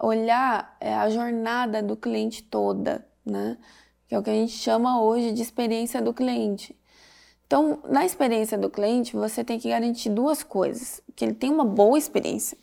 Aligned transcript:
olhar 0.00 0.76
é, 0.80 0.94
a 0.94 1.08
jornada 1.10 1.82
do 1.82 1.96
cliente 1.96 2.42
toda, 2.42 3.06
né? 3.24 3.58
Que 4.08 4.14
é 4.14 4.18
o 4.18 4.22
que 4.22 4.30
a 4.30 4.34
gente 4.34 4.52
chama 4.52 5.02
hoje 5.02 5.32
de 5.32 5.42
experiência 5.42 6.00
do 6.00 6.12
cliente. 6.12 6.76
Então, 7.46 7.80
na 7.88 8.04
experiência 8.04 8.56
do 8.56 8.70
cliente, 8.70 9.16
você 9.16 9.44
tem 9.44 9.58
que 9.58 9.68
garantir 9.68 10.08
duas 10.08 10.42
coisas: 10.42 11.00
que 11.14 11.24
ele 11.24 11.34
tem 11.34 11.50
uma 11.50 11.64
boa 11.64 11.98
experiência 11.98 12.56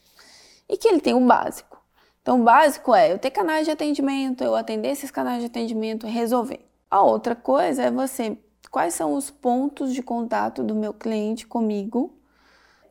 e 0.67 0.77
que 0.77 0.87
ele 0.87 0.99
tem 0.99 1.13
o 1.13 1.25
básico. 1.25 1.77
Então, 2.21 2.41
o 2.41 2.43
básico 2.43 2.93
é 2.93 3.13
eu 3.13 3.19
ter 3.19 3.31
canais 3.31 3.65
de 3.65 3.71
atendimento, 3.71 4.43
eu 4.43 4.55
atender 4.55 4.89
esses 4.89 5.11
canais 5.11 5.39
de 5.39 5.45
atendimento, 5.45 6.05
resolver. 6.05 6.59
A 6.89 7.01
outra 7.01 7.35
coisa 7.35 7.83
é 7.83 7.91
você, 7.91 8.37
quais 8.69 8.93
são 8.93 9.13
os 9.13 9.29
pontos 9.29 9.93
de 9.93 10.01
contato 10.01 10.63
do 10.63 10.75
meu 10.75 10.93
cliente 10.93 11.47
comigo? 11.47 12.13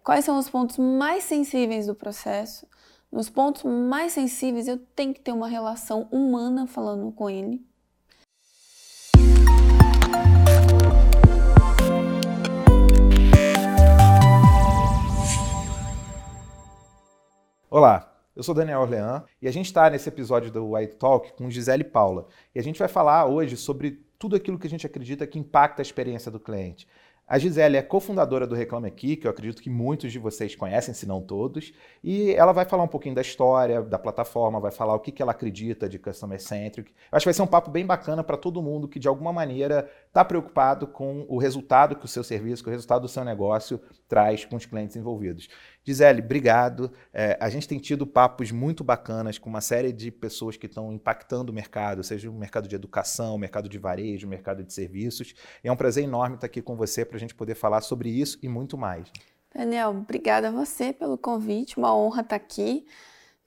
Quais 0.03 0.25
são 0.25 0.39
os 0.39 0.49
pontos 0.49 0.79
mais 0.79 1.25
sensíveis 1.25 1.87
do 1.87 1.95
processo? 1.95 2.67
Nos 3.11 3.30
pontos 3.30 3.62
mais 3.62 4.12
sensíveis, 4.12 4.66
eu 4.66 4.79
tenho 4.79 5.14
que 5.14 5.20
ter 5.20 5.32
uma 5.32 5.48
relação 5.48 6.09
humana 6.11 6.67
falando 6.67 7.12
com 7.12 7.31
ele. 7.31 7.64
Olá, 17.71 18.12
eu 18.34 18.43
sou 18.43 18.54
Daniel 18.54 18.81
Orlean 18.81 19.25
e 19.40 19.46
a 19.46 19.53
gente 19.53 19.67
está 19.67 19.89
nesse 19.89 20.09
episódio 20.09 20.50
do 20.50 20.73
White 20.73 20.96
Talk 20.96 21.32
com 21.34 21.48
Gisele 21.48 21.84
Paula. 21.84 22.26
E 22.54 22.59
a 22.59 22.62
gente 22.62 22.79
vai 22.79 22.89
falar 22.89 23.26
hoje 23.26 23.57
sobre 23.57 24.04
tudo 24.18 24.34
aquilo 24.34 24.59
que 24.59 24.67
a 24.67 24.70
gente 24.70 24.86
acredita 24.86 25.26
que 25.26 25.39
impacta 25.39 25.81
a 25.81 25.84
experiência 25.84 26.31
do 26.31 26.40
cliente. 26.40 26.89
A 27.29 27.40
Gisele 27.40 27.76
é 27.76 27.82
cofundadora 27.82 28.46
do 28.46 28.54
Reclame 28.54 28.86
Aqui, 28.86 29.16
que 29.16 29.26
eu 29.26 29.30
acredito 29.32 29.61
que 29.61 29.68
muitos 29.68 30.12
de 30.12 30.18
vocês 30.18 30.54
conhecem, 30.54 30.94
se 30.94 31.07
não 31.07 31.21
todos, 31.21 31.72
e 32.03 32.33
ela 32.34 32.53
vai 32.53 32.64
falar 32.64 32.84
um 32.84 32.89
pouquinho 32.89 33.17
da 33.17 33.20
história 33.20 33.83
da 33.83 33.98
plataforma, 33.98 34.61
vai 34.61 34.70
falar 34.70 34.94
o 34.94 35.00
que, 35.00 35.11
que 35.11 35.20
ela 35.20 35.33
acredita 35.33 35.89
de 35.89 35.98
Customer 35.98 36.41
Centric. 36.41 36.92
Eu 36.92 37.17
acho 37.17 37.25
que 37.25 37.27
vai 37.27 37.34
ser 37.34 37.42
um 37.42 37.47
papo 37.48 37.69
bem 37.69 37.84
bacana 37.84 38.22
para 38.22 38.36
todo 38.36 38.62
mundo 38.62 38.86
que, 38.86 39.01
de 39.01 39.09
alguma 39.09 39.33
maneira, 39.33 39.91
está 40.06 40.25
preocupado 40.25 40.86
com 40.86 41.27
o 41.28 41.36
resultado 41.36 41.97
que 41.97 42.05
o 42.05 42.09
seu 42.09 42.23
serviço, 42.23 42.62
com 42.62 42.70
o 42.70 42.73
resultado 42.73 43.03
do 43.03 43.09
seu 43.09 43.25
negócio 43.25 43.81
traz 44.08 44.45
com 44.45 44.55
os 44.55 44.64
clientes 44.64 44.95
envolvidos. 44.95 45.48
Gisele, 45.87 46.20
obrigado. 46.20 46.91
É, 47.15 47.39
a 47.41 47.48
gente 47.48 47.69
tem 47.69 47.79
tido 47.79 48.05
papos 48.05 48.51
muito 48.51 48.83
bacanas 48.83 49.39
com 49.39 49.48
uma 49.48 49.61
série 49.61 49.92
de 49.92 50.11
pessoas 50.11 50.56
que 50.56 50.67
estão 50.67 50.92
impactando 50.92 51.53
o 51.53 51.55
mercado, 51.55 52.03
seja 52.03 52.29
o 52.29 52.34
mercado 52.34 52.67
de 52.67 52.75
educação, 52.75 53.37
o 53.37 53.39
mercado 53.39 53.69
de 53.69 53.79
varejo, 53.79 54.27
o 54.27 54.31
mercado 54.31 54.64
de 54.64 54.73
serviços. 54.73 55.33
E 55.62 55.69
é 55.69 55.73
um 55.73 55.77
prazer 55.77 56.03
enorme 56.03 56.34
estar 56.34 56.48
aqui 56.48 56.61
com 56.61 56.75
você 56.75 57.05
para 57.05 57.17
a 57.17 57.20
gente 57.20 57.37
poder 57.37 57.55
falar 57.55 57.83
sobre 57.83 58.09
isso 58.09 58.37
e 58.42 58.48
muito 58.48 58.77
mais. 58.77 59.12
Daniel, 59.55 59.91
obrigada 59.91 60.48
a 60.48 60.51
você 60.51 60.92
pelo 60.92 61.17
convite, 61.17 61.79
uma 61.79 61.97
honra 61.97 62.23
estar 62.23 62.34
aqui. 62.34 62.84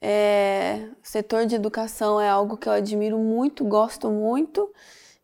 É, 0.00 0.88
o 1.04 1.06
setor 1.06 1.44
de 1.44 1.54
educação 1.54 2.18
é 2.18 2.28
algo 2.30 2.56
que 2.56 2.66
eu 2.66 2.72
admiro 2.72 3.18
muito, 3.18 3.66
gosto 3.66 4.10
muito, 4.10 4.72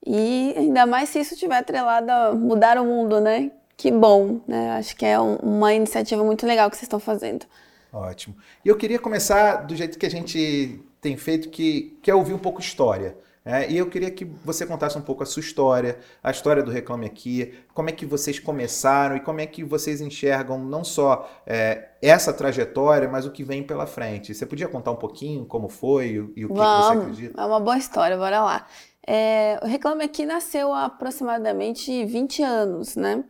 e 0.04 0.52
ainda 0.54 0.84
mais 0.84 1.08
se 1.08 1.18
isso 1.18 1.32
estiver 1.32 1.56
atrelado 1.56 2.10
a 2.10 2.34
mudar 2.34 2.78
o 2.78 2.84
mundo, 2.84 3.22
né? 3.22 3.52
Que 3.76 3.90
bom, 3.90 4.40
né? 4.46 4.72
Acho 4.72 4.96
que 4.96 5.04
é 5.04 5.20
um, 5.20 5.36
uma 5.36 5.74
iniciativa 5.74 6.24
muito 6.24 6.46
legal 6.46 6.70
que 6.70 6.76
vocês 6.76 6.84
estão 6.84 7.00
fazendo. 7.00 7.46
Ótimo. 7.92 8.36
E 8.64 8.68
eu 8.68 8.76
queria 8.76 8.98
começar 8.98 9.66
do 9.66 9.74
jeito 9.74 9.98
que 9.98 10.06
a 10.06 10.10
gente 10.10 10.80
tem 11.00 11.16
feito, 11.16 11.48
que, 11.50 11.98
que 12.02 12.10
é 12.10 12.14
ouvir 12.14 12.34
um 12.34 12.38
pouco 12.38 12.60
história. 12.60 13.16
É, 13.48 13.70
e 13.70 13.78
eu 13.78 13.88
queria 13.88 14.10
que 14.10 14.24
você 14.44 14.66
contasse 14.66 14.98
um 14.98 15.02
pouco 15.02 15.22
a 15.22 15.26
sua 15.26 15.38
história, 15.38 16.00
a 16.20 16.32
história 16.32 16.64
do 16.64 16.70
Reclame 16.70 17.06
Aqui, 17.06 17.54
como 17.72 17.88
é 17.88 17.92
que 17.92 18.04
vocês 18.04 18.40
começaram 18.40 19.16
e 19.16 19.20
como 19.20 19.40
é 19.40 19.46
que 19.46 19.62
vocês 19.62 20.00
enxergam 20.00 20.58
não 20.58 20.82
só 20.82 21.30
é, 21.46 21.90
essa 22.02 22.32
trajetória, 22.32 23.08
mas 23.08 23.24
o 23.24 23.30
que 23.30 23.44
vem 23.44 23.62
pela 23.62 23.86
frente. 23.86 24.34
Você 24.34 24.44
podia 24.44 24.66
contar 24.66 24.90
um 24.90 24.96
pouquinho 24.96 25.46
como 25.46 25.68
foi 25.68 26.32
e, 26.34 26.44
o 26.44 26.48
que, 26.48 26.54
Vamos, 26.54 26.86
que 26.88 26.92
você 26.92 26.98
acredita? 26.98 27.40
É 27.40 27.44
uma 27.46 27.60
boa 27.60 27.78
história, 27.78 28.16
bora 28.16 28.42
lá. 28.42 28.66
É, 29.06 29.60
o 29.62 29.66
Reclame 29.66 30.02
Aqui 30.02 30.26
nasceu 30.26 30.72
há 30.72 30.86
aproximadamente 30.86 32.04
20 32.04 32.42
anos, 32.42 32.96
né? 32.96 33.22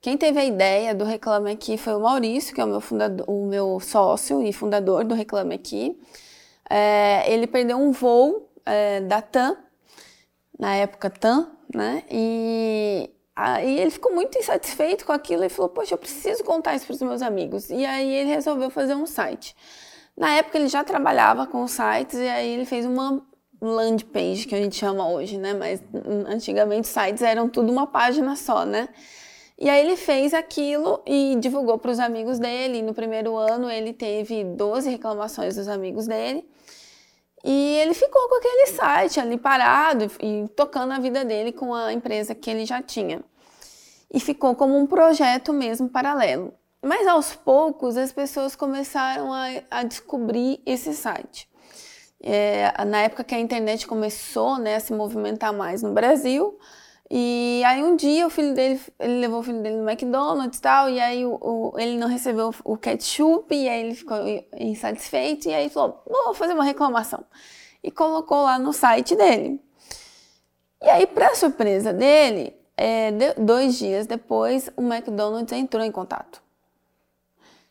Quem 0.00 0.16
teve 0.16 0.40
a 0.40 0.44
ideia 0.44 0.94
do 0.94 1.04
Reclame 1.04 1.50
Aqui 1.50 1.76
foi 1.76 1.94
o 1.94 2.00
Maurício, 2.00 2.54
que 2.54 2.60
é 2.60 2.64
o 2.64 2.68
meu, 2.68 2.80
fundador, 2.80 3.28
o 3.28 3.46
meu 3.46 3.78
sócio 3.80 4.42
e 4.42 4.50
fundador 4.50 5.04
do 5.04 5.14
Reclame 5.14 5.54
Aqui. 5.54 6.00
É, 6.68 7.30
ele 7.30 7.46
perdeu 7.46 7.76
um 7.76 7.92
voo 7.92 8.50
é, 8.64 9.00
da 9.02 9.20
TAM, 9.20 9.58
na 10.58 10.74
época 10.74 11.10
TAM, 11.10 11.50
né? 11.74 12.02
E 12.10 13.10
aí 13.36 13.78
ele 13.78 13.90
ficou 13.90 14.14
muito 14.14 14.38
insatisfeito 14.38 15.04
com 15.04 15.12
aquilo 15.12 15.44
e 15.44 15.50
falou: 15.50 15.68
Poxa, 15.68 15.92
eu 15.92 15.98
preciso 15.98 16.42
contar 16.44 16.74
isso 16.76 16.86
para 16.86 16.94
os 16.94 17.02
meus 17.02 17.20
amigos. 17.20 17.68
E 17.68 17.84
aí 17.84 18.10
ele 18.10 18.30
resolveu 18.30 18.70
fazer 18.70 18.94
um 18.94 19.04
site. 19.06 19.54
Na 20.16 20.30
época 20.34 20.56
ele 20.56 20.68
já 20.68 20.82
trabalhava 20.82 21.46
com 21.46 21.66
sites 21.68 22.18
e 22.18 22.28
aí 22.28 22.48
ele 22.48 22.64
fez 22.64 22.86
uma 22.86 23.22
land 23.60 24.06
page, 24.06 24.46
que 24.46 24.54
a 24.54 24.58
gente 24.58 24.76
chama 24.76 25.06
hoje, 25.10 25.36
né? 25.36 25.52
Mas 25.52 25.82
antigamente 26.26 26.88
sites 26.88 27.22
eram 27.22 27.50
tudo 27.50 27.70
uma 27.70 27.86
página 27.86 28.34
só, 28.34 28.64
né? 28.64 28.88
E 29.60 29.68
aí 29.68 29.84
ele 29.84 29.94
fez 29.94 30.32
aquilo 30.32 31.02
e 31.06 31.36
divulgou 31.38 31.76
para 31.76 31.90
os 31.90 32.00
amigos 32.00 32.38
dele. 32.38 32.80
no 32.80 32.94
primeiro 32.94 33.36
ano 33.36 33.70
ele 33.70 33.92
teve 33.92 34.42
12 34.42 34.88
reclamações 34.88 35.56
dos 35.56 35.68
amigos 35.68 36.06
dele. 36.06 36.48
E 37.44 37.76
ele 37.76 37.92
ficou 37.92 38.26
com 38.28 38.36
aquele 38.36 38.66
site 38.68 39.20
ali 39.20 39.36
parado 39.36 40.10
e 40.18 40.48
tocando 40.56 40.92
a 40.92 40.98
vida 40.98 41.26
dele 41.26 41.52
com 41.52 41.74
a 41.74 41.92
empresa 41.92 42.34
que 42.34 42.50
ele 42.50 42.64
já 42.64 42.80
tinha. 42.80 43.22
E 44.10 44.18
ficou 44.18 44.54
como 44.54 44.76
um 44.78 44.86
projeto 44.86 45.52
mesmo 45.52 45.90
paralelo. 45.90 46.54
Mas 46.82 47.06
aos 47.06 47.34
poucos 47.34 47.98
as 47.98 48.12
pessoas 48.12 48.56
começaram 48.56 49.30
a, 49.30 49.46
a 49.70 49.82
descobrir 49.82 50.62
esse 50.64 50.94
site. 50.94 51.46
É, 52.22 52.72
na 52.86 53.02
época 53.02 53.24
que 53.24 53.34
a 53.34 53.38
internet 53.38 53.86
começou 53.86 54.58
né, 54.58 54.76
a 54.76 54.80
se 54.80 54.92
movimentar 54.92 55.52
mais 55.52 55.82
no 55.82 55.92
Brasil, 55.92 56.58
e 57.12 57.62
aí 57.66 57.82
um 57.82 57.96
dia 57.96 58.24
o 58.24 58.30
filho 58.30 58.54
dele, 58.54 58.80
ele 59.00 59.18
levou 59.20 59.40
o 59.40 59.42
filho 59.42 59.60
dele 59.60 59.76
no 59.76 59.90
McDonald's 59.90 60.58
e 60.58 60.62
tal, 60.62 60.88
e 60.88 61.00
aí 61.00 61.26
o, 61.26 61.38
o, 61.40 61.72
ele 61.76 61.98
não 61.98 62.06
recebeu 62.06 62.54
o 62.62 62.76
ketchup, 62.76 63.52
e 63.52 63.68
aí 63.68 63.80
ele 63.80 63.94
ficou 63.96 64.16
insatisfeito, 64.56 65.48
e 65.48 65.54
aí 65.54 65.68
falou, 65.68 66.00
vou 66.06 66.34
fazer 66.34 66.52
uma 66.52 66.62
reclamação. 66.62 67.24
E 67.82 67.90
colocou 67.90 68.42
lá 68.42 68.58
no 68.60 68.72
site 68.72 69.16
dele. 69.16 69.60
E 70.80 70.88
aí, 70.88 71.06
para 71.06 71.34
surpresa 71.34 71.92
dele, 71.92 72.54
é, 72.76 73.10
dois 73.36 73.76
dias 73.76 74.06
depois, 74.06 74.70
o 74.76 74.82
McDonald's 74.82 75.52
entrou 75.52 75.84
em 75.84 75.90
contato. 75.90 76.40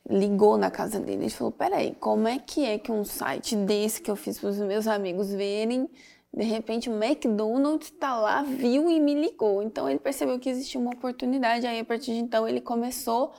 Ligou 0.07 0.57
na 0.57 0.69
casa 0.69 0.99
dele 0.99 1.27
e 1.27 1.29
falou, 1.29 1.51
peraí, 1.51 1.95
como 1.99 2.27
é 2.27 2.39
que 2.39 2.65
é 2.65 2.77
que 2.77 2.91
um 2.91 3.05
site 3.05 3.55
desse 3.55 4.01
que 4.01 4.11
eu 4.11 4.15
fiz 4.15 4.37
para 4.37 4.49
os 4.49 4.57
meus 4.57 4.85
amigos 4.85 5.31
verem 5.31 5.89
de 6.33 6.43
repente 6.43 6.89
o 6.89 7.03
McDonald's 7.03 7.91
está 7.91 8.15
lá, 8.17 8.43
viu 8.43 8.89
e 8.89 8.99
me 8.99 9.13
ligou. 9.13 9.61
Então 9.63 9.89
ele 9.89 9.99
percebeu 9.99 10.39
que 10.39 10.49
existia 10.49 10.79
uma 10.79 10.91
oportunidade. 10.91 11.65
Aí 11.65 11.79
a 11.79 11.85
partir 11.85 12.13
de 12.13 12.19
então 12.19 12.47
ele 12.47 12.61
começou 12.61 13.33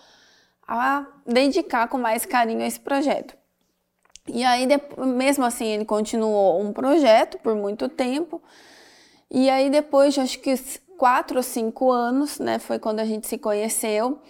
a 0.66 1.06
dedicar 1.26 1.88
com 1.88 1.98
mais 1.98 2.24
carinho 2.24 2.62
a 2.62 2.66
esse 2.66 2.80
projeto. 2.80 3.36
E 4.28 4.44
aí, 4.44 4.66
mesmo 4.98 5.44
assim, 5.44 5.66
ele 5.66 5.84
continuou 5.84 6.60
um 6.60 6.72
projeto 6.72 7.38
por 7.38 7.54
muito 7.56 7.88
tempo. 7.88 8.40
E 9.30 9.50
aí, 9.50 9.70
depois 9.70 10.14
de 10.14 10.20
acho 10.20 10.38
que 10.38 10.54
quatro 10.96 11.38
ou 11.38 11.42
cinco 11.42 11.90
anos, 11.90 12.38
né, 12.38 12.58
foi 12.58 12.78
quando 12.78 13.00
a 13.00 13.04
gente 13.04 13.26
se 13.26 13.38
conheceu. 13.38 14.20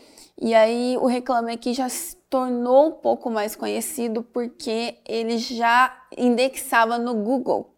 E 0.41 0.55
aí, 0.55 0.97
o 0.99 1.07
Reclame 1.07 1.53
Aqui 1.53 1.75
já 1.75 1.89
se 1.89 2.17
tornou 2.31 2.89
um 2.89 2.93
pouco 2.93 3.31
mais 3.31 3.55
conhecido 3.55 4.23
porque 4.23 4.97
ele 5.07 5.37
já 5.37 5.95
indexava 6.17 6.97
no 6.97 7.15
Google. 7.15 7.70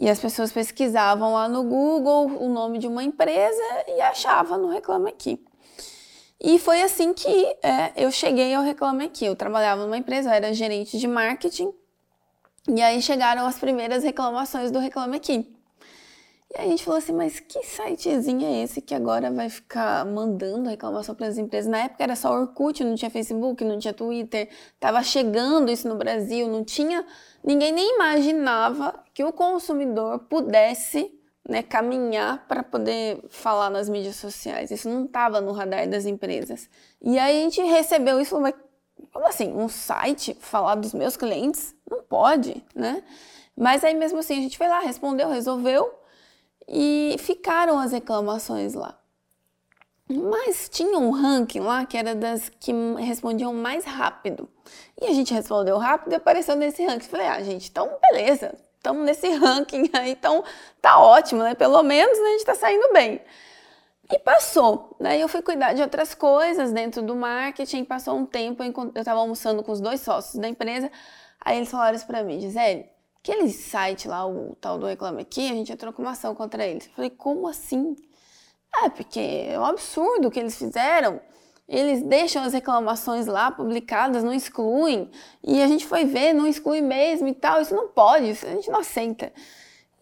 E 0.00 0.08
as 0.08 0.18
pessoas 0.18 0.52
pesquisavam 0.52 1.34
lá 1.34 1.48
no 1.48 1.62
Google 1.62 2.26
o 2.42 2.48
nome 2.48 2.78
de 2.78 2.86
uma 2.86 3.04
empresa 3.04 3.62
e 3.88 4.00
achavam 4.00 4.58
no 4.58 4.68
Reclame 4.68 5.08
Aqui. 5.10 5.44
E 6.40 6.58
foi 6.58 6.82
assim 6.82 7.14
que 7.14 7.56
é, 7.62 7.92
eu 7.96 8.10
cheguei 8.10 8.52
ao 8.54 8.62
Reclame 8.62 9.04
Aqui. 9.04 9.24
Eu 9.24 9.36
trabalhava 9.36 9.82
numa 9.82 9.96
empresa, 9.96 10.30
eu 10.30 10.34
era 10.34 10.52
gerente 10.52 10.98
de 10.98 11.06
marketing. 11.06 11.72
E 12.68 12.82
aí 12.82 13.00
chegaram 13.00 13.46
as 13.46 13.58
primeiras 13.58 14.02
reclamações 14.02 14.70
do 14.70 14.78
Reclame 14.78 15.16
Aqui. 15.16 15.54
E 16.56 16.60
a 16.60 16.64
gente 16.66 16.84
falou 16.84 16.98
assim, 16.98 17.12
mas 17.12 17.40
que 17.40 17.62
sitezinho 17.64 18.46
é 18.46 18.62
esse 18.62 18.80
que 18.80 18.94
agora 18.94 19.28
vai 19.30 19.48
ficar 19.48 20.04
mandando 20.06 20.70
reclamação 20.70 21.12
para 21.14 21.26
as 21.26 21.36
empresas? 21.36 21.68
Na 21.68 21.78
época 21.78 22.04
era 22.04 22.14
só 22.14 22.32
Orkut, 22.32 22.84
não 22.84 22.94
tinha 22.94 23.10
Facebook, 23.10 23.64
não 23.64 23.76
tinha 23.76 23.92
Twitter, 23.92 24.48
estava 24.74 25.02
chegando 25.02 25.70
isso 25.70 25.88
no 25.88 25.96
Brasil, 25.96 26.46
não 26.46 26.62
tinha, 26.62 27.04
ninguém 27.44 27.72
nem 27.72 27.94
imaginava 27.94 29.04
que 29.12 29.22
o 29.22 29.32
consumidor 29.32 30.20
pudesse 30.20 31.12
né, 31.48 31.62
caminhar 31.62 32.46
para 32.48 32.62
poder 32.62 33.22
falar 33.28 33.68
nas 33.68 33.88
mídias 33.88 34.16
sociais. 34.16 34.70
Isso 34.70 34.88
não 34.88 35.04
estava 35.04 35.40
no 35.40 35.52
radar 35.52 35.88
das 35.88 36.06
empresas. 36.06 36.68
E 37.02 37.18
aí 37.18 37.38
a 37.38 37.44
gente 37.44 37.62
recebeu 37.62 38.20
isso, 38.20 38.40
mas 38.40 38.54
como 39.12 39.26
assim, 39.26 39.52
um 39.52 39.68
site 39.68 40.36
falar 40.40 40.76
dos 40.76 40.94
meus 40.94 41.16
clientes? 41.16 41.74
Não 41.88 42.02
pode, 42.02 42.64
né? 42.74 43.02
Mas 43.56 43.84
aí 43.84 43.94
mesmo 43.94 44.18
assim 44.18 44.38
a 44.38 44.42
gente 44.42 44.58
foi 44.58 44.66
lá, 44.66 44.80
respondeu, 44.80 45.28
resolveu 45.28 45.94
e 46.66 47.16
ficaram 47.18 47.78
as 47.78 47.92
reclamações 47.92 48.74
lá. 48.74 48.98
Mas 50.08 50.68
tinha 50.68 50.98
um 50.98 51.10
ranking 51.10 51.60
lá 51.60 51.86
que 51.86 51.96
era 51.96 52.14
das 52.14 52.48
que 52.48 52.72
respondiam 52.98 53.54
mais 53.54 53.84
rápido. 53.84 54.48
E 55.00 55.06
a 55.06 55.12
gente 55.12 55.32
respondeu 55.32 55.78
rápido 55.78 56.12
e 56.12 56.16
apareceu 56.16 56.54
nesse 56.56 56.84
ranking. 56.84 57.08
Falei, 57.08 57.26
ah, 57.26 57.42
gente, 57.42 57.70
então 57.70 57.90
beleza, 58.10 58.54
estamos 58.76 59.04
nesse 59.04 59.28
ranking 59.30 59.88
aí, 59.94 60.10
então 60.12 60.44
tá 60.80 60.98
ótimo, 61.00 61.42
né? 61.42 61.54
Pelo 61.54 61.82
menos 61.82 62.18
né, 62.18 62.26
a 62.26 62.32
gente 62.32 62.44
tá 62.44 62.54
saindo 62.54 62.92
bem. 62.92 63.20
E 64.12 64.18
passou. 64.18 64.94
Daí 65.00 65.20
eu 65.20 65.28
fui 65.28 65.40
cuidar 65.40 65.72
de 65.72 65.80
outras 65.80 66.14
coisas 66.14 66.72
dentro 66.72 67.00
do 67.02 67.16
marketing. 67.16 67.84
Passou 67.84 68.14
um 68.16 68.26
tempo, 68.26 68.62
eu 68.62 68.92
estava 68.94 69.20
almoçando 69.20 69.62
com 69.62 69.72
os 69.72 69.80
dois 69.80 70.00
sócios 70.02 70.34
da 70.34 70.46
empresa. 70.46 70.90
Aí 71.40 71.56
eles 71.56 71.70
falaram 71.70 71.96
isso 71.96 72.06
para 72.06 72.22
mim, 72.22 72.40
Gisele, 72.40 72.86
aquele 73.22 73.50
site 73.50 74.06
lá, 74.08 74.26
o 74.26 74.54
tal 74.60 74.78
do 74.78 74.86
Reclame 74.86 75.22
Aqui, 75.22 75.50
a 75.50 75.54
gente 75.54 75.72
entrou 75.72 75.92
com 75.92 76.02
uma 76.02 76.12
ação 76.12 76.34
contra 76.34 76.66
eles. 76.66 76.86
Eu 76.86 76.92
falei, 76.92 77.10
como 77.10 77.48
assim? 77.48 77.96
É, 78.82 78.88
porque 78.88 79.46
é 79.48 79.58
um 79.58 79.64
absurdo 79.64 80.28
o 80.28 80.30
que 80.30 80.40
eles 80.40 80.56
fizeram. 80.56 81.20
Eles 81.68 82.02
deixam 82.02 82.42
as 82.42 82.52
reclamações 82.52 83.26
lá 83.26 83.50
publicadas, 83.50 84.22
não 84.22 84.32
excluem. 84.32 85.10
E 85.42 85.62
a 85.62 85.68
gente 85.68 85.86
foi 85.86 86.04
ver, 86.04 86.32
não 86.32 86.46
exclui 86.46 86.80
mesmo 86.80 87.28
e 87.28 87.34
tal. 87.34 87.60
Isso 87.60 87.74
não 87.74 87.88
pode, 87.88 88.30
isso 88.30 88.46
a 88.46 88.50
gente 88.50 88.70
não 88.70 88.80
aceita. 88.80 89.32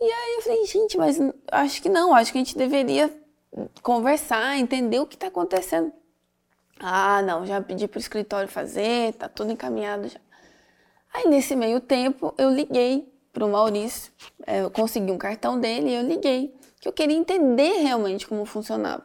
E 0.01 0.05
aí 0.05 0.35
eu 0.37 0.43
falei, 0.43 0.67
gente, 0.67 0.99
mas 0.99 1.19
acho 1.51 1.81
que 1.81 1.89
não, 1.89 2.13
acho 2.15 2.33
que 2.33 2.39
a 2.39 2.41
gente 2.41 2.59
deveria 2.59 3.13
conversar, 3.83 4.59
entender 4.59 4.99
o 4.99 5.07
que 5.07 5.15
está 5.15 5.29
acontecendo. 5.29 5.93
Ah, 6.81 7.23
não, 7.23 7.47
já 7.47 7.61
pedi 7.61 7.87
para 7.87 7.99
o 7.99 8.01
escritório 8.01 8.49
fazer, 8.49 9.15
tá 9.15 9.29
tudo 9.29 9.53
encaminhado 9.53 10.09
já. 10.09 10.19
Aí 11.15 11.29
nesse 11.29 11.55
meio 11.55 11.81
tempo 11.81 12.35
eu 12.37 12.51
liguei 12.51 13.09
para 13.33 13.45
o 13.45 13.51
Maurício, 13.51 14.13
é, 14.47 14.63
eu 14.63 14.71
consegui 14.71 15.13
um 15.13 15.19
cartão 15.19 15.61
dele 15.61 15.91
e 15.91 15.95
eu 15.95 16.03
liguei 16.03 16.53
que 16.83 16.89
eu 16.89 16.93
queria 16.93 17.17
entender 17.17 17.75
realmente 17.79 18.27
como 18.27 18.45
funcionava. 18.45 19.05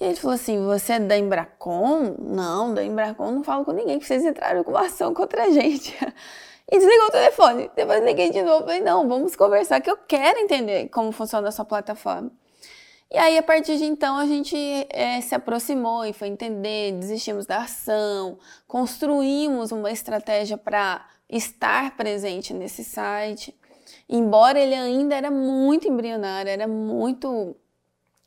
E 0.00 0.04
ele 0.04 0.16
falou 0.16 0.34
assim: 0.34 0.64
Você 0.64 0.94
é 0.94 0.98
da 0.98 1.18
Embracon? 1.18 2.16
Não, 2.18 2.72
da 2.72 2.82
Embracon 2.82 3.30
não 3.30 3.44
falo 3.44 3.62
com 3.62 3.72
ninguém, 3.72 3.98
que 3.98 4.06
vocês 4.06 4.24
entraram 4.24 4.64
com 4.64 4.74
ação 4.74 5.12
contra 5.12 5.44
a 5.44 5.50
gente. 5.50 5.94
E 6.72 6.78
desligou 6.78 7.08
o 7.08 7.10
telefone. 7.10 7.70
Depois 7.76 8.02
liguei 8.02 8.30
de 8.30 8.40
novo 8.40 8.62
e 8.62 8.64
falei: 8.64 8.80
Não, 8.80 9.06
vamos 9.06 9.36
conversar, 9.36 9.82
que 9.82 9.90
eu 9.90 9.98
quero 9.98 10.38
entender 10.38 10.88
como 10.88 11.12
funciona 11.12 11.46
a 11.46 11.52
sua 11.52 11.66
plataforma. 11.66 12.32
E 13.12 13.18
aí, 13.18 13.36
a 13.36 13.42
partir 13.42 13.76
de 13.76 13.84
então, 13.84 14.16
a 14.16 14.24
gente 14.24 14.56
é, 14.88 15.20
se 15.20 15.34
aproximou 15.34 16.06
e 16.06 16.14
foi 16.14 16.28
entender, 16.28 16.92
desistimos 16.92 17.44
da 17.44 17.58
ação, 17.58 18.38
construímos 18.66 19.72
uma 19.72 19.92
estratégia 19.92 20.56
para 20.56 21.06
estar 21.28 21.94
presente 21.98 22.54
nesse 22.54 22.82
site 22.82 23.54
embora 24.08 24.58
ele 24.58 24.74
ainda 24.74 25.14
era 25.14 25.30
muito 25.30 25.88
embrionário, 25.88 26.50
era 26.50 26.66
muito 26.68 27.56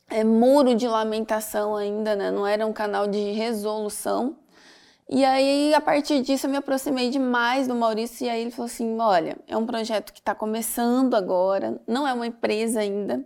é, 0.09 0.23
muro 0.23 0.75
de 0.75 0.87
lamentação 0.87 1.75
ainda, 1.75 2.15
né? 2.15 2.31
não 2.31 2.45
era 2.45 2.65
um 2.65 2.73
canal 2.73 3.07
de 3.07 3.31
resolução. 3.31 4.37
E 5.09 5.23
aí, 5.23 5.73
a 5.73 5.79
partir 5.79 6.21
disso, 6.21 6.47
eu 6.47 6.51
me 6.51 6.57
aproximei 6.57 7.09
demais 7.09 7.67
do 7.67 7.73
Maurício 7.75 8.25
e 8.25 8.29
aí 8.29 8.41
ele 8.41 8.51
falou 8.51 8.65
assim: 8.65 8.99
olha, 8.99 9.37
é 9.47 9.55
um 9.55 9.65
projeto 9.65 10.11
que 10.11 10.19
está 10.19 10.35
começando 10.35 11.15
agora, 11.15 11.81
não 11.87 12.05
é 12.05 12.13
uma 12.13 12.27
empresa 12.27 12.81
ainda. 12.81 13.23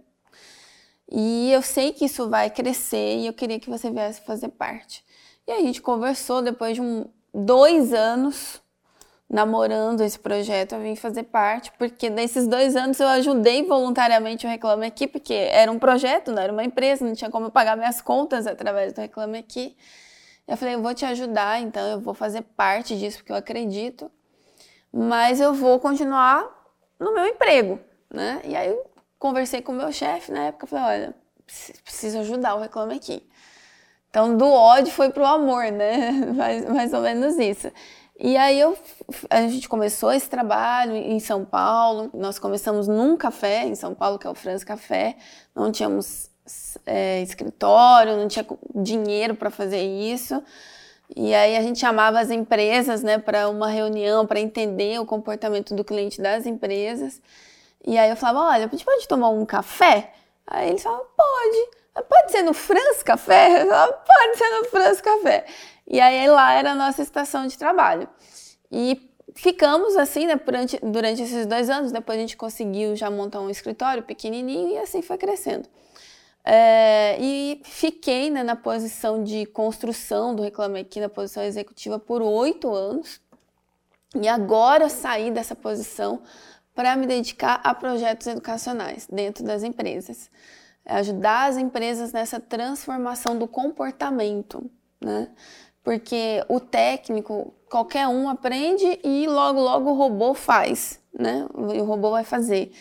E 1.12 1.51
eu 1.51 1.62
sei 1.62 1.92
que 1.92 2.06
isso 2.06 2.30
vai 2.30 2.50
crescer 2.50 3.18
e 3.18 3.27
eu 3.27 3.33
queria 3.33 3.59
que 3.59 3.69
você 3.69 3.89
viesse 3.89 4.21
fazer 4.21 4.50
parte. 4.50 5.03
E 5.48 5.51
a 5.51 5.59
gente 5.59 5.81
conversou 5.81 6.42
depois 6.42 6.75
de 6.75 6.81
um, 6.81 7.06
dois 7.33 7.94
anos 7.94 8.60
namorando 9.31 10.01
esse 10.01 10.19
projeto, 10.19 10.75
eu 10.75 10.81
vim 10.81 10.93
fazer 10.93 11.23
parte, 11.23 11.71
porque 11.77 12.09
nesses 12.09 12.45
dois 12.47 12.75
anos 12.75 12.99
eu 12.99 13.07
ajudei 13.07 13.63
voluntariamente 13.63 14.45
o 14.45 14.49
Reclame 14.49 14.85
Aqui, 14.85 15.07
porque 15.07 15.33
era 15.33 15.71
um 15.71 15.79
projeto, 15.79 16.33
não 16.33 16.43
era 16.43 16.51
uma 16.51 16.65
empresa, 16.65 17.05
não 17.05 17.13
tinha 17.13 17.31
como 17.31 17.45
eu 17.45 17.49
pagar 17.49 17.77
minhas 17.77 18.01
contas 18.01 18.45
através 18.45 18.91
do 18.91 18.99
Reclame 18.99 19.37
Aqui. 19.37 19.77
Eu 20.45 20.57
falei, 20.57 20.75
eu 20.75 20.81
vou 20.81 20.93
te 20.93 21.05
ajudar, 21.05 21.61
então 21.61 21.81
eu 21.87 22.01
vou 22.01 22.13
fazer 22.13 22.41
parte 22.41 22.97
disso, 22.99 23.19
porque 23.19 23.31
eu 23.31 23.37
acredito, 23.37 24.11
mas 24.91 25.39
eu 25.39 25.53
vou 25.53 25.79
continuar 25.79 26.45
no 26.99 27.13
meu 27.13 27.25
emprego, 27.25 27.79
né? 28.13 28.41
E 28.43 28.53
aí 28.53 28.67
eu 28.67 28.85
conversei 29.17 29.61
com 29.61 29.71
o 29.71 29.75
meu 29.75 29.93
chefe 29.93 30.29
na 30.29 30.47
época, 30.47 30.67
falei, 30.67 31.03
olha, 31.03 31.15
preciso 31.85 32.19
ajudar 32.19 32.55
o 32.55 32.59
Reclame 32.59 32.95
Aqui. 32.95 33.25
Então, 34.09 34.35
do 34.35 34.45
ódio 34.45 34.91
foi 34.91 35.09
pro 35.09 35.25
amor, 35.25 35.71
né? 35.71 36.11
mais, 36.35 36.65
mais 36.65 36.93
ou 36.93 36.99
menos 36.99 37.37
isso. 37.37 37.71
E 38.23 38.38
aí 38.38 38.59
eu, 38.59 38.77
a 39.31 39.41
gente 39.47 39.68
começou 39.68 40.13
esse 40.13 40.29
trabalho 40.29 40.95
em 40.95 41.19
São 41.19 41.44
Paulo. 41.44 42.12
Nós 42.13 42.38
começamos 42.38 42.88
num 42.88 43.18
café 43.18 43.65
em 43.65 43.73
São 43.73 43.95
Paulo, 43.95 44.19
que 44.19 44.27
é 44.27 44.29
o 44.29 44.35
Franz 44.35 44.63
Café. 44.63 45.15
Não 45.56 45.71
tínhamos 45.71 46.29
é, 46.85 47.19
escritório, 47.23 48.15
não 48.15 48.27
tinha 48.27 48.45
dinheiro 48.75 49.33
para 49.33 49.50
fazer 49.50 49.81
isso. 49.81 50.39
E 51.15 51.33
aí 51.33 51.57
a 51.57 51.63
gente 51.63 51.79
chamava 51.79 52.19
as 52.19 52.29
empresas 52.29 53.01
né, 53.01 53.18
para 53.18 53.50
uma 53.50 53.68
reunião 53.68 54.27
para 54.27 54.39
entender 54.39 55.00
o 55.00 55.06
comportamento 55.06 55.74
do 55.74 55.83
cliente 55.83 56.21
das 56.21 56.45
empresas. 56.45 57.19
E 57.83 57.97
aí 57.97 58.12
eu 58.12 58.15
falava, 58.15 58.53
olha, 58.53 58.65
a 58.67 58.69
gente 58.69 58.85
pode 58.85 59.07
tomar 59.07 59.29
um 59.29 59.47
café? 59.47 60.13
Aí 60.45 60.69
eles 60.69 60.83
falavam, 60.83 61.07
pode. 61.17 61.81
Pode 62.07 62.31
ser 62.31 62.44
no 62.44 62.53
Franz 62.53 63.01
Café? 63.01 63.65
Falava, 63.65 63.94
pode 63.94 64.38
ser 64.38 64.50
no 64.50 64.65
Franz 64.65 65.01
Café. 65.01 65.45
E 65.91 65.99
aí 65.99 66.25
lá 66.29 66.53
era 66.53 66.71
a 66.71 66.75
nossa 66.75 67.01
estação 67.01 67.45
de 67.47 67.57
trabalho. 67.57 68.07
E 68.71 69.11
ficamos 69.35 69.97
assim, 69.97 70.25
né, 70.25 70.38
durante, 70.38 70.79
durante 70.81 71.21
esses 71.21 71.45
dois 71.45 71.69
anos. 71.69 71.91
Depois 71.91 72.17
a 72.17 72.21
gente 72.21 72.38
conseguiu 72.38 72.95
já 72.95 73.11
montar 73.11 73.41
um 73.41 73.49
escritório 73.49 74.01
pequenininho 74.01 74.69
e 74.69 74.77
assim 74.77 75.01
foi 75.01 75.17
crescendo. 75.17 75.67
É, 76.45 77.17
e 77.19 77.61
fiquei 77.65 78.29
né, 78.29 78.41
na 78.41 78.55
posição 78.55 79.21
de 79.21 79.45
construção 79.47 80.33
do 80.33 80.43
Reclame 80.43 80.79
Aqui, 80.79 81.01
na 81.01 81.09
posição 81.09 81.43
executiva, 81.43 81.99
por 81.99 82.21
oito 82.21 82.73
anos. 82.73 83.19
E 84.15 84.29
agora 84.29 84.88
saí 84.88 85.29
dessa 85.29 85.55
posição 85.55 86.21
para 86.73 86.95
me 86.95 87.05
dedicar 87.05 87.59
a 87.65 87.75
projetos 87.75 88.27
educacionais 88.27 89.07
dentro 89.11 89.43
das 89.43 89.61
empresas. 89.61 90.31
Ajudar 90.85 91.49
as 91.49 91.57
empresas 91.57 92.13
nessa 92.13 92.39
transformação 92.39 93.38
do 93.38 93.45
comportamento. 93.45 94.71
Né? 95.01 95.27
Porque 95.83 96.43
o 96.47 96.59
técnico, 96.59 97.53
qualquer 97.69 98.07
um 98.07 98.29
aprende 98.29 98.99
e 99.03 99.27
logo, 99.27 99.59
logo 99.59 99.89
o 99.89 99.93
robô 99.93 100.33
faz, 100.33 100.99
né? 101.13 101.47
O 101.53 101.83
robô 101.83 102.11
vai 102.11 102.23
fazer. 102.23 102.71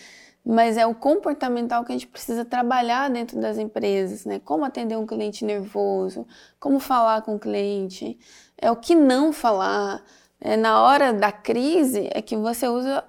Mas 0.45 0.77
é 0.77 0.87
o 0.87 0.95
comportamental 0.95 1.85
que 1.85 1.93
a 1.93 1.95
gente 1.95 2.07
precisa 2.07 2.45
trabalhar 2.45 3.11
dentro 3.11 3.41
das 3.41 3.59
empresas, 3.59 4.25
né? 4.25 4.41
Como 4.45 4.65
atender 4.65 4.97
um 4.97 5.07
cliente 5.07 5.45
nervoso, 5.45 6.27
como 6.59 6.79
falar 6.81 7.23
com 7.23 7.37
o 7.37 7.39
cliente, 7.39 8.19
é 8.57 8.71
o 8.71 8.77
que 8.77 8.95
não 8.95 9.33
falar. 9.33 10.03
É, 10.41 10.57
na 10.57 10.83
hora 10.83 11.13
da 11.13 11.31
crise 11.31 12.09
é 12.13 12.23
que 12.23 12.37
você 12.37 12.67
usa 12.67 13.05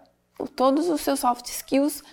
todos 0.55 0.89
os 0.89 1.01
seus 1.01 1.19
soft 1.19 1.47
skills 1.47 2.03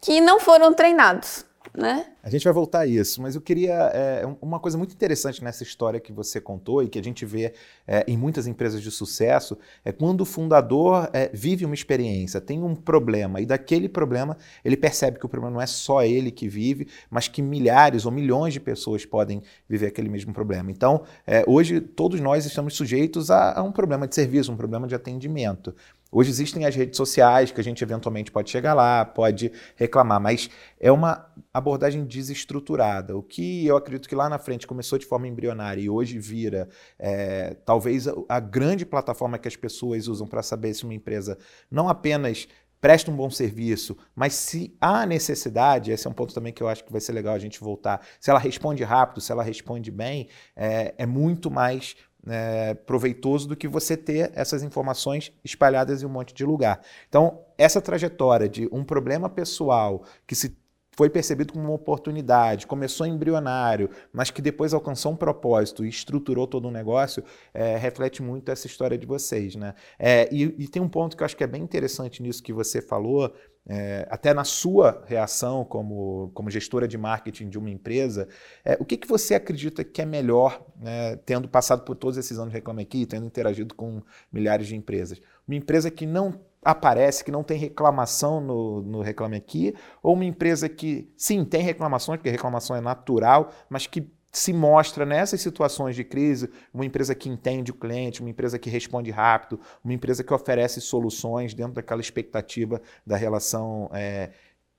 que 0.00 0.20
não 0.20 0.38
foram 0.38 0.72
treinados 0.72 1.44
né? 1.74 2.06
A 2.22 2.28
gente 2.28 2.44
vai 2.44 2.52
voltar 2.52 2.80
a 2.80 2.86
isso, 2.86 3.22
mas 3.22 3.34
eu 3.34 3.40
queria. 3.40 3.72
É, 3.94 4.22
uma 4.42 4.60
coisa 4.60 4.76
muito 4.76 4.92
interessante 4.92 5.42
nessa 5.42 5.62
história 5.62 5.98
que 5.98 6.12
você 6.12 6.40
contou 6.40 6.82
e 6.82 6.88
que 6.88 6.98
a 6.98 7.02
gente 7.02 7.24
vê 7.24 7.54
é, 7.86 8.04
em 8.06 8.16
muitas 8.16 8.46
empresas 8.46 8.82
de 8.82 8.90
sucesso 8.90 9.56
é 9.82 9.90
quando 9.90 10.20
o 10.20 10.24
fundador 10.24 11.08
é, 11.14 11.30
vive 11.32 11.64
uma 11.64 11.74
experiência, 11.74 12.40
tem 12.42 12.62
um 12.62 12.74
problema, 12.74 13.40
e 13.40 13.46
daquele 13.46 13.88
problema 13.88 14.36
ele 14.62 14.76
percebe 14.76 15.18
que 15.18 15.24
o 15.24 15.28
problema 15.28 15.54
não 15.54 15.62
é 15.62 15.66
só 15.66 16.04
ele 16.04 16.30
que 16.30 16.46
vive, 16.46 16.88
mas 17.10 17.26
que 17.26 17.40
milhares 17.40 18.04
ou 18.04 18.12
milhões 18.12 18.52
de 18.52 18.60
pessoas 18.60 19.06
podem 19.06 19.42
viver 19.66 19.86
aquele 19.86 20.10
mesmo 20.10 20.32
problema. 20.32 20.70
Então, 20.70 21.02
hoje, 21.46 21.80
todos 21.80 22.20
nós 22.20 22.44
estamos 22.44 22.74
sujeitos 22.74 23.30
a, 23.30 23.58
a 23.58 23.62
um 23.62 23.72
problema 23.72 24.06
de 24.06 24.14
serviço, 24.14 24.52
um 24.52 24.56
problema 24.56 24.86
de 24.86 24.94
atendimento. 24.94 25.74
Hoje 26.14 26.28
existem 26.28 26.66
as 26.66 26.76
redes 26.76 26.98
sociais 26.98 27.50
que 27.50 27.58
a 27.58 27.64
gente 27.64 27.82
eventualmente 27.82 28.30
pode 28.30 28.50
chegar 28.50 28.74
lá, 28.74 29.02
pode 29.02 29.50
reclamar, 29.74 30.20
mas 30.20 30.50
é 30.78 30.92
uma 30.92 31.26
abordagem 31.54 32.04
desestruturada. 32.04 33.16
O 33.16 33.22
que 33.22 33.66
eu 33.66 33.78
acredito 33.78 34.06
que 34.06 34.14
lá 34.14 34.28
na 34.28 34.38
frente 34.38 34.66
começou 34.66 34.98
de 34.98 35.06
forma 35.06 35.26
embrionária 35.26 35.80
e 35.80 35.88
hoje 35.88 36.18
vira 36.18 36.68
é, 36.98 37.56
talvez 37.64 38.06
a, 38.28 38.38
grande 38.40 38.84
plataforma 38.84 39.38
que 39.38 39.48
as 39.48 39.56
pessoas 39.56 40.06
usam 40.06 40.26
para 40.26 40.42
saber 40.42 40.74
se 40.74 40.84
uma 40.84 40.92
empresa 40.92 41.38
não 41.70 41.88
apenas 41.88 42.46
presta 42.78 43.10
um 43.10 43.16
bom 43.16 43.30
serviço, 43.30 43.96
mas 44.14 44.34
se 44.34 44.76
há 44.80 45.06
necessidade, 45.06 45.92
esse 45.92 46.06
é 46.06 46.10
um 46.10 46.12
ponto 46.12 46.34
também 46.34 46.52
que 46.52 46.62
eu 46.62 46.68
acho 46.68 46.84
que 46.84 46.90
vai 46.90 47.00
ser 47.00 47.12
legal 47.12 47.32
a 47.32 47.38
gente 47.38 47.60
voltar, 47.60 48.04
se 48.20 48.28
ela 48.28 48.40
responde 48.40 48.82
rápido, 48.82 49.20
se 49.20 49.30
ela 49.30 49.42
responde 49.42 49.90
bem, 49.90 50.28
é, 50.56 50.92
é 50.98 51.06
muito 51.06 51.48
mais 51.48 51.94
é, 52.26 52.74
proveitoso 52.74 53.48
do 53.48 53.56
que 53.56 53.66
você 53.66 53.96
ter 53.96 54.30
essas 54.34 54.62
informações 54.62 55.32
espalhadas 55.44 56.02
em 56.02 56.06
um 56.06 56.08
monte 56.08 56.34
de 56.34 56.44
lugar. 56.44 56.80
Então, 57.08 57.40
essa 57.58 57.80
trajetória 57.80 58.48
de 58.48 58.68
um 58.72 58.84
problema 58.84 59.28
pessoal 59.28 60.04
que 60.26 60.34
se 60.34 60.56
foi 60.94 61.08
percebido 61.08 61.52
como 61.52 61.64
uma 61.64 61.74
oportunidade, 61.74 62.66
começou 62.66 63.06
embrionário, 63.06 63.88
mas 64.12 64.30
que 64.30 64.42
depois 64.42 64.74
alcançou 64.74 65.12
um 65.12 65.16
propósito 65.16 65.84
e 65.84 65.88
estruturou 65.88 66.46
todo 66.46 66.68
um 66.68 66.70
negócio, 66.70 67.24
é, 67.54 67.76
reflete 67.76 68.22
muito 68.22 68.50
essa 68.50 68.66
história 68.66 68.98
de 68.98 69.06
vocês. 69.06 69.56
Né? 69.56 69.74
É, 69.98 70.28
e, 70.30 70.42
e, 70.58 70.68
tem 70.68 70.82
um 70.82 70.88
ponto 70.88 71.16
que 71.16 71.22
eu 71.22 71.24
acho 71.24 71.36
que 71.36 71.44
é 71.44 71.46
bem 71.46 71.62
interessante 71.62 72.22
nisso 72.22 72.42
que 72.42 72.52
você 72.52 72.82
falou, 72.82 73.32
é, 73.66 74.06
até 74.10 74.34
na 74.34 74.44
sua 74.44 75.02
reação 75.06 75.64
como, 75.64 76.30
como 76.34 76.50
gestora 76.50 76.86
de 76.86 76.98
marketing 76.98 77.48
de 77.48 77.58
uma 77.58 77.70
empresa, 77.70 78.28
é, 78.64 78.76
o 78.78 78.84
que, 78.84 78.96
que 78.96 79.08
você 79.08 79.34
acredita 79.34 79.84
que 79.84 80.02
é 80.02 80.04
melhor, 80.04 80.66
né, 80.76 81.16
tendo 81.24 81.48
passado 81.48 81.84
por 81.84 81.94
todos 81.96 82.18
esses 82.18 82.38
anos 82.38 82.50
de 82.50 82.54
Reclame 82.54 82.82
Aqui, 82.82 83.06
tendo 83.06 83.24
interagido 83.24 83.74
com 83.74 84.02
milhares 84.30 84.66
de 84.66 84.76
empresas? 84.76 85.20
Uma 85.46 85.56
empresa 85.56 85.90
que 85.90 86.04
não 86.04 86.40
aparece, 86.64 87.24
que 87.24 87.30
não 87.30 87.42
tem 87.42 87.58
reclamação 87.58 88.40
no, 88.40 88.82
no 88.82 89.00
Reclame 89.00 89.36
Aqui, 89.36 89.74
ou 90.02 90.14
uma 90.14 90.24
empresa 90.24 90.68
que, 90.68 91.12
sim, 91.16 91.44
tem 91.44 91.62
reclamações, 91.62 92.18
porque 92.18 92.30
reclamação 92.30 92.76
é 92.76 92.80
natural, 92.80 93.50
mas 93.68 93.86
que 93.86 94.08
se 94.32 94.52
mostra 94.52 95.04
nessas 95.04 95.42
situações 95.42 95.94
de 95.94 96.04
crise 96.04 96.48
uma 96.72 96.86
empresa 96.86 97.14
que 97.14 97.28
entende 97.28 97.70
o 97.70 97.74
cliente, 97.74 98.22
uma 98.22 98.30
empresa 98.30 98.58
que 98.58 98.70
responde 98.70 99.10
rápido, 99.10 99.60
uma 99.84 99.92
empresa 99.92 100.24
que 100.24 100.32
oferece 100.32 100.80
soluções 100.80 101.52
dentro 101.52 101.74
daquela 101.74 102.00
expectativa 102.00 102.80
da 103.06 103.16
relação 103.16 103.90
é, 103.92 104.30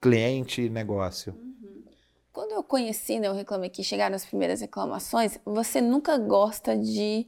cliente-negócio. 0.02 1.34
Uhum. 1.34 1.84
Quando 2.32 2.52
eu 2.54 2.64
conheci, 2.64 3.20
né, 3.20 3.28
eu 3.28 3.34
reclamei 3.36 3.70
que 3.70 3.84
chegaram 3.84 4.16
as 4.16 4.26
primeiras 4.26 4.62
reclamações, 4.62 5.38
você 5.46 5.80
nunca 5.80 6.18
gosta 6.18 6.76
de 6.76 7.28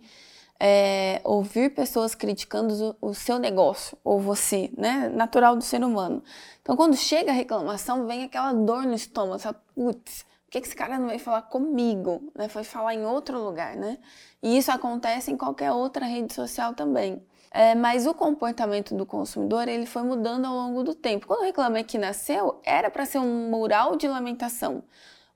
é, 0.59 1.21
ouvir 1.23 1.73
pessoas 1.73 2.15
criticando 2.15 2.95
o, 3.01 3.13
seu 3.13 3.37
negócio 3.39 3.97
ou 4.03 4.19
você, 4.19 4.71
né? 4.77 5.09
Natural 5.09 5.55
do 5.55 5.63
ser 5.63 5.83
humano. 5.83 6.23
Então, 6.61 6.75
quando 6.75 6.95
chega 6.95 7.31
a 7.31 7.35
reclamação, 7.35 8.07
vem 8.07 8.23
aquela 8.23 8.53
dor 8.53 8.83
no 8.83 8.93
estômago, 8.93 9.39
fala, 9.39 9.61
putz, 9.75 10.25
que, 10.55 10.61
que 10.61 10.67
esse 10.67 10.75
cara 10.75 10.97
não 10.97 11.07
veio 11.07 11.19
falar 11.19 11.41
comigo? 11.43 12.31
Né? 12.33 12.47
Foi 12.47 12.63
falar 12.63 12.93
em 12.93 13.05
outro 13.05 13.39
lugar, 13.43 13.75
né? 13.75 13.97
E 14.41 14.57
isso 14.57 14.71
acontece 14.71 15.31
em 15.31 15.37
qualquer 15.37 15.71
outra 15.71 16.05
rede 16.05 16.33
social 16.33 16.73
também. 16.73 17.21
É, 17.51 17.73
mas 17.73 18.05
o 18.05 18.13
comportamento 18.13 18.95
do 18.95 19.05
consumidor 19.05 19.67
ele 19.67 19.85
foi 19.85 20.03
mudando 20.03 20.45
ao 20.45 20.53
longo 20.53 20.83
do 20.83 20.93
tempo. 20.93 21.27
Quando 21.27 21.41
o 21.41 21.43
Reclame 21.43 21.79
Aqui 21.79 21.97
nasceu, 21.97 22.59
era 22.63 22.89
para 22.89 23.05
ser 23.05 23.19
um 23.19 23.49
mural 23.49 23.95
de 23.95 24.07
lamentação. 24.07 24.83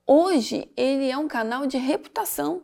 Hoje, 0.06 0.72
ele 0.76 1.10
é 1.10 1.18
um 1.18 1.28
canal 1.28 1.66
de 1.66 1.78
reputação. 1.78 2.64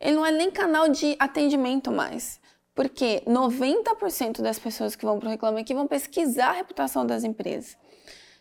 Ele 0.00 0.16
não 0.16 0.26
é 0.26 0.30
nem 0.30 0.50
canal 0.50 0.88
de 0.88 1.16
atendimento 1.18 1.90
mais. 1.90 2.40
Porque 2.74 3.22
90% 3.26 4.42
das 4.42 4.58
pessoas 4.58 4.94
que 4.94 5.06
vão 5.06 5.18
para 5.18 5.28
o 5.28 5.30
Reclame 5.30 5.62
Aqui 5.62 5.74
vão 5.74 5.86
pesquisar 5.86 6.50
a 6.50 6.52
reputação 6.52 7.06
das 7.06 7.24
empresas. 7.24 7.76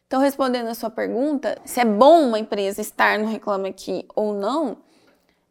Então, 0.06 0.22
respondendo 0.22 0.68
a 0.68 0.76
sua 0.76 0.90
pergunta, 0.90 1.58
se 1.66 1.80
é 1.80 1.86
bom 1.86 2.28
uma 2.28 2.38
empresa 2.38 2.82
estar 2.82 3.18
no 3.18 3.28
Reclame 3.28 3.70
Aqui 3.70 4.06
ou 4.14 4.34
não, 4.34 4.78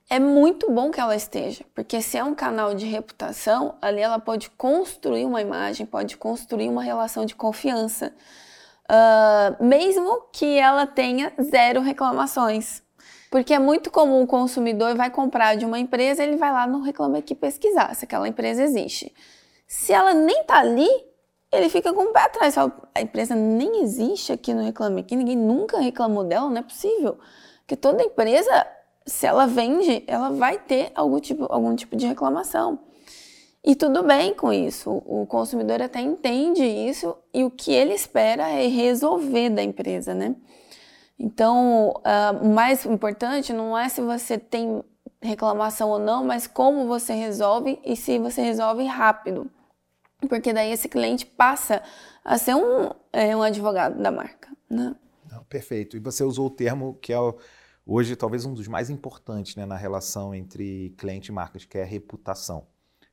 é 0.09 0.21
muito 0.21 0.71
bom 0.71 0.91
que 0.91 1.01
ela 1.01 1.17
esteja, 1.17 1.65
porque 1.75 2.01
se 2.03 2.19
é 2.19 2.23
um 2.23 2.35
canal 2.35 2.75
de 2.75 2.85
reputação, 2.85 3.75
ali 3.81 4.01
ela 4.01 4.19
pode 4.19 4.51
construir 4.51 5.25
uma 5.25 5.41
imagem, 5.41 5.87
pode 5.87 6.17
construir 6.19 6.69
uma 6.69 6.83
relação 6.83 7.25
de 7.25 7.35
confiança, 7.35 8.13
uh, 8.85 9.65
mesmo 9.65 10.29
que 10.31 10.59
ela 10.59 10.87
tenha 10.87 11.33
zero 11.43 11.81
reclamações. 11.81 12.84
Porque 13.35 13.53
é 13.53 13.59
muito 13.59 13.91
comum 13.91 14.23
o 14.23 14.29
consumidor 14.29 14.95
vai 14.95 15.11
comprar 15.11 15.57
de 15.57 15.65
uma 15.65 15.77
empresa, 15.77 16.23
ele 16.23 16.37
vai 16.37 16.53
lá 16.53 16.69
no 16.69 16.83
Reclame 16.83 17.19
Aqui 17.19 17.35
pesquisar 17.35 17.93
se 17.93 18.05
aquela 18.05 18.29
empresa 18.29 18.63
existe. 18.63 19.13
Se 19.67 19.93
ela 19.93 20.15
nem 20.15 20.43
está 20.43 20.59
ali, 20.59 20.89
ele 21.51 21.69
fica 21.69 21.93
com 21.93 22.03
o 22.03 22.13
pé 22.13 22.21
atrás. 22.21 22.55
Fala, 22.55 22.73
a 22.95 23.01
empresa 23.01 23.35
nem 23.35 23.83
existe 23.83 24.31
aqui 24.31 24.55
no 24.55 24.63
Reclame 24.63 25.01
Aqui, 25.01 25.17
ninguém 25.17 25.35
nunca 25.35 25.81
reclamou 25.81 26.23
dela, 26.23 26.49
não 26.49 26.59
é 26.59 26.63
possível. 26.63 27.19
Porque 27.59 27.75
toda 27.75 28.05
empresa, 28.05 28.69
se 29.05 29.27
ela 29.27 29.49
vende, 29.49 30.05
ela 30.07 30.31
vai 30.31 30.57
ter 30.57 30.93
algum 30.95 31.19
tipo, 31.19 31.53
algum 31.53 31.75
tipo 31.75 31.97
de 31.97 32.07
reclamação. 32.07 32.79
E 33.65 33.75
tudo 33.75 34.05
bem 34.05 34.33
com 34.33 34.53
isso, 34.53 35.03
o 35.05 35.27
consumidor 35.27 35.83
até 35.83 36.01
entende 36.01 36.63
isso 36.65 37.17
e 37.35 37.43
o 37.43 37.51
que 37.51 37.73
ele 37.73 37.95
espera 37.95 38.49
é 38.49 38.69
resolver 38.69 39.51
da 39.51 39.63
empresa, 39.65 40.15
né? 40.15 40.37
Então, 41.19 41.91
uh, 41.91 42.45
o 42.45 42.53
mais 42.53 42.85
importante 42.85 43.53
não 43.53 43.77
é 43.77 43.89
se 43.89 44.01
você 44.01 44.37
tem 44.37 44.83
reclamação 45.23 45.89
ou 45.91 45.99
não, 45.99 46.25
mas 46.25 46.47
como 46.47 46.87
você 46.87 47.15
resolve 47.15 47.81
e 47.85 47.97
se 47.97 48.19
você 48.19 48.43
resolve 48.43 48.85
rápido 48.85 49.51
porque 50.29 50.53
daí 50.53 50.73
esse 50.73 50.89
cliente 50.89 51.27
passa 51.27 51.83
a 52.25 52.39
ser 52.39 52.55
um, 52.55 52.91
é, 53.13 53.37
um 53.37 53.43
advogado 53.43 54.01
da 54.01 54.11
marca. 54.11 54.49
Né? 54.69 54.95
Não, 55.31 55.45
perfeito. 55.45 55.97
E 55.97 56.01
você 56.01 56.25
usou 56.25 56.47
o 56.47 56.51
termo 56.51 56.95
que 57.01 57.13
é 57.13 57.19
hoje 57.87 58.17
talvez 58.17 58.45
um 58.45 58.55
dos 58.55 58.69
mais 58.69 58.91
importantes 58.91 59.57
né, 59.57 59.67
na 59.67 59.77
relação 59.77 60.35
entre 60.35 60.95
cliente 60.97 61.31
e 61.31 61.33
marcas, 61.33 61.65
que 61.65 61.79
é 61.79 61.85
reputação. 61.85 62.67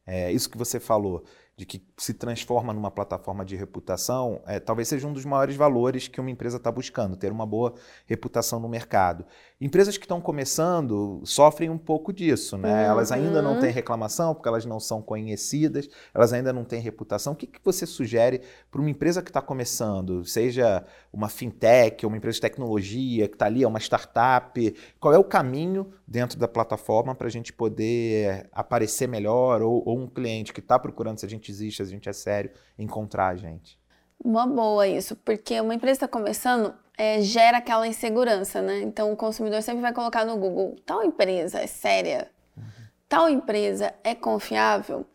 É, 0.06 0.32
isso 0.32 0.50
que 0.50 0.58
você 0.58 0.80
falou, 0.80 1.24
de 1.62 1.66
que 1.68 1.80
se 1.96 2.16
transforma 2.16 2.74
numa 2.74 2.90
plataforma 2.90 3.46
de 3.46 3.56
reputação, 3.56 4.42
é, 4.48 4.60
talvez 4.60 4.88
seja 4.88 5.08
um 5.08 5.14
dos 5.14 5.26
maiores 5.26 5.56
valores 5.56 6.08
que 6.08 6.20
uma 6.20 6.32
empresa 6.32 6.58
está 6.58 6.72
buscando, 6.72 7.16
ter 7.16 7.32
uma 7.32 7.46
boa 7.46 7.76
reputação 8.08 8.60
no 8.60 8.68
mercado. 8.68 9.24
Empresas 9.60 9.96
que 9.96 10.06
estão 10.06 10.20
começando 10.20 11.22
sofrem 11.24 11.70
um 11.70 11.78
pouco 11.78 12.12
disso, 12.12 12.58
né? 12.58 12.86
Uhum. 12.86 12.92
Elas 12.94 13.12
ainda 13.12 13.44
não 13.44 13.60
têm 13.60 13.70
reclamação 13.70 14.34
porque 14.34 14.50
elas 14.50 14.66
não 14.66 14.80
são 14.80 15.04
conhecidas, 15.04 15.88
elas 16.16 16.34
ainda 16.34 16.52
não 16.52 16.64
têm 16.64 16.82
reputação. 16.82 17.34
O 17.34 17.36
que, 17.36 17.46
que 17.46 17.60
você 17.64 17.86
sugere 17.86 18.42
para 18.72 18.82
uma 18.82 18.90
empresa 18.90 19.22
que 19.22 19.30
está 19.30 19.40
começando, 19.40 20.26
seja 20.26 20.84
uma 21.14 21.28
fintech, 21.28 22.06
uma 22.06 22.16
empresa 22.16 22.36
de 22.36 22.42
tecnologia 22.42 23.28
que 23.28 23.36
está 23.36 23.46
ali, 23.46 23.64
é 23.64 23.68
uma 23.68 23.80
startup? 23.80 24.76
Qual 25.00 25.14
é 25.14 25.18
o 25.18 25.24
caminho 25.24 25.94
dentro 26.08 26.40
da 26.40 26.48
plataforma 26.48 27.14
para 27.14 27.28
a 27.28 27.30
gente 27.30 27.52
poder 27.52 28.50
aparecer 28.52 29.08
melhor 29.08 29.62
ou, 29.62 29.84
ou 29.86 30.00
um 30.00 30.08
cliente 30.08 30.54
que 30.54 30.62
está 30.62 30.80
procurando 30.80 31.20
se 31.20 31.26
a 31.26 31.30
gente 31.30 31.52
existe, 31.52 31.78
se 31.78 31.82
a 31.84 31.86
gente 31.86 32.08
é 32.08 32.14
sério, 32.14 32.52
encontrar 32.80 33.28
a 33.28 33.36
gente? 33.36 33.78
Uma 34.24 34.46
boa 34.46 34.88
isso, 34.88 35.16
porque 35.16 35.60
uma 35.60 35.74
empresa 35.74 36.06
está 36.06 36.08
começando, 36.08 36.74
é, 36.98 37.22
gera 37.22 37.58
aquela 37.58 37.88
insegurança, 37.88 38.62
né? 38.62 38.82
Então 38.82 39.12
o 39.12 39.18
consumidor 39.18 39.62
sempre 39.64 39.82
vai 39.82 39.94
colocar 39.94 40.24
no 40.24 40.38
Google: 40.38 40.76
tal 40.86 41.04
empresa 41.04 41.60
é 41.60 41.68
séria, 41.68 42.30
uhum. 42.56 42.64
tal 43.10 43.30
empresa 43.30 43.94
é 44.04 44.14
confiável. 44.16 45.06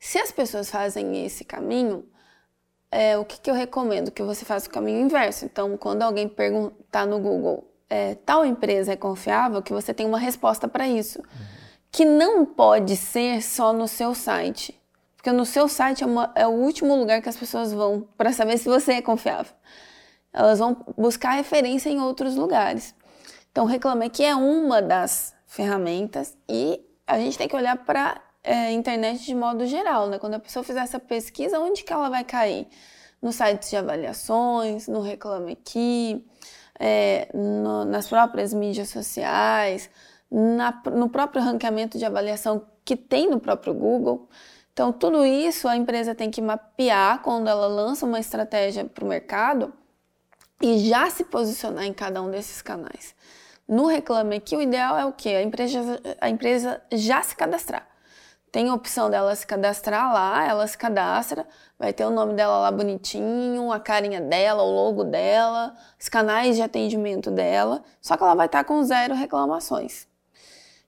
Se 0.00 0.18
as 0.18 0.32
pessoas 0.32 0.70
fazem 0.70 1.24
esse 1.24 1.44
caminho, 1.44 2.04
é, 2.94 3.18
o 3.18 3.24
que, 3.24 3.40
que 3.40 3.50
eu 3.50 3.54
recomendo? 3.54 4.12
Que 4.12 4.22
você 4.22 4.44
faça 4.44 4.68
o 4.68 4.70
caminho 4.70 5.00
inverso. 5.00 5.44
Então, 5.44 5.76
quando 5.76 6.02
alguém 6.02 6.28
perguntar 6.28 7.04
no 7.04 7.18
Google 7.18 7.68
é, 7.90 8.14
tal 8.14 8.46
empresa 8.46 8.92
é 8.92 8.96
confiável, 8.96 9.60
que 9.60 9.72
você 9.72 9.92
tem 9.92 10.06
uma 10.06 10.18
resposta 10.18 10.68
para 10.68 10.86
isso. 10.86 11.18
Uhum. 11.18 11.46
Que 11.90 12.04
não 12.04 12.46
pode 12.46 12.96
ser 12.96 13.42
só 13.42 13.72
no 13.72 13.88
seu 13.88 14.14
site. 14.14 14.80
Porque 15.16 15.32
no 15.32 15.44
seu 15.44 15.66
site 15.66 16.04
é, 16.04 16.06
uma, 16.06 16.30
é 16.36 16.46
o 16.46 16.50
último 16.50 16.94
lugar 16.94 17.20
que 17.20 17.28
as 17.28 17.36
pessoas 17.36 17.72
vão 17.72 18.06
para 18.16 18.32
saber 18.32 18.58
se 18.58 18.68
você 18.68 18.92
é 18.92 19.02
confiável. 19.02 19.52
Elas 20.32 20.60
vão 20.60 20.76
buscar 20.96 21.32
referência 21.32 21.90
em 21.90 22.00
outros 22.00 22.36
lugares. 22.36 22.94
Então, 23.50 23.64
Reclame 23.64 24.08
que 24.08 24.22
é 24.22 24.36
uma 24.36 24.80
das 24.80 25.34
ferramentas 25.48 26.36
e 26.48 26.80
a 27.04 27.18
gente 27.18 27.36
tem 27.36 27.48
que 27.48 27.56
olhar 27.56 27.76
para 27.78 28.20
é, 28.44 28.70
internet 28.72 29.24
de 29.24 29.34
modo 29.34 29.66
geral, 29.66 30.08
né? 30.08 30.18
Quando 30.18 30.34
a 30.34 30.38
pessoa 30.38 30.62
fizer 30.62 30.80
essa 30.80 31.00
pesquisa, 31.00 31.58
onde 31.58 31.82
que 31.82 31.92
ela 31.92 32.10
vai 32.10 32.22
cair? 32.22 32.68
Nos 33.20 33.36
sites 33.36 33.70
de 33.70 33.76
avaliações, 33.76 34.86
no 34.86 35.00
Reclame 35.00 35.52
Aqui, 35.52 36.24
é, 36.78 37.28
no, 37.32 37.86
nas 37.86 38.06
próprias 38.06 38.52
mídias 38.52 38.90
sociais, 38.90 39.88
na, 40.30 40.82
no 40.92 41.08
próprio 41.08 41.42
ranqueamento 41.42 41.96
de 41.96 42.04
avaliação 42.04 42.66
que 42.84 42.96
tem 42.96 43.30
no 43.30 43.40
próprio 43.40 43.72
Google. 43.72 44.28
Então, 44.74 44.92
tudo 44.92 45.24
isso 45.24 45.66
a 45.66 45.76
empresa 45.76 46.14
tem 46.14 46.30
que 46.30 46.42
mapear 46.42 47.22
quando 47.22 47.48
ela 47.48 47.66
lança 47.66 48.04
uma 48.04 48.20
estratégia 48.20 48.84
para 48.84 49.04
o 49.04 49.08
mercado 49.08 49.72
e 50.60 50.78
já 50.80 51.08
se 51.08 51.24
posicionar 51.24 51.84
em 51.84 51.94
cada 51.94 52.20
um 52.20 52.30
desses 52.30 52.60
canais. 52.60 53.14
No 53.66 53.86
Reclame 53.86 54.36
Aqui, 54.36 54.54
o 54.54 54.60
ideal 54.60 54.98
é 54.98 55.06
o 55.06 55.12
quê? 55.12 55.30
A 55.30 55.42
empresa, 55.42 56.00
a 56.20 56.28
empresa 56.28 56.82
já 56.92 57.22
se 57.22 57.34
cadastrar. 57.34 57.93
Tem 58.54 58.68
a 58.68 58.74
opção 58.74 59.10
dela 59.10 59.34
se 59.34 59.44
cadastrar 59.44 60.12
lá, 60.12 60.46
ela 60.46 60.64
se 60.64 60.78
cadastra, 60.78 61.44
vai 61.76 61.92
ter 61.92 62.04
o 62.04 62.10
nome 62.10 62.34
dela 62.34 62.58
lá 62.58 62.70
bonitinho, 62.70 63.72
a 63.72 63.80
carinha 63.80 64.20
dela, 64.20 64.62
o 64.62 64.70
logo 64.70 65.02
dela, 65.02 65.74
os 66.00 66.08
canais 66.08 66.54
de 66.54 66.62
atendimento 66.62 67.32
dela, 67.32 67.82
só 68.00 68.16
que 68.16 68.22
ela 68.22 68.36
vai 68.36 68.46
estar 68.46 68.62
com 68.62 68.80
zero 68.84 69.12
reclamações. 69.12 70.06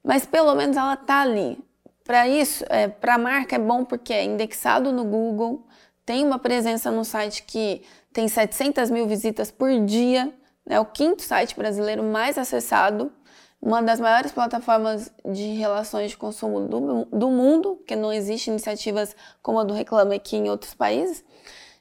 Mas 0.00 0.24
pelo 0.24 0.54
menos 0.54 0.76
ela 0.76 0.94
está 0.94 1.22
ali. 1.22 1.58
Para 2.04 2.28
isso, 2.28 2.64
é, 2.68 2.86
para 2.86 3.16
a 3.16 3.18
marca 3.18 3.56
é 3.56 3.58
bom 3.58 3.84
porque 3.84 4.12
é 4.12 4.22
indexado 4.22 4.92
no 4.92 5.04
Google, 5.04 5.66
tem 6.04 6.24
uma 6.24 6.38
presença 6.38 6.92
no 6.92 7.04
site 7.04 7.42
que 7.42 7.82
tem 8.12 8.28
700 8.28 8.92
mil 8.92 9.08
visitas 9.08 9.50
por 9.50 9.76
dia, 9.84 10.32
é 10.64 10.74
né, 10.74 10.78
o 10.78 10.84
quinto 10.84 11.20
site 11.20 11.56
brasileiro 11.56 12.04
mais 12.04 12.38
acessado, 12.38 13.10
uma 13.60 13.82
das 13.82 13.98
maiores 13.98 14.32
plataformas 14.32 15.12
de 15.24 15.54
relações 15.54 16.10
de 16.10 16.16
consumo 16.16 16.60
do, 16.60 17.04
do 17.06 17.30
mundo, 17.30 17.82
que 17.86 17.96
não 17.96 18.12
existe 18.12 18.48
iniciativas 18.50 19.16
como 19.42 19.58
a 19.58 19.64
do 19.64 19.74
Reclame 19.74 20.14
aqui 20.14 20.36
em 20.36 20.48
outros 20.48 20.74
países. 20.74 21.24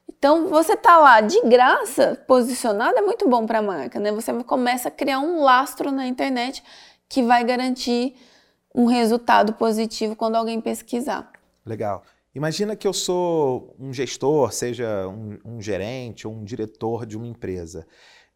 Então, 0.07 0.47
você 0.47 0.75
tá 0.75 0.97
lá 0.97 1.21
de 1.21 1.39
graça, 1.41 2.23
posicionado, 2.27 2.97
é 2.97 3.01
muito 3.01 3.27
bom 3.27 3.45
para 3.45 3.59
a 3.59 3.61
marca, 3.61 3.99
né? 3.99 4.11
Você 4.11 4.31
começa 4.43 4.87
a 4.87 4.91
criar 4.91 5.19
um 5.19 5.41
lastro 5.41 5.91
na 5.91 6.07
internet 6.07 6.63
que 7.09 7.23
vai 7.23 7.43
garantir 7.43 8.15
um 8.73 8.85
resultado 8.85 9.53
positivo 9.53 10.15
quando 10.15 10.35
alguém 10.35 10.59
pesquisar. 10.59 11.31
Legal. 11.65 12.03
Imagina 12.33 12.75
que 12.75 12.85
eu 12.85 12.93
sou 12.93 13.73
um 13.79 13.93
gestor, 13.93 14.51
seja 14.51 15.07
um, 15.07 15.39
um 15.45 15.61
gerente 15.61 16.27
ou 16.27 16.33
um 16.33 16.43
diretor 16.43 17.05
de 17.05 17.15
uma 17.15 17.25
empresa. 17.25 17.87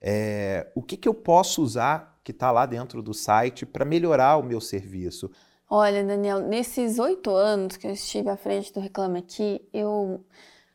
É, 0.02 0.72
o 0.74 0.82
que, 0.82 0.96
que 0.96 1.08
eu 1.08 1.14
posso 1.14 1.62
usar 1.62 2.09
que 2.24 2.32
está 2.32 2.52
lá 2.52 2.66
dentro 2.66 3.02
do 3.02 3.14
site 3.14 3.66
para 3.66 3.86
melhorar 3.86 4.38
o 4.38 4.44
meu 4.44 4.62
serviço? 4.62 5.32
Olha, 5.70 6.04
Daniel, 6.04 6.40
nesses 6.40 6.98
oito 6.98 7.30
anos 7.30 7.78
que 7.78 7.86
eu 7.86 7.92
estive 7.92 8.30
à 8.30 8.36
frente 8.36 8.74
do 8.74 8.80
Reclame 8.80 9.20
Aqui, 9.20 9.62
eu 9.72 10.26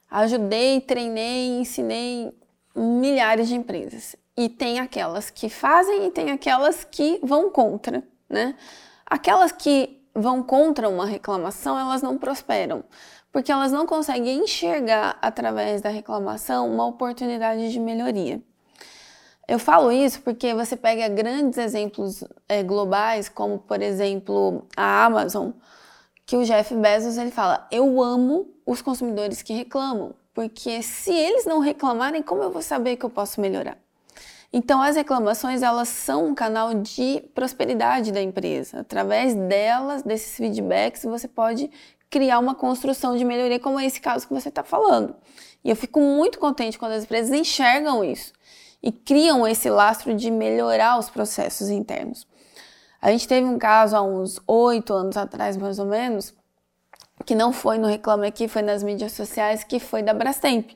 ajudei, 0.09 0.81
treinei, 0.81 1.59
ensinei 1.59 2.33
milhares 2.77 3.49
de 3.49 3.57
empresas. 3.57 4.15
E 4.37 4.49
tem 4.49 4.79
aquelas 4.79 5.31
que 5.31 5.49
fazem 5.49 6.07
e 6.07 6.11
tem 6.11 6.31
aquelas 6.31 6.85
que 6.85 7.21
vão 7.23 7.51
contra, 7.51 8.03
né? 8.29 8.57
Aquelas 9.05 9.53
que 9.53 10.01
vão 10.15 10.43
contra 10.43 10.89
uma 10.89 11.07
reclamação, 11.07 11.79
elas 11.79 12.01
não 12.01 12.17
prosperam, 12.17 12.85
porque 13.33 13.51
elas 13.51 13.73
não 13.73 13.87
conseguem 13.87 14.45
enxergar 14.45 15.19
através 15.21 15.83
da 15.83 15.89
reclamação 15.89 16.73
uma 16.73 16.87
oportunidade 16.87 17.73
de 17.73 17.81
melhoria. 17.81 18.41
Eu 19.47 19.59
falo 19.59 19.93
isso 19.93 20.23
porque 20.23 20.55
você 20.55 20.75
pega 20.75 21.07
grandes 21.09 21.59
exemplos 21.59 22.25
é, 22.49 22.63
globais, 22.63 23.29
como 23.29 23.59
por 23.59 23.83
exemplo 23.83 24.67
a 24.75 25.05
Amazon, 25.05 25.51
que 26.25 26.37
o 26.37 26.45
Jeff 26.45 26.75
Bezos 26.75 27.19
ele 27.19 27.31
fala: 27.31 27.67
Eu 27.71 28.03
amo 28.03 28.49
os 28.65 28.81
consumidores 28.81 29.43
que 29.43 29.53
reclamam, 29.53 30.15
porque 30.33 30.83
se 30.83 31.13
eles 31.13 31.45
não 31.45 31.59
reclamarem, 31.59 32.23
como 32.23 32.43
eu 32.43 32.51
vou 32.51 32.63
saber 32.63 32.97
que 32.97 33.05
eu 33.05 33.11
posso 33.11 33.41
melhorar? 33.41 33.77
Então, 34.51 34.81
as 34.81 34.95
reclamações 34.97 35.63
elas 35.63 35.89
são 35.89 36.29
um 36.29 36.35
canal 36.35 36.73
de 36.75 37.23
prosperidade 37.35 38.13
da 38.13 38.23
empresa. 38.23 38.81
Através 38.81 39.35
delas, 39.35 40.05
desses 40.05 40.37
feedbacks, 40.37 41.03
você 41.03 41.27
pode 41.27 41.69
criar 42.09 42.39
uma 42.39 42.55
construção 42.55 43.17
de 43.17 43.25
melhoria, 43.25 43.59
como 43.59 43.81
é 43.81 43.85
esse 43.85 44.01
caso 44.01 44.27
que 44.29 44.33
você 44.33 44.49
está 44.49 44.63
falando. 44.63 45.15
E 45.65 45.71
eu 45.71 45.75
fico 45.75 45.99
muito 45.99 46.39
contente 46.39 46.79
quando 46.79 46.93
as 46.93 47.03
empresas 47.03 47.37
enxergam 47.37 48.05
isso 48.05 48.33
e 48.85 48.93
criam 48.93 49.49
esse 49.49 49.71
lastro 49.71 50.13
de 50.15 50.31
melhorar 50.31 50.99
os 50.99 51.09
processos 51.09 51.71
internos. 51.71 52.27
A 53.01 53.11
gente 53.11 53.27
teve 53.27 53.47
um 53.47 53.59
caso 53.59 53.97
há 53.97 54.03
uns 54.03 54.39
oito 54.47 54.93
anos 54.93 55.17
atrás, 55.17 55.57
mais 55.57 55.79
ou 55.79 55.87
menos, 55.87 56.35
que 57.25 57.35
não 57.35 57.51
foi 57.51 57.79
no 57.79 57.89
Reclame 57.89 58.27
Aqui, 58.27 58.47
foi 58.47 58.61
nas 58.61 58.83
mídias 58.83 59.13
sociais, 59.13 59.65
que 59.65 59.81
foi 59.81 60.03
da 60.03 60.13
Brastemp. 60.13 60.73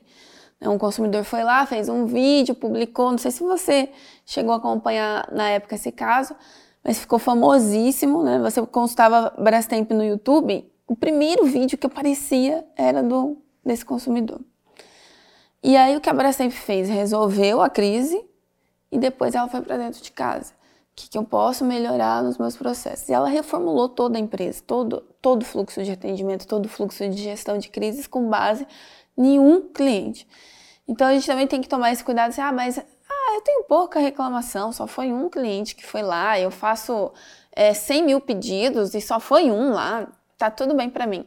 Um 0.59 0.79
consumidor 0.79 1.23
foi 1.23 1.43
lá, 1.43 1.63
fez 1.67 1.87
um 1.87 2.07
vídeo, 2.07 2.55
publicou, 2.55 3.11
não 3.11 3.19
sei 3.19 3.29
se 3.29 3.43
você 3.43 3.89
chegou 4.25 4.53
a 4.53 4.57
acompanhar 4.57 5.31
na 5.31 5.47
época 5.49 5.75
esse 5.75 5.91
caso, 5.91 6.35
mas 6.83 6.97
ficou 6.97 7.19
famosíssimo, 7.19 8.23
né? 8.23 8.39
Você 8.39 8.65
consultava 8.65 9.31
Brastemp 9.37 9.91
no 9.91 10.03
YouTube, 10.03 10.67
o 10.87 10.95
primeiro 10.95 11.45
vídeo 11.45 11.77
que 11.77 11.85
aparecia 11.85 12.65
era 12.75 13.03
do 13.03 13.37
desse 13.63 13.85
consumidor. 13.85 14.41
E 15.61 15.75
aí 15.75 15.95
o 15.95 16.01
que 16.01 16.09
a 16.09 16.13
Brastemp 16.13 16.51
fez? 16.51 16.87
Resolveu 16.87 17.61
a 17.61 17.69
crise 17.69 18.23
e 18.91 18.97
depois 18.97 19.35
ela 19.35 19.47
foi 19.47 19.61
para 19.61 19.77
dentro 19.77 20.01
de 20.01 20.11
casa. 20.11 20.53
O 20.53 20.95
que, 20.95 21.09
que, 21.09 21.17
eu 21.17 21.23
posso 21.23 21.63
melhorar 21.63 22.23
nos 22.23 22.37
meus 22.37 22.57
processos? 22.57 23.07
E 23.07 23.13
ela 23.13 23.29
reformulou 23.29 23.87
toda 23.87 24.17
a 24.17 24.21
empresa, 24.21 24.61
todo, 24.65 25.01
todo 25.21 25.45
fluxo 25.45 25.83
de 25.83 25.91
atendimento, 25.91 26.47
todo 26.47 26.65
o 26.65 26.69
fluxo 26.69 27.07
de 27.07 27.21
gestão 27.21 27.57
de 27.57 27.69
crises 27.69 28.07
com 28.07 28.27
base 28.29 28.67
em 29.17 29.39
um 29.39 29.61
cliente. 29.61 30.27
Então 30.87 31.07
a 31.07 31.13
gente 31.13 31.25
também 31.25 31.47
tem 31.47 31.61
que 31.61 31.69
tomar 31.69 31.91
esse 31.91 32.03
cuidado, 32.03 32.29
assim, 32.29 32.41
ah, 32.41 32.51
mas 32.51 32.77
ah, 32.77 33.35
eu 33.35 33.41
tenho 33.41 33.63
pouca 33.63 33.99
reclamação, 33.99 34.71
só 34.73 34.87
foi 34.87 35.11
um 35.11 35.29
cliente 35.29 35.75
que 35.75 35.85
foi 35.85 36.01
lá, 36.01 36.39
eu 36.39 36.51
faço 36.51 37.11
é, 37.51 37.73
100 37.73 38.05
mil 38.05 38.21
pedidos 38.21 38.93
e 38.93 38.99
só 38.99 39.19
foi 39.19 39.51
um 39.51 39.71
lá, 39.71 40.07
tá 40.37 40.49
tudo 40.49 40.73
bem 40.73 40.89
para 40.89 41.05
mim. 41.05 41.25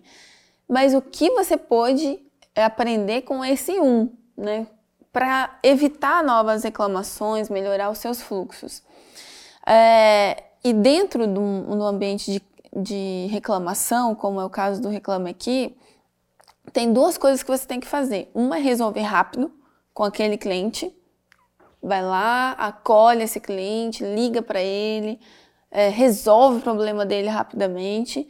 Mas 0.68 0.94
o 0.94 1.00
que 1.00 1.30
você 1.30 1.56
pode 1.56 2.18
aprender 2.54 3.22
com 3.22 3.44
esse 3.44 3.78
um? 3.80 4.10
Né, 4.42 4.66
para 5.12 5.58
evitar 5.62 6.24
novas 6.24 6.64
reclamações, 6.64 7.48
melhorar 7.48 7.90
os 7.90 7.98
seus 7.98 8.20
fluxos. 8.20 8.82
É, 9.66 10.42
e 10.64 10.72
dentro 10.72 11.26
do, 11.26 11.62
do 11.76 11.82
ambiente 11.84 12.32
de, 12.32 12.42
de 12.74 13.28
reclamação, 13.30 14.14
como 14.14 14.40
é 14.40 14.44
o 14.44 14.50
caso 14.50 14.80
do 14.80 14.88
Reclame 14.88 15.30
Aqui, 15.30 15.76
tem 16.72 16.92
duas 16.92 17.18
coisas 17.18 17.42
que 17.42 17.50
você 17.50 17.66
tem 17.66 17.78
que 17.80 17.86
fazer. 17.86 18.30
Uma 18.34 18.58
é 18.58 18.60
resolver 18.60 19.02
rápido 19.02 19.52
com 19.92 20.04
aquele 20.04 20.38
cliente, 20.38 20.94
vai 21.82 22.02
lá, 22.02 22.52
acolhe 22.52 23.22
esse 23.22 23.40
cliente, 23.40 24.04
liga 24.04 24.40
para 24.40 24.60
ele, 24.60 25.20
é, 25.70 25.88
resolve 25.88 26.58
o 26.58 26.62
problema 26.62 27.04
dele 27.04 27.28
rapidamente 27.28 28.28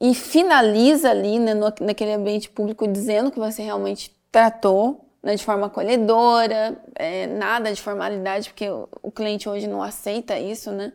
e 0.00 0.14
finaliza 0.14 1.10
ali 1.10 1.38
né, 1.38 1.54
no, 1.54 1.72
naquele 1.80 2.12
ambiente 2.12 2.48
público 2.48 2.86
dizendo 2.86 3.30
que 3.30 3.38
você 3.38 3.62
realmente 3.62 4.14
tratou 4.30 5.04
né, 5.24 5.34
de 5.36 5.42
forma 5.42 5.68
acolhedora, 5.68 6.76
é, 6.94 7.26
nada 7.26 7.72
de 7.72 7.80
formalidade, 7.80 8.50
porque 8.50 8.68
o, 8.68 8.86
o, 9.02 9.10
cliente 9.10 9.48
hoje 9.48 9.66
não 9.66 9.82
aceita 9.82 10.38
isso, 10.38 10.70
né? 10.70 10.92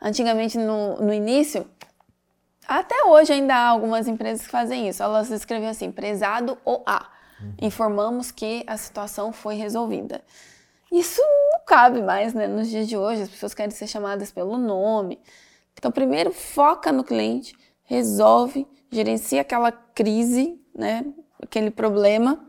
Antigamente, 0.00 0.58
no, 0.58 0.98
no 1.00 1.14
início, 1.14 1.66
até 2.68 3.04
hoje 3.04 3.32
ainda 3.32 3.54
há 3.54 3.68
algumas 3.68 4.06
empresas 4.06 4.44
que 4.44 4.52
fazem 4.52 4.86
isso. 4.86 5.02
Elas 5.02 5.30
escreviam 5.30 5.70
assim, 5.70 5.90
prezado 5.90 6.58
ou 6.62 6.82
A. 6.84 7.10
Uhum. 7.40 7.54
Informamos 7.62 8.30
que 8.30 8.62
a 8.66 8.76
situação 8.76 9.32
foi 9.32 9.54
resolvida. 9.54 10.20
Isso 10.92 11.22
não 11.22 11.64
cabe 11.64 12.02
mais, 12.02 12.34
né? 12.34 12.46
Nos 12.46 12.68
dias 12.68 12.86
de 12.86 12.98
hoje, 12.98 13.22
as 13.22 13.30
pessoas 13.30 13.54
querem 13.54 13.70
ser 13.70 13.86
chamadas 13.86 14.30
pelo 14.30 14.58
nome. 14.58 15.18
Então, 15.72 15.90
primeiro, 15.90 16.30
foca 16.32 16.92
no 16.92 17.02
cliente, 17.02 17.56
resolve, 17.84 18.66
gerencia 18.90 19.40
aquela 19.40 19.72
crise, 19.72 20.60
né? 20.74 21.02
Aquele 21.42 21.70
problema 21.70 22.46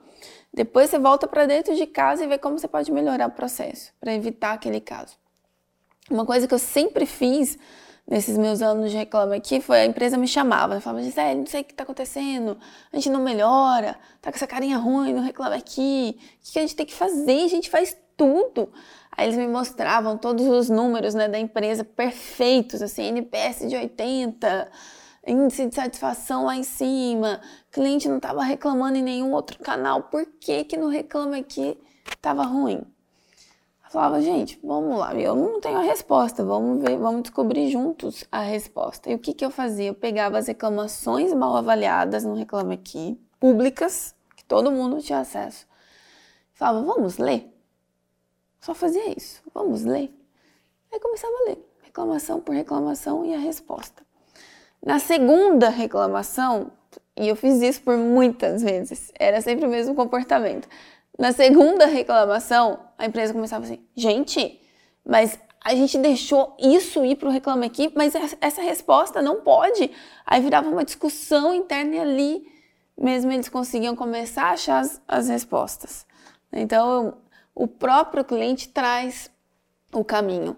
depois 0.56 0.90
você 0.90 0.98
volta 0.98 1.28
para 1.28 1.46
dentro 1.46 1.76
de 1.76 1.86
casa 1.86 2.24
e 2.24 2.28
vê 2.28 2.38
como 2.38 2.58
você 2.58 2.68
pode 2.68 2.90
melhorar 2.90 3.28
o 3.28 3.32
processo 3.32 3.92
para 4.00 4.14
evitar 4.14 4.54
aquele 4.54 4.80
caso. 4.80 5.18
Uma 6.10 6.26
coisa 6.26 6.48
que 6.48 6.54
eu 6.54 6.60
sempre 6.60 7.06
fiz 7.06 7.58
nesses 8.08 8.38
meus 8.38 8.62
anos 8.62 8.90
de 8.90 8.96
reclame 8.96 9.36
aqui 9.36 9.60
foi 9.60 9.80
a 9.80 9.86
empresa 9.86 10.18
me 10.18 10.30
chamava, 10.30 10.80
falava, 10.80 11.04
Gisele, 11.04 11.40
não 11.40 11.46
sei 11.46 11.60
o 11.60 11.64
que 11.66 11.74
está 11.74 11.84
acontecendo, 11.84 12.58
a 12.94 12.96
gente 12.96 13.10
não 13.10 13.22
melhora, 13.22 13.98
tá 14.22 14.32
com 14.32 14.38
essa 14.38 14.48
carinha 14.48 14.78
ruim, 14.78 15.14
não 15.14 15.24
reclama 15.24 15.56
aqui, 15.56 16.18
o 16.18 16.54
que 16.54 16.60
a 16.60 16.62
gente 16.62 16.76
tem 16.76 16.86
que 16.86 16.94
fazer? 16.94 17.44
A 17.44 17.50
gente 17.50 17.70
faz 17.70 17.98
tudo. 18.16 18.72
Aí 19.12 19.26
eles 19.26 19.38
me 19.38 19.48
mostravam 19.48 20.18
todos 20.18 20.46
os 20.48 20.70
números 20.70 21.14
né, 21.14 21.28
da 21.28 21.38
empresa 21.38 21.84
perfeitos, 21.84 22.82
assim, 22.82 23.08
NPS 23.08 23.68
de 23.68 23.76
80, 23.76 24.72
índice 25.26 25.68
de 25.68 25.76
satisfação 25.76 26.46
lá 26.46 26.56
em 26.56 26.64
cima, 26.64 27.42
cliente 27.72 28.08
não 28.08 28.18
estava 28.18 28.44
reclamando 28.44 28.98
em 28.98 29.04
nenhum 29.04 29.34
outro 29.34 29.58
canal, 29.60 30.04
por 30.04 30.26
que 30.26 30.64
que 30.64 30.78
no 30.78 30.88
Reclame 30.88 31.40
Aqui 31.40 31.78
estava 32.08 32.44
ruim? 32.44 32.82
Eu 33.84 33.90
falava, 33.90 34.22
gente, 34.22 34.60
vamos 34.64 34.98
lá, 34.98 35.16
eu 35.16 35.36
não 35.36 35.60
tenho 35.60 35.78
a 35.78 35.82
resposta, 35.82 36.44
vamos 36.44 36.82
ver, 36.82 36.98
vamos 36.98 37.24
descobrir 37.24 37.72
juntos 37.72 38.24
a 38.32 38.42
resposta. 38.42 39.10
E 39.10 39.16
o 39.16 39.20
que 39.20 39.34
que 39.34 39.46
eu 39.46 39.50
fazia? 39.50 39.88
Eu 39.88 39.96
pegava 39.96 40.38
as 40.38 40.48
reclamações 40.48 41.34
mal 41.34 41.56
avaliadas 41.56 42.24
no 42.24 42.36
Reclame 42.36 42.76
Aqui, 42.76 43.20
públicas, 43.40 44.14
que 44.36 44.46
todo 44.46 44.72
mundo 44.72 45.02
tinha 45.02 45.20
acesso. 45.20 45.66
Falava, 46.54 46.86
vamos 46.86 47.18
ler? 47.18 47.52
Só 48.60 48.74
fazia 48.74 49.10
isso, 49.16 49.42
vamos 49.54 49.84
ler. 49.84 50.14
Aí 50.92 51.00
começava 51.00 51.34
a 51.34 51.50
ler, 51.50 51.66
reclamação 51.84 52.40
por 52.40 52.54
reclamação 52.54 53.26
e 53.26 53.34
a 53.34 53.40
resposta. 53.40 54.05
Na 54.86 55.00
segunda 55.00 55.68
reclamação, 55.70 56.72
e 57.18 57.28
eu 57.28 57.36
fiz 57.36 57.60
isso 57.60 57.82
por 57.82 57.98
muitas 57.98 58.62
vezes, 58.62 59.12
era 59.20 59.42
sempre 59.42 59.66
o 59.66 59.70
mesmo 59.70 59.96
comportamento. 59.96 60.68
Na 61.18 61.32
segunda 61.32 61.88
reclamação, 61.88 62.80
a 62.96 63.08
empresa 63.08 63.34
começava 63.34 63.66
assim: 63.66 63.84
gente, 63.96 64.62
mas 65.04 65.40
a 65.64 65.74
gente 65.74 65.98
deixou 65.98 66.56
isso 66.60 67.04
ir 67.04 67.16
para 67.16 67.28
o 67.28 67.32
Reclame 67.32 67.66
Aqui, 67.66 67.92
mas 67.96 68.14
essa 68.40 68.62
resposta 68.62 69.24
não 69.24 69.42
pode. 69.42 69.90
Aí 70.24 70.40
virava 70.40 70.70
uma 70.70 70.86
discussão 70.86 71.56
interna 71.56 71.96
e 71.96 72.00
ali 72.00 72.48
mesmo 72.96 73.32
eles 73.32 73.50
conseguiam 73.50 73.96
começar 73.96 74.44
a 74.44 74.52
achar 74.52 74.80
as, 74.80 75.02
as 75.08 75.28
respostas. 75.28 76.06
Então, 76.54 77.18
o 77.56 77.68
próprio 77.68 78.24
cliente 78.24 78.70
traz 78.70 79.32
o 79.92 80.04
caminho. 80.04 80.56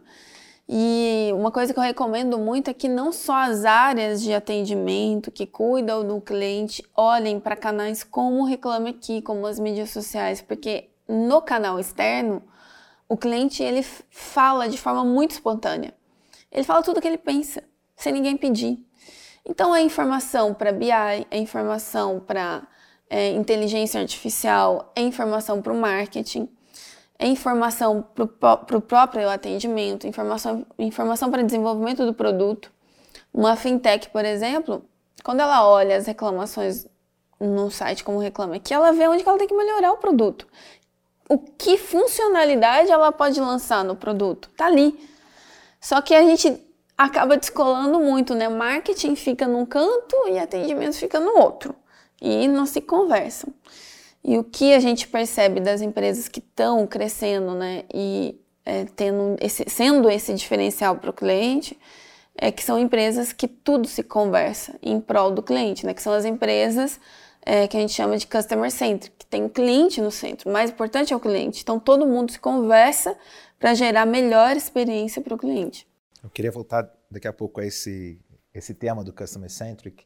E 0.70 1.32
uma 1.34 1.50
coisa 1.50 1.74
que 1.74 1.80
eu 1.80 1.84
recomendo 1.84 2.38
muito 2.38 2.70
é 2.70 2.74
que 2.74 2.90
não 2.90 3.14
só 3.14 3.36
as 3.36 3.64
áreas 3.64 4.22
de 4.22 4.34
atendimento 4.34 5.32
que 5.32 5.46
cuidam 5.46 6.06
do 6.06 6.20
cliente 6.20 6.84
olhem 6.94 7.40
para 7.40 7.56
canais 7.56 8.04
como 8.04 8.42
o 8.42 8.46
Reclame 8.46 8.90
Aqui, 8.90 9.22
como 9.22 9.48
as 9.48 9.58
mídias 9.58 9.92
sociais, 9.92 10.42
porque 10.42 10.90
no 11.08 11.42
canal 11.42 11.80
externo, 11.80 12.44
o 13.08 13.16
cliente 13.16 13.64
ele 13.64 13.82
fala 13.82 14.68
de 14.68 14.78
forma 14.78 15.06
muito 15.06 15.32
espontânea. 15.32 15.94
Ele 16.52 16.64
fala 16.66 16.84
tudo 16.84 16.98
o 16.98 17.02
que 17.02 17.08
ele 17.08 17.18
pensa, 17.18 17.64
sem 17.96 18.12
ninguém 18.12 18.36
pedir. 18.36 18.86
Então 19.46 19.74
é 19.74 19.82
informação 19.82 20.54
para 20.54 20.74
BI, 20.74 20.92
é 20.92 21.38
informação 21.38 22.20
para 22.20 22.68
é, 23.10 23.32
inteligência 23.32 24.02
artificial, 24.02 24.92
é 24.94 25.02
informação 25.02 25.62
para 25.62 25.72
o 25.72 25.80
marketing 25.80 26.50
informação 27.26 28.06
para 28.14 28.78
o 28.78 28.82
próprio 28.82 29.30
atendimento, 29.30 30.06
informação, 30.06 30.66
informação 30.78 31.32
para 31.32 31.42
desenvolvimento 31.42 32.06
do 32.06 32.14
produto. 32.14 32.72
Uma 33.34 33.56
fintech, 33.56 34.10
por 34.10 34.24
exemplo, 34.24 34.84
quando 35.24 35.40
ela 35.40 35.68
olha 35.68 35.98
as 35.98 36.06
reclamações 36.06 36.86
no 37.40 37.70
site 37.70 38.04
como 38.04 38.20
Reclame 38.20 38.58
Aqui, 38.58 38.74
ela 38.74 38.92
vê 38.92 39.08
onde 39.08 39.28
ela 39.28 39.38
tem 39.38 39.48
que 39.48 39.56
melhorar 39.56 39.92
o 39.92 39.98
produto. 39.98 40.48
O 41.30 41.38
que 41.38 41.78
funcionalidade 41.78 42.92
ela 42.92 43.12
pode 43.12 43.40
lançar 43.40 43.84
no 43.84 43.96
produto? 43.96 44.50
Tá 44.56 44.68
ali. 44.68 44.98
Só 45.82 46.02
que 46.02 46.16
a 46.16 46.22
gente 46.24 46.64
acaba 46.98 47.38
descolando 47.38 48.00
muito, 48.00 48.34
né? 48.34 48.48
Marketing 48.48 49.16
fica 49.16 49.48
num 49.48 49.66
canto 49.66 50.16
e 50.30 50.40
atendimento 50.40 50.96
fica 50.96 51.20
no 51.20 51.38
outro. 51.38 51.76
E 52.22 52.48
não 52.48 52.66
se 52.66 52.82
conversam. 52.82 53.54
E 54.28 54.38
o 54.38 54.44
que 54.44 54.74
a 54.74 54.80
gente 54.82 55.08
percebe 55.08 55.62
das 55.62 55.82
empresas 55.82 56.28
que 56.28 56.40
estão 56.40 56.86
crescendo, 56.86 57.56
né? 57.56 57.86
E 57.94 58.38
é, 58.66 58.84
tendo 58.84 59.38
esse, 59.40 59.63
sendo 59.70 60.10
esse 60.10 60.34
diferencial 60.34 60.98
para 60.98 61.10
o 61.10 61.13
cliente, 61.13 61.80
é 62.36 62.52
que 62.52 62.62
são 62.62 62.78
empresas 62.78 63.32
que 63.32 63.48
tudo 63.48 63.88
se 63.88 64.04
conversa 64.04 64.78
em 64.84 65.00
prol 65.00 65.32
do 65.32 65.42
cliente, 65.42 65.86
né? 65.86 65.94
Que 65.94 66.02
são 66.02 66.12
as 66.12 66.26
empresas 66.26 67.00
é, 67.42 67.70
que 67.70 67.78
a 67.78 67.80
gente 67.80 67.94
chama 67.94 68.18
de 68.18 68.28
customer 68.28 68.70
centric, 68.70 69.16
que 69.18 69.26
tem 69.26 69.46
o 69.46 69.50
cliente 69.50 70.02
no 70.02 70.12
centro. 70.12 70.50
O 70.50 70.54
mais 70.54 70.72
importante 70.72 71.13
é 71.13 71.16
o 71.16 71.22
cliente. 71.22 71.62
Então 71.62 71.80
todo 71.80 72.06
mundo 72.06 72.30
se 72.30 72.40
conversa 72.40 73.18
para 73.58 73.74
gerar 73.74 74.06
melhor 74.06 74.58
experiência 74.58 75.22
para 75.22 75.34
o 75.34 75.38
cliente. 75.38 75.88
Eu 76.22 76.30
queria 76.30 76.52
voltar 76.52 76.92
daqui 77.10 77.30
a 77.30 77.34
pouco 77.34 77.62
a 77.62 77.66
esse, 77.66 78.20
esse 78.54 78.74
tema 78.74 79.06
do 79.06 79.13
Customer 79.13 79.50
Centric, 79.50 80.04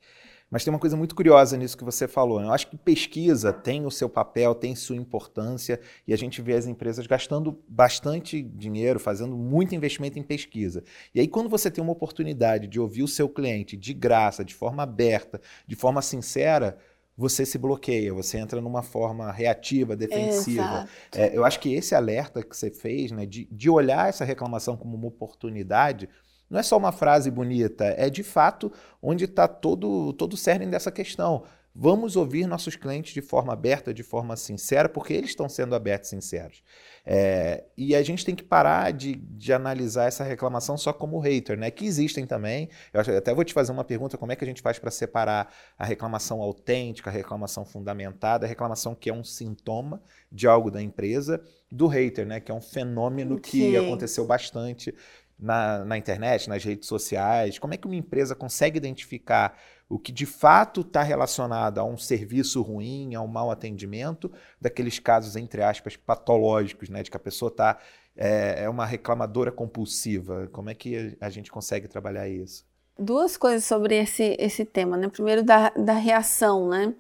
mas 0.52 0.66
tem 0.66 0.74
uma 0.74 0.80
coisa 0.80 0.98
muito 0.98 1.16
curiosa 1.16 1.56
nisso 1.56 1.78
que 1.78 1.84
você 1.84 2.10
falou. 2.10 2.42
Né? 2.42 2.48
Eu 2.48 2.52
acho 2.52 2.68
que 2.68 2.76
pesquisa 2.76 3.54
tem 3.54 3.86
o 3.86 3.90
seu 3.90 4.10
papel, 4.10 4.54
tem 4.54 4.76
sua 4.76 4.98
importância, 4.98 5.80
e 6.06 6.14
a 6.14 6.18
gente 6.18 6.42
vê 6.42 6.54
as 6.54 6.68
empresas 6.68 7.08
gastando 7.08 7.58
bastante 7.66 8.44
dinheiro, 8.44 9.00
fazendo 9.00 9.38
muito 9.38 9.74
investimento 9.74 10.20
em 10.20 10.24
pesquisa. 10.24 10.84
E 11.16 11.22
aí, 11.22 11.28
quando 11.28 11.50
você 11.50 11.72
tem 11.72 11.82
uma 11.82 11.94
oportunidade 11.94 12.68
de 12.68 12.82
ouvir 12.82 13.02
o 13.02 13.08
seu 13.08 13.30
cliente 13.30 13.78
de 13.78 13.94
graça, 13.94 14.44
de 14.44 14.54
forma 14.54 14.84
aberta, 14.84 15.40
de 15.66 15.76
forma 15.76 16.02
sincera, 16.02 16.78
você 17.18 17.46
se 17.46 17.58
bloqueia, 17.58 18.14
você 18.14 18.38
entra 18.38 18.60
numa 18.60 18.84
forma 18.84 19.32
reativa, 19.32 19.96
defensiva. 19.96 20.88
É, 21.14 21.38
eu 21.38 21.46
acho 21.46 21.60
que 21.60 21.74
esse 21.74 21.96
alerta 21.96 22.44
que 22.44 22.56
você 22.56 22.70
fez, 22.70 23.12
né, 23.12 23.26
de, 23.26 23.48
de 23.50 23.70
olhar 23.70 24.10
essa 24.10 24.26
reclamação 24.26 24.76
como 24.76 24.98
uma 24.98 25.08
oportunidade, 25.08 26.10
não 26.52 26.60
é 26.60 26.64
só 26.64 26.78
uma 26.78 26.92
frase 26.92 27.32
bonita, 27.32 27.86
é 27.98 28.10
de 28.10 28.24
fato 28.24 28.70
onde 29.02 29.24
está 29.24 29.48
todo, 29.48 30.12
todo 30.14 30.34
o 30.34 30.38
cerne 30.38 30.66
dessa 30.68 30.92
questão. 30.92 31.44
Vamos 31.74 32.18
ouvir 32.18 32.46
nossos 32.46 32.76
clientes 32.76 33.14
de 33.14 33.22
forma 33.22 33.54
aberta, 33.54 33.94
de 33.94 34.04
forma 34.04 34.36
sincera, 34.36 34.90
porque 34.90 35.14
eles 35.14 35.30
estão 35.30 35.48
sendo 35.48 35.74
abertos 35.74 36.10
e 36.10 36.16
sinceros. 36.16 36.62
É, 37.06 37.64
e 37.78 37.96
a 37.96 38.04
gente 38.04 38.26
tem 38.26 38.36
que 38.36 38.44
parar 38.44 38.92
de, 38.92 39.16
de 39.16 39.54
analisar 39.54 40.06
essa 40.06 40.24
reclamação 40.24 40.78
só 40.78 40.92
como 40.92 41.18
hater, 41.20 41.58
né? 41.58 41.72
Que 41.72 41.86
existem 41.86 42.26
também. 42.26 42.70
Eu 42.94 43.00
até 43.18 43.34
vou 43.34 43.46
te 43.46 43.54
fazer 43.54 43.72
uma 43.72 43.86
pergunta: 43.86 44.18
como 44.18 44.34
é 44.34 44.36
que 44.36 44.44
a 44.44 44.48
gente 44.48 44.62
faz 44.62 44.78
para 44.78 44.92
separar 44.92 45.52
a 45.80 45.86
reclamação 45.86 46.42
autêntica, 46.42 47.10
a 47.10 47.14
reclamação 47.14 47.64
fundamentada, 47.64 48.46
a 48.46 48.50
reclamação 48.50 48.94
que 48.94 49.10
é 49.10 49.14
um 49.14 49.24
sintoma 49.24 50.04
de 50.30 50.48
algo 50.48 50.70
da 50.70 50.82
empresa, 50.82 51.42
do 51.72 51.88
hater, 51.88 52.28
né? 52.28 52.42
Que 52.42 52.52
é 52.52 52.54
um 52.54 52.62
fenômeno 52.62 53.40
que 53.40 53.72
Sim. 53.72 53.78
aconteceu 53.78 54.26
bastante 54.26 54.94
na, 55.42 55.84
na 55.84 55.98
internet, 55.98 56.48
nas 56.48 56.64
redes 56.64 56.88
sociais? 56.88 57.58
Como 57.58 57.74
é 57.74 57.78
que 57.78 57.88
uma 57.88 57.96
empresa 57.96 58.36
consegue 58.36 58.78
identificar 58.78 59.58
o 59.90 60.00
que 60.00 60.12
de 60.12 60.26
fato 60.26 60.82
está 60.82 61.04
relacionado 61.04 61.80
a 61.80 61.84
um 61.84 61.98
serviço 61.98 62.62
ruim, 62.62 63.14
a 63.14 63.22
um 63.22 63.28
mau 63.28 63.52
atendimento, 63.52 64.32
daqueles 64.60 65.00
casos, 65.00 65.36
entre 65.36 65.62
aspas, 65.62 65.98
patológicos, 65.98 66.88
né, 66.88 67.04
de 67.04 67.12
que 67.12 67.18
a 67.18 67.20
pessoa 67.20 67.50
está 67.50 67.78
é, 68.16 68.64
é 68.64 68.70
uma 68.70 68.86
reclamadora 68.86 69.52
compulsiva. 69.52 70.48
Como 70.52 70.70
é 70.70 70.76
que 70.76 71.18
a 71.20 71.30
gente 71.30 71.52
consegue 71.52 71.88
trabalhar 71.88 72.28
isso? 72.30 72.66
Duas 72.98 73.36
coisas 73.36 73.66
sobre 73.66 73.96
esse, 73.96 74.36
esse 74.40 74.64
tema, 74.64 74.96
né? 74.96 75.08
Primeiro 75.08 75.44
da, 75.44 75.70
da 75.72 75.94
reação, 75.94 76.70
né? 76.70 76.94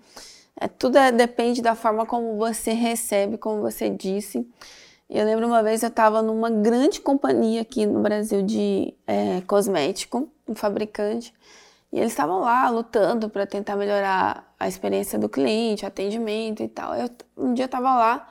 É, 0.59 0.67
tudo 0.67 0.97
é, 0.97 1.11
depende 1.11 1.61
da 1.61 1.75
forma 1.75 2.05
como 2.05 2.37
você 2.37 2.71
recebe, 2.71 3.37
como 3.37 3.61
você 3.61 3.89
disse. 3.89 4.47
Eu 5.13 5.25
lembro 5.25 5.45
uma 5.45 5.61
vez 5.61 5.83
eu 5.83 5.89
estava 5.89 6.21
numa 6.21 6.49
grande 6.49 7.01
companhia 7.01 7.61
aqui 7.61 7.85
no 7.85 7.99
Brasil 7.99 8.41
de 8.41 8.93
é, 9.05 9.41
cosmético, 9.41 10.31
um 10.47 10.55
fabricante, 10.55 11.33
e 11.91 11.99
eles 11.99 12.13
estavam 12.13 12.39
lá 12.39 12.69
lutando 12.69 13.29
para 13.29 13.45
tentar 13.45 13.75
melhorar 13.75 14.55
a 14.57 14.69
experiência 14.69 15.19
do 15.19 15.27
cliente, 15.27 15.85
atendimento 15.85 16.63
e 16.63 16.69
tal. 16.69 16.95
Eu, 16.95 17.09
um 17.35 17.53
dia 17.53 17.65
estava 17.65 17.93
lá 17.93 18.29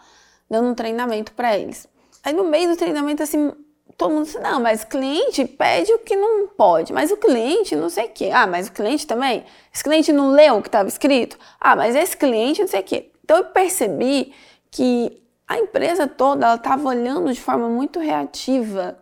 dando 0.49 0.71
um 0.71 0.75
treinamento 0.75 1.35
para 1.35 1.55
eles. 1.59 1.87
Aí 2.25 2.33
no 2.33 2.45
meio 2.45 2.71
do 2.71 2.77
treinamento, 2.79 3.23
assim, 3.23 3.53
todo 3.95 4.15
mundo 4.15 4.25
disse, 4.25 4.39
não, 4.39 4.59
mas 4.59 4.83
cliente 4.83 5.45
pede 5.45 5.93
o 5.93 5.99
que 5.99 6.17
não 6.17 6.49
pode, 6.49 6.95
mas 6.95 7.11
o 7.11 7.19
cliente 7.19 7.77
não 7.77 7.91
sei 7.91 8.07
o 8.07 8.11
quê. 8.11 8.31
Ah, 8.33 8.47
mas 8.47 8.69
o 8.69 8.73
cliente 8.73 9.07
também? 9.07 9.45
Esse 9.71 9.85
cliente 9.85 10.11
não 10.15 10.31
leu 10.31 10.57
o 10.57 10.63
que 10.63 10.69
estava 10.69 10.89
escrito? 10.89 11.39
Ah, 11.61 11.77
mas 11.77 11.95
esse 11.95 12.17
cliente 12.17 12.63
não 12.63 12.69
sei 12.69 12.81
o 12.81 12.85
quê. 12.85 13.11
Então 13.23 13.37
eu 13.37 13.45
percebi 13.45 14.33
que 14.71 15.21
a 15.51 15.59
empresa 15.59 16.07
toda 16.07 16.47
ela 16.47 16.55
estava 16.55 16.89
olhando 16.89 17.33
de 17.33 17.41
forma 17.41 17.69
muito 17.69 17.99
reativa 17.99 18.97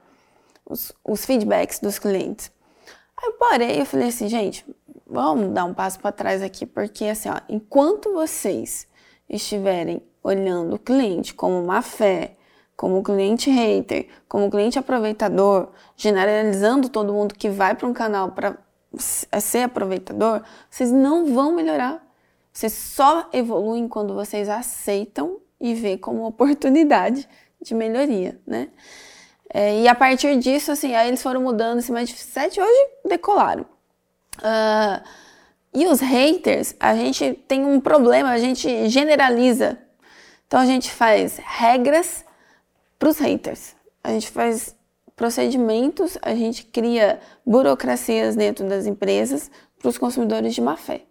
os, 0.65 0.95
os, 1.05 1.27
feedbacks 1.27 1.79
dos 1.79 1.99
clientes. 1.99 2.51
Aí 3.19 3.29
eu 3.29 3.33
parei 3.35 3.83
e 3.83 3.85
falei 3.85 4.09
assim, 4.09 4.29
gente, 4.29 4.65
vamos 5.07 5.53
dar 5.53 5.67
um 5.67 5.75
passo 5.75 6.01
para 6.01 6.11
trás 6.11 6.41
aqui, 6.41 6.65
porque 6.65 7.05
assim, 7.05 7.29
ó, 7.29 7.39
enquanto 7.51 8.15
vocês 8.15 8.89
estiverem 9.29 10.03
olhando 10.25 10.77
o 10.77 10.79
cliente 10.79 11.35
como 11.35 11.63
má 11.67 11.83
fé, 11.83 12.39
como 12.75 13.03
cliente 13.03 13.51
hater, 13.51 14.09
como 14.27 14.51
cliente 14.51 14.79
aproveitador, 14.79 15.69
generalizando 15.99 16.89
todo 16.89 17.13
mundo 17.13 17.35
que 17.35 17.51
vai 17.51 17.75
para 17.75 17.87
um 17.87 17.93
canal 17.93 18.31
para 18.33 18.57
ser 19.39 19.65
aproveitador, 19.65 20.43
vocês 20.71 20.91
não 20.91 21.27
vão 21.27 21.53
melhorar. 21.55 22.03
Vocês 22.51 22.73
só 22.73 23.29
evoluem 23.35 23.87
quando 23.87 24.15
vocês 24.15 24.49
aceitam 24.49 25.43
e 25.61 25.75
ver 25.75 25.99
como 25.99 26.27
oportunidade 26.27 27.29
de 27.61 27.75
melhoria, 27.75 28.41
né? 28.47 28.69
É, 29.53 29.81
e 29.81 29.89
a 29.89 29.95
partir 29.95 30.39
disso, 30.39 30.71
assim, 30.71 30.95
aí 30.95 31.09
eles 31.09 31.23
foram 31.23 31.41
mudando 31.41 31.79
esse 31.79 31.91
mindset 31.91 32.61
hoje 32.61 32.91
decolaram. 33.07 33.65
Uh, 34.39 35.03
e 35.75 35.87
os 35.87 36.01
haters, 36.01 36.75
a 36.79 36.95
gente 36.95 37.33
tem 37.49 37.65
um 37.65 37.81
problema, 37.81 38.31
a 38.31 38.39
gente 38.39 38.89
generaliza. 38.89 39.79
Então 40.47 40.61
a 40.61 40.67
gente 40.67 40.91
faz 40.91 41.39
regras 41.43 42.25
para 42.99 43.09
os 43.09 43.19
haters. 43.19 43.75
A 44.05 44.11
gente 44.11 44.31
faz 44.31 44.77
procedimentos, 45.17 46.19
a 46.23 46.35
gente 46.35 46.65
cria 46.65 47.19
burocracias 47.45 48.37
dentro 48.37 48.69
das 48.69 48.87
empresas 48.87 49.51
para 49.79 49.89
os 49.89 49.99
consumidores 49.99 50.55
de 50.55 50.61
má 50.61 50.77
fé 50.77 51.08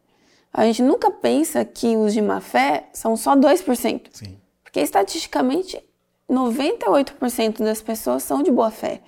a 0.53 0.65
gente 0.65 0.81
nunca 0.81 1.11
pensa 1.11 1.63
que 1.63 1.95
os 1.95 2.13
de 2.13 2.21
má 2.21 2.41
fé 2.41 2.89
são 2.93 3.15
só 3.15 3.35
2%. 3.35 4.07
Sim. 4.11 4.37
Porque 4.63 4.79
estatisticamente 4.79 5.81
98% 6.29 7.63
das 7.63 7.81
pessoas 7.81 8.23
são 8.23 8.43
de 8.43 8.51
boa 8.51 8.71
fé. 8.71 9.01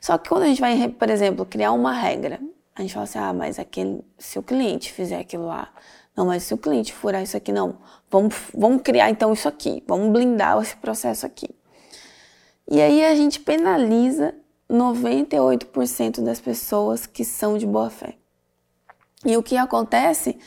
Só 0.00 0.18
que 0.18 0.28
quando 0.28 0.42
a 0.42 0.46
gente 0.46 0.60
vai, 0.60 0.88
por 0.88 1.08
exemplo, 1.08 1.46
criar 1.46 1.72
uma 1.72 1.92
regra, 1.92 2.40
a 2.74 2.82
gente 2.82 2.92
fala 2.92 3.04
assim: 3.04 3.18
ah, 3.18 3.32
mas 3.32 3.58
aquele, 3.58 4.04
se 4.18 4.38
o 4.38 4.42
cliente 4.42 4.92
fizer 4.92 5.18
aquilo 5.18 5.46
lá, 5.46 5.72
não, 6.16 6.26
mas 6.26 6.42
se 6.42 6.52
o 6.52 6.58
cliente 6.58 6.92
furar 6.92 7.22
isso 7.22 7.36
aqui, 7.36 7.52
não, 7.52 7.78
vamos, 8.10 8.34
vamos 8.54 8.82
criar 8.82 9.10
então 9.10 9.32
isso 9.32 9.48
aqui, 9.48 9.82
vamos 9.86 10.10
blindar 10.10 10.60
esse 10.60 10.76
processo 10.76 11.24
aqui. 11.24 11.48
E 12.68 12.80
aí 12.80 13.04
a 13.04 13.14
gente 13.14 13.40
penaliza 13.40 14.34
98% 14.70 16.22
das 16.22 16.40
pessoas 16.40 17.06
que 17.06 17.24
são 17.24 17.56
de 17.56 17.66
boa 17.66 17.90
fé. 17.90 18.16
E 19.24 19.36
o 19.36 19.42
que 19.42 19.56
acontece 19.56 20.38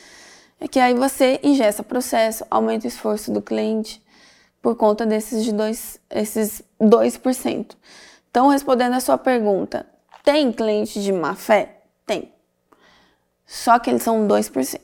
é 0.59 0.67
que 0.67 0.79
aí 0.79 0.93
você 0.93 1.39
ingesta 1.43 1.83
processo, 1.83 2.45
aumenta 2.49 2.85
o 2.85 2.87
esforço 2.87 3.31
do 3.31 3.41
cliente 3.41 4.03
por 4.61 4.75
conta 4.75 5.05
desses 5.05 5.43
de 5.43 5.51
dois, 5.51 5.99
esses 6.09 6.63
2%. 6.81 7.75
Então, 8.31 8.47
respondendo 8.47 8.93
a 8.93 8.99
sua 8.99 9.17
pergunta, 9.17 9.85
tem 10.23 10.51
cliente 10.51 11.01
de 11.01 11.13
má 11.13 11.35
fé? 11.35 11.81
Tem. 12.05 12.33
Só 13.45 13.77
que 13.79 13.89
eles 13.89 14.01
são 14.01 14.27
2%. 14.27 14.79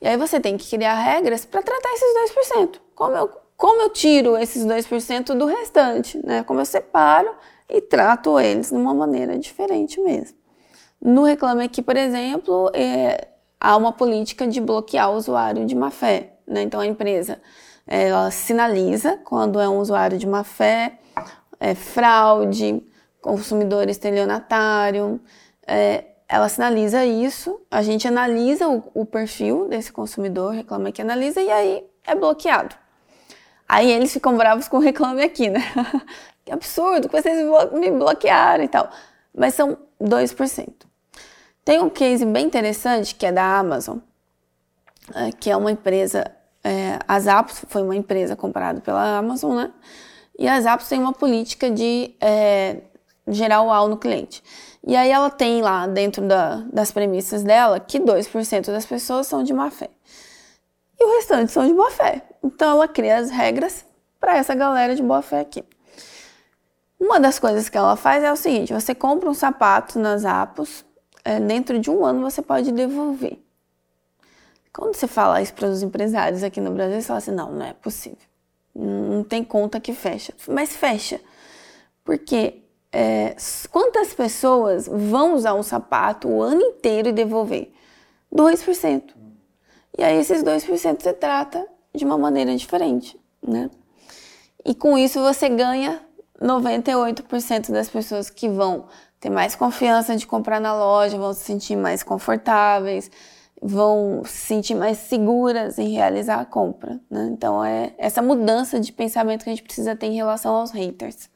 E 0.00 0.08
aí 0.08 0.16
você 0.16 0.38
tem 0.38 0.56
que 0.56 0.68
criar 0.68 0.94
regras 0.94 1.44
para 1.44 1.62
tratar 1.62 1.88
esses 1.92 2.34
2%. 2.54 2.80
Como 2.94 3.16
eu, 3.16 3.30
como 3.56 3.82
eu 3.82 3.90
tiro 3.90 4.36
esses 4.36 4.64
2% 4.64 5.34
do 5.34 5.46
restante? 5.46 6.24
Né? 6.24 6.42
Como 6.44 6.60
eu 6.60 6.64
separo 6.64 7.34
e 7.68 7.80
trato 7.80 8.38
eles 8.38 8.68
de 8.68 8.76
uma 8.76 8.94
maneira 8.94 9.38
diferente 9.38 10.00
mesmo. 10.00 10.39
No 11.00 11.24
Reclame 11.24 11.64
Aqui, 11.64 11.80
por 11.80 11.96
exemplo, 11.96 12.70
é, 12.74 13.28
há 13.58 13.76
uma 13.76 13.92
política 13.92 14.46
de 14.46 14.60
bloquear 14.60 15.10
o 15.10 15.16
usuário 15.16 15.64
de 15.64 15.74
má 15.74 15.90
fé. 15.90 16.34
Né? 16.46 16.62
Então 16.62 16.80
a 16.80 16.86
empresa 16.86 17.40
ela 17.86 18.30
sinaliza 18.30 19.18
quando 19.24 19.58
é 19.58 19.68
um 19.68 19.78
usuário 19.78 20.18
de 20.18 20.26
má 20.26 20.44
fé, 20.44 20.98
é, 21.58 21.74
fraude, 21.74 22.84
consumidor 23.20 23.88
estelionatário. 23.88 25.20
É, 25.66 26.04
ela 26.28 26.48
sinaliza 26.48 27.04
isso, 27.04 27.60
a 27.68 27.82
gente 27.82 28.06
analisa 28.06 28.68
o, 28.68 28.84
o 28.94 29.04
perfil 29.04 29.66
desse 29.68 29.92
consumidor, 29.92 30.52
reclama 30.54 30.92
que 30.92 31.02
analisa, 31.02 31.40
e 31.40 31.50
aí 31.50 31.84
é 32.06 32.14
bloqueado. 32.14 32.76
Aí 33.68 33.90
eles 33.90 34.12
ficam 34.12 34.36
bravos 34.36 34.68
com 34.68 34.76
o 34.76 34.80
reclame 34.80 35.22
aqui, 35.22 35.48
né? 35.48 35.60
que 36.44 36.52
absurdo 36.52 37.08
que 37.08 37.20
vocês 37.20 37.36
me 37.72 37.90
bloquearam 37.90 38.62
e 38.62 38.68
tal. 38.68 38.88
Mas 39.36 39.54
são 39.54 39.76
2%. 40.00 40.89
Tem 41.70 41.80
um 41.80 41.88
case 41.88 42.26
bem 42.26 42.46
interessante 42.46 43.14
que 43.14 43.24
é 43.24 43.30
da 43.30 43.44
Amazon. 43.56 43.98
é, 45.14 45.30
que 45.30 45.48
é 45.48 45.56
uma 45.56 45.70
empresa, 45.70 46.28
é, 46.64 46.98
a 47.06 47.20
Zappos 47.20 47.64
foi 47.68 47.80
uma 47.80 47.94
empresa 47.94 48.34
comprada 48.34 48.80
pela 48.80 49.18
Amazon, 49.18 49.54
né? 49.54 49.72
E 50.36 50.48
a 50.48 50.60
Zappos 50.60 50.88
tem 50.88 50.98
uma 50.98 51.12
política 51.12 51.70
de 51.70 52.12
é, 52.20 52.78
gerar 53.28 53.58
AL 53.58 53.86
no 53.86 53.96
cliente. 53.96 54.42
E 54.84 54.96
aí 54.96 55.12
ela 55.12 55.30
tem 55.30 55.62
lá 55.62 55.86
dentro 55.86 56.26
da, 56.26 56.56
das 56.72 56.90
premissas 56.90 57.44
dela 57.44 57.78
que 57.78 58.00
2% 58.00 58.66
das 58.72 58.84
pessoas 58.84 59.28
são 59.28 59.44
de 59.44 59.52
má 59.52 59.70
fé. 59.70 59.90
E 60.98 61.04
o 61.04 61.14
restante 61.18 61.52
são 61.52 61.64
de 61.64 61.72
boa 61.72 61.92
fé. 61.92 62.24
Então 62.42 62.72
ela 62.72 62.88
cria 62.88 63.16
as 63.16 63.30
regras 63.30 63.84
para 64.18 64.36
essa 64.36 64.56
galera 64.56 64.96
de 64.96 65.04
boa 65.04 65.22
fé 65.22 65.38
aqui. 65.38 65.64
Uma 66.98 67.20
das 67.20 67.38
coisas 67.38 67.68
que 67.68 67.78
ela 67.78 67.94
faz 67.94 68.24
é 68.24 68.32
o 68.32 68.36
seguinte: 68.36 68.72
você 68.72 68.92
compra 68.92 69.30
um 69.30 69.34
sapato 69.34 70.00
nas 70.00 70.24
Apos, 70.24 70.84
é, 71.24 71.38
dentro 71.40 71.78
de 71.78 71.90
um 71.90 72.04
ano 72.04 72.20
você 72.20 72.42
pode 72.42 72.72
devolver. 72.72 73.38
Quando 74.72 74.94
você 74.94 75.06
fala 75.06 75.42
isso 75.42 75.52
para 75.54 75.68
os 75.68 75.82
empresários 75.82 76.42
aqui 76.42 76.60
no 76.60 76.70
Brasil, 76.70 77.00
você 77.00 77.06
fala 77.06 77.18
assim: 77.18 77.32
não, 77.32 77.52
não 77.52 77.66
é 77.66 77.72
possível. 77.72 78.18
Não 78.74 79.24
tem 79.24 79.42
conta 79.42 79.80
que 79.80 79.92
fecha. 79.92 80.32
Mas 80.48 80.76
fecha. 80.76 81.20
Porque 82.04 82.62
é, 82.92 83.36
quantas 83.70 84.14
pessoas 84.14 84.86
vão 84.86 85.34
usar 85.34 85.54
um 85.54 85.62
sapato 85.62 86.28
o 86.28 86.40
ano 86.42 86.60
inteiro 86.60 87.08
e 87.08 87.12
devolver? 87.12 87.72
2%. 88.32 89.14
E 89.98 90.02
aí 90.02 90.16
esses 90.18 90.42
2% 90.42 91.02
você 91.02 91.12
trata 91.12 91.66
de 91.94 92.04
uma 92.04 92.16
maneira 92.16 92.56
diferente, 92.56 93.20
né? 93.42 93.70
E 94.64 94.74
com 94.74 94.96
isso 94.96 95.20
você 95.20 95.48
ganha 95.48 96.00
98% 96.40 97.70
das 97.70 97.88
pessoas 97.88 98.30
que 98.30 98.48
vão 98.48 98.86
ter 99.20 99.30
mais 99.30 99.54
confiança 99.54 100.16
de 100.16 100.26
comprar 100.26 100.60
na 100.60 100.74
loja, 100.74 101.18
vão 101.18 101.32
se 101.34 101.44
sentir 101.44 101.76
mais 101.76 102.02
confortáveis, 102.02 103.10
vão 103.60 104.22
se 104.24 104.46
sentir 104.46 104.74
mais 104.74 104.96
seguras 104.98 105.78
em 105.78 105.90
realizar 105.90 106.40
a 106.40 106.44
compra. 106.44 106.98
Né? 107.10 107.28
Então 107.30 107.62
é 107.62 107.92
essa 107.98 108.22
mudança 108.22 108.80
de 108.80 108.90
pensamento 108.90 109.44
que 109.44 109.50
a 109.50 109.52
gente 109.52 109.62
precisa 109.62 109.94
ter 109.94 110.06
em 110.06 110.14
relação 110.14 110.54
aos 110.54 110.70
haters. 110.70 111.28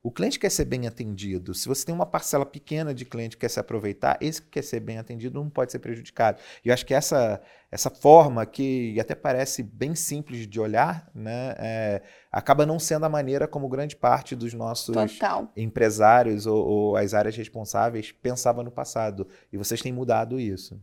O 0.00 0.12
cliente 0.12 0.38
quer 0.38 0.50
ser 0.50 0.64
bem 0.64 0.86
atendido. 0.86 1.52
Se 1.52 1.66
você 1.66 1.84
tem 1.84 1.94
uma 1.94 2.06
parcela 2.06 2.46
pequena 2.46 2.94
de 2.94 3.04
cliente 3.04 3.36
que 3.36 3.40
quer 3.40 3.48
se 3.48 3.58
aproveitar, 3.58 4.16
esse 4.20 4.40
que 4.40 4.48
quer 4.48 4.62
ser 4.62 4.78
bem 4.78 4.96
atendido 4.96 5.42
não 5.42 5.50
pode 5.50 5.72
ser 5.72 5.80
prejudicado. 5.80 6.38
E 6.64 6.68
eu 6.68 6.74
acho 6.74 6.86
que 6.86 6.94
essa, 6.94 7.40
essa 7.70 7.90
forma, 7.90 8.46
que 8.46 8.98
até 9.00 9.16
parece 9.16 9.60
bem 9.60 9.96
simples 9.96 10.46
de 10.46 10.60
olhar, 10.60 11.10
né, 11.12 11.54
é, 11.58 12.02
acaba 12.30 12.64
não 12.64 12.78
sendo 12.78 13.06
a 13.06 13.08
maneira 13.08 13.48
como 13.48 13.68
grande 13.68 13.96
parte 13.96 14.36
dos 14.36 14.54
nossos 14.54 14.94
Total. 14.94 15.50
empresários 15.56 16.46
ou, 16.46 16.64
ou 16.64 16.96
as 16.96 17.12
áreas 17.12 17.36
responsáveis 17.36 18.12
pensava 18.12 18.62
no 18.62 18.70
passado. 18.70 19.26
E 19.52 19.56
vocês 19.56 19.82
têm 19.82 19.92
mudado 19.92 20.38
isso. 20.38 20.80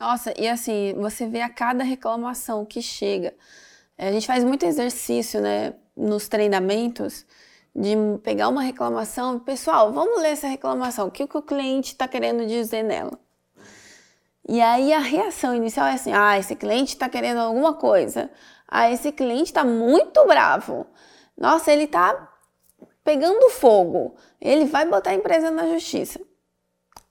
Nossa, 0.00 0.32
e 0.40 0.48
assim, 0.48 0.94
você 0.96 1.28
vê 1.28 1.42
a 1.42 1.50
cada 1.50 1.84
reclamação 1.84 2.64
que 2.64 2.80
chega. 2.80 3.34
A 3.98 4.10
gente 4.10 4.26
faz 4.26 4.42
muito 4.42 4.64
exercício, 4.64 5.40
né, 5.40 5.74
nos 5.94 6.28
treinamentos 6.28 7.26
de 7.74 7.96
pegar 8.22 8.48
uma 8.48 8.62
reclamação, 8.62 9.38
pessoal, 9.40 9.92
vamos 9.92 10.22
ler 10.22 10.30
essa 10.30 10.46
reclamação, 10.46 11.08
o 11.08 11.10
que, 11.10 11.26
que 11.26 11.36
o 11.36 11.42
cliente 11.42 11.92
está 11.92 12.06
querendo 12.06 12.46
dizer 12.46 12.82
nela? 12.84 13.18
E 14.46 14.60
aí 14.60 14.92
a 14.92 14.98
reação 14.98 15.54
inicial 15.54 15.86
é 15.86 15.94
assim: 15.94 16.12
ah, 16.12 16.38
esse 16.38 16.54
cliente 16.54 16.94
está 16.94 17.08
querendo 17.08 17.38
alguma 17.38 17.74
coisa. 17.74 18.30
Ah, 18.68 18.90
esse 18.90 19.10
cliente 19.10 19.44
está 19.44 19.64
muito 19.64 20.24
bravo. 20.26 20.86
Nossa, 21.36 21.72
ele 21.72 21.84
está 21.84 22.30
pegando 23.02 23.50
fogo. 23.50 24.14
Ele 24.40 24.66
vai 24.66 24.86
botar 24.86 25.10
a 25.10 25.14
empresa 25.14 25.50
na 25.50 25.66
justiça. 25.68 26.20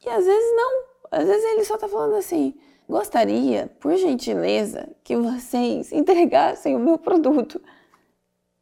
E 0.05 0.09
às 0.09 0.25
vezes 0.25 0.55
não. 0.55 0.83
Às 1.11 1.25
vezes 1.25 1.43
ele 1.51 1.63
só 1.63 1.75
está 1.75 1.87
falando 1.87 2.15
assim: 2.15 2.53
gostaria, 2.87 3.71
por 3.79 3.95
gentileza, 3.95 4.87
que 5.03 5.15
vocês 5.15 5.91
entregassem 5.93 6.75
o 6.75 6.79
meu 6.79 6.99
produto. 6.99 7.59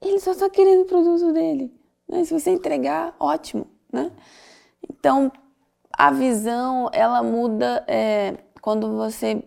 Ele 0.02 0.20
só 0.20 0.32
está 0.32 0.50
querendo 0.50 0.84
o 0.84 0.86
produto 0.86 1.32
dele. 1.34 1.81
Né? 2.12 2.26
Se 2.26 2.38
você 2.38 2.52
entregar, 2.52 3.16
ótimo, 3.18 3.66
né? 3.92 4.12
Então, 4.90 5.32
a 5.94 6.12
visão, 6.12 6.90
ela 6.92 7.24
muda 7.24 7.86
é, 7.88 8.36
quando 8.62 8.98
você 8.98 9.44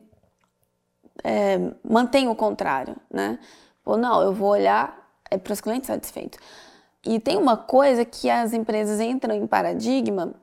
é, 1.23 1.59
mantém 1.85 2.27
o 2.29 2.35
contrário, 2.35 2.97
né? 3.11 3.39
Ou 3.85 3.99
não, 3.99 4.23
eu 4.23 4.33
vou 4.33 4.49
olhar 4.49 5.11
é, 5.31 5.37
para 5.37 5.53
os 5.53 5.61
clientes 5.61 5.89
satisfeitos. 5.89 6.39
E 7.05 7.21
tem 7.21 7.37
uma 7.37 7.57
coisa 7.57 8.03
que 8.05 8.31
as 8.31 8.55
empresas 8.55 8.99
entram 8.99 9.35
em 9.35 9.47
paradigma, 9.47 10.35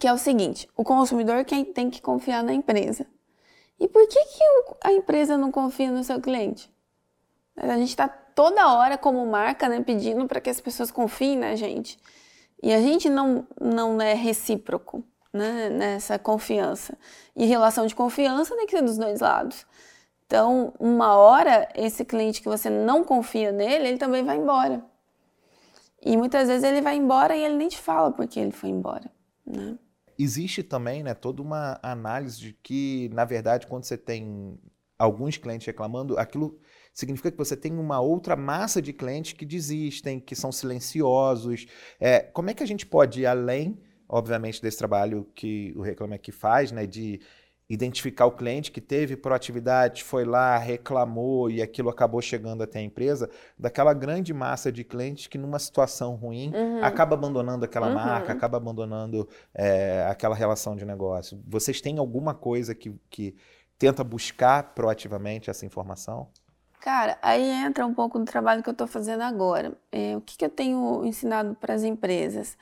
que 0.00 0.08
é 0.08 0.12
o 0.12 0.18
seguinte: 0.18 0.68
o 0.76 0.82
consumidor 0.82 1.44
quem 1.44 1.64
tem 1.64 1.88
que 1.88 2.02
confiar 2.02 2.42
na 2.42 2.52
empresa. 2.52 3.06
E 3.78 3.86
por 3.86 4.08
que, 4.08 4.24
que 4.24 4.44
a 4.82 4.92
empresa 4.92 5.36
não 5.36 5.52
confia 5.52 5.92
no 5.92 6.02
seu 6.02 6.20
cliente? 6.20 6.74
A 7.56 7.76
gente 7.76 7.90
está 7.90 8.08
toda 8.36 8.74
hora 8.74 8.98
como 8.98 9.24
marca, 9.24 9.66
né, 9.66 9.82
pedindo 9.82 10.26
para 10.28 10.42
que 10.42 10.50
as 10.50 10.60
pessoas 10.60 10.90
confiem 10.90 11.38
na 11.38 11.56
gente. 11.56 11.98
E 12.62 12.72
a 12.72 12.80
gente 12.82 13.08
não, 13.08 13.48
não 13.58 14.00
é 14.00 14.12
recíproco 14.12 15.02
né, 15.32 15.70
nessa 15.70 16.18
confiança. 16.18 16.96
E 17.34 17.46
relação 17.46 17.86
de 17.86 17.94
confiança 17.94 18.54
tem 18.54 18.66
que 18.66 18.76
ser 18.76 18.82
dos 18.82 18.98
dois 18.98 19.20
lados. 19.20 19.66
Então, 20.26 20.74
uma 20.78 21.16
hora, 21.16 21.66
esse 21.74 22.04
cliente 22.04 22.42
que 22.42 22.48
você 22.48 22.68
não 22.68 23.02
confia 23.02 23.50
nele, 23.50 23.88
ele 23.88 23.98
também 23.98 24.22
vai 24.22 24.36
embora. 24.36 24.84
E 26.02 26.14
muitas 26.14 26.48
vezes 26.48 26.62
ele 26.62 26.82
vai 26.82 26.96
embora 26.96 27.34
e 27.34 27.42
ele 27.42 27.56
nem 27.56 27.68
te 27.68 27.78
fala 27.78 28.12
porque 28.12 28.38
ele 28.38 28.52
foi 28.52 28.68
embora. 28.68 29.10
Né? 29.46 29.78
Existe 30.18 30.62
também 30.62 31.02
né, 31.02 31.14
toda 31.14 31.40
uma 31.40 31.78
análise 31.82 32.38
de 32.38 32.52
que, 32.52 33.08
na 33.14 33.24
verdade, 33.24 33.66
quando 33.66 33.84
você 33.84 33.96
tem 33.96 34.58
alguns 34.98 35.38
clientes 35.38 35.66
reclamando, 35.66 36.18
aquilo 36.18 36.58
significa 36.96 37.30
que 37.30 37.36
você 37.36 37.54
tem 37.54 37.74
uma 37.74 38.00
outra 38.00 38.34
massa 38.34 38.80
de 38.80 38.90
clientes 38.90 39.34
que 39.34 39.44
desistem, 39.44 40.18
que 40.18 40.34
são 40.34 40.50
silenciosos. 40.50 41.66
É, 42.00 42.20
como 42.20 42.48
é 42.48 42.54
que 42.54 42.62
a 42.62 42.66
gente 42.66 42.86
pode 42.86 43.20
ir 43.20 43.26
além, 43.26 43.78
obviamente, 44.08 44.62
desse 44.62 44.78
trabalho 44.78 45.28
que 45.34 45.74
o 45.76 45.82
Reclame 45.82 46.14
Aqui 46.14 46.32
faz, 46.32 46.72
né, 46.72 46.86
de 46.86 47.20
identificar 47.68 48.24
o 48.24 48.32
cliente 48.32 48.72
que 48.72 48.80
teve 48.80 49.14
proatividade, 49.14 50.04
foi 50.04 50.24
lá, 50.24 50.56
reclamou 50.56 51.50
e 51.50 51.60
aquilo 51.60 51.90
acabou 51.90 52.22
chegando 52.22 52.62
até 52.62 52.78
a 52.78 52.82
empresa, 52.82 53.28
daquela 53.58 53.92
grande 53.92 54.32
massa 54.32 54.72
de 54.72 54.82
clientes 54.82 55.26
que 55.26 55.36
numa 55.36 55.58
situação 55.58 56.14
ruim 56.14 56.50
uhum. 56.54 56.82
acaba 56.82 57.14
abandonando 57.14 57.64
aquela 57.66 57.88
uhum. 57.88 57.94
marca, 57.94 58.32
acaba 58.32 58.56
abandonando 58.56 59.28
é, 59.52 60.06
aquela 60.08 60.34
relação 60.34 60.74
de 60.74 60.86
negócio. 60.86 61.42
Vocês 61.46 61.78
têm 61.78 61.98
alguma 61.98 62.32
coisa 62.32 62.74
que, 62.74 62.94
que 63.10 63.34
tenta 63.78 64.02
buscar 64.02 64.72
proativamente 64.74 65.50
essa 65.50 65.66
informação? 65.66 66.30
Cara, 66.80 67.18
aí 67.20 67.42
entra 67.42 67.86
um 67.86 67.94
pouco 67.94 68.18
do 68.18 68.24
trabalho 68.24 68.62
que 68.62 68.68
eu 68.68 68.72
estou 68.72 68.86
fazendo 68.86 69.22
agora. 69.22 69.76
É, 69.90 70.16
o 70.16 70.20
que, 70.20 70.36
que 70.36 70.44
eu 70.44 70.50
tenho 70.50 71.04
ensinado 71.04 71.54
para 71.54 71.74
as 71.74 71.82
empresas? 71.82 72.56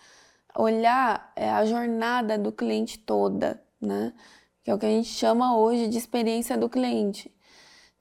Olhar 0.57 1.33
é, 1.37 1.51
a 1.51 1.65
jornada 1.65 2.39
do 2.39 2.53
cliente 2.53 2.99
toda, 2.99 3.63
né? 3.81 4.13
Que 4.63 4.71
é 4.71 4.75
o 4.75 4.79
que 4.79 4.87
a 4.87 4.89
gente 4.89 5.09
chama 5.09 5.57
hoje 5.59 5.89
de 5.89 5.99
experiência 5.99 6.57
do 6.57 6.69
cliente. 6.69 7.31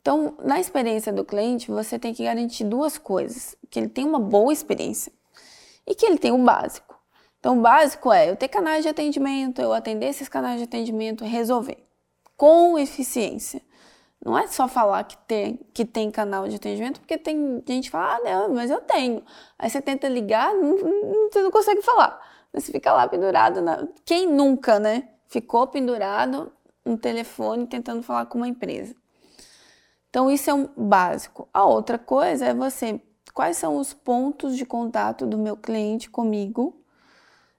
Então, 0.02 0.38
na 0.44 0.60
experiência 0.60 1.12
do 1.12 1.26
cliente, 1.26 1.72
você 1.72 1.98
tem 2.00 2.14
que 2.14 2.24
garantir 2.24 2.64
duas 2.64 2.98
coisas: 2.98 3.56
que 3.70 3.80
ele 3.80 3.90
tem 3.90 4.06
uma 4.06 4.20
boa 4.20 4.54
experiência 4.54 5.12
e 5.86 5.96
que 5.96 6.06
ele 6.06 6.18
tem 6.18 6.32
o 6.32 6.38
básico. 6.38 7.00
Então, 7.40 7.60
o 7.60 7.62
básico 7.62 8.12
é 8.12 8.30
eu 8.30 8.36
ter 8.38 8.48
canais 8.48 8.84
de 8.84 8.90
atendimento, 8.90 9.62
eu 9.62 9.74
atender 9.74 10.08
esses 10.08 10.30
canais 10.30 10.60
de 10.60 10.64
atendimento, 10.64 11.26
resolver 11.26 11.84
com 12.38 12.78
eficiência. 12.78 13.62
Não 14.24 14.38
é 14.38 14.48
só 14.48 14.70
falar 14.70 15.04
que 15.04 15.18
tem, 15.28 15.60
que 15.74 15.84
tem 15.84 16.10
canal 16.10 16.48
de 16.48 16.56
atendimento, 16.56 17.00
porque 17.02 17.18
tem 17.18 17.62
gente 17.68 17.86
que 17.86 17.92
fala, 17.92 18.16
ah, 18.16 18.20
não, 18.24 18.54
mas 18.54 18.72
eu 18.72 18.80
tenho. 18.80 19.22
Aí 19.60 19.70
você 19.70 19.82
tenta 19.82 20.08
ligar, 20.08 20.54
não, 20.54 20.78
não, 20.78 21.30
você 21.30 21.42
não 21.42 21.52
consegue 21.52 21.82
falar. 21.82 22.22
Você 22.54 22.72
fica 22.72 22.94
lá 22.94 23.08
pendurado. 23.08 23.62
Na... 23.62 23.86
Quem 24.06 24.32
nunca, 24.32 24.80
né? 24.80 25.10
Ficou 25.28 25.68
pendurado 25.68 26.54
no 26.86 26.98
telefone 26.98 27.68
tentando 27.68 28.02
falar 28.02 28.26
com 28.28 28.38
uma 28.38 28.48
empresa. 28.48 28.96
Então, 30.10 30.32
isso 30.32 30.50
é 30.50 30.54
um 30.54 30.70
básico. 30.78 31.50
A 31.54 31.66
outra 31.66 31.98
coisa 31.98 32.46
é 32.46 32.54
você, 32.54 33.02
quais 33.34 33.58
são 33.58 33.78
os 33.78 33.94
pontos 33.94 34.56
de 34.56 34.66
contato 34.66 35.26
do 35.26 35.38
meu 35.38 35.58
cliente 35.58 36.10
comigo? 36.10 36.80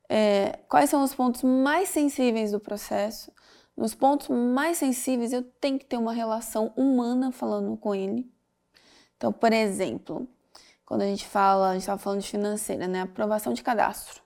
É, 0.08 0.60
quais 0.68 0.88
são 0.88 1.02
os 1.02 1.14
pontos 1.14 1.42
mais 1.42 1.88
sensíveis 1.88 2.52
do 2.52 2.60
processo? 2.60 3.32
Nos 3.76 3.94
pontos 3.94 4.28
mais 4.28 4.78
sensíveis, 4.78 5.32
eu 5.32 5.42
tenho 5.42 5.78
que 5.78 5.84
ter 5.84 5.96
uma 5.96 6.12
relação 6.12 6.72
humana 6.76 7.32
falando 7.32 7.76
com 7.76 7.94
ele. 7.94 8.30
Então, 9.16 9.32
por 9.32 9.52
exemplo, 9.52 10.28
quando 10.86 11.02
a 11.02 11.06
gente 11.06 11.26
fala, 11.26 11.70
a 11.70 11.72
gente 11.72 11.82
estava 11.82 11.98
falando 11.98 12.20
de 12.20 12.28
financeira, 12.28 12.86
né? 12.86 13.02
Aprovação 13.02 13.52
de 13.52 13.62
cadastro. 13.62 14.22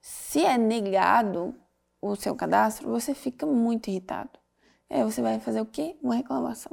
Se 0.00 0.44
é 0.44 0.58
negado 0.58 1.54
o 2.00 2.16
seu 2.16 2.34
cadastro, 2.34 2.88
você 2.90 3.14
fica 3.14 3.46
muito 3.46 3.88
irritado. 3.88 4.30
Aí 4.90 5.04
você 5.04 5.22
vai 5.22 5.38
fazer 5.38 5.60
o 5.60 5.66
quê? 5.66 5.96
Uma 6.02 6.16
reclamação. 6.16 6.72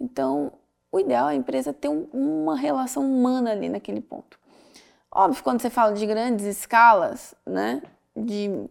Então, 0.00 0.52
o 0.90 0.98
ideal 0.98 1.28
é 1.28 1.32
a 1.32 1.36
empresa 1.36 1.72
ter 1.72 1.88
um, 1.88 2.08
uma 2.12 2.56
relação 2.56 3.04
humana 3.04 3.50
ali 3.50 3.68
naquele 3.68 4.00
ponto. 4.00 4.38
Óbvio, 5.10 5.42
quando 5.42 5.60
você 5.60 5.68
fala 5.68 5.92
de 5.92 6.06
grandes 6.06 6.46
escalas, 6.46 7.34
né? 7.44 7.82
De 8.16 8.68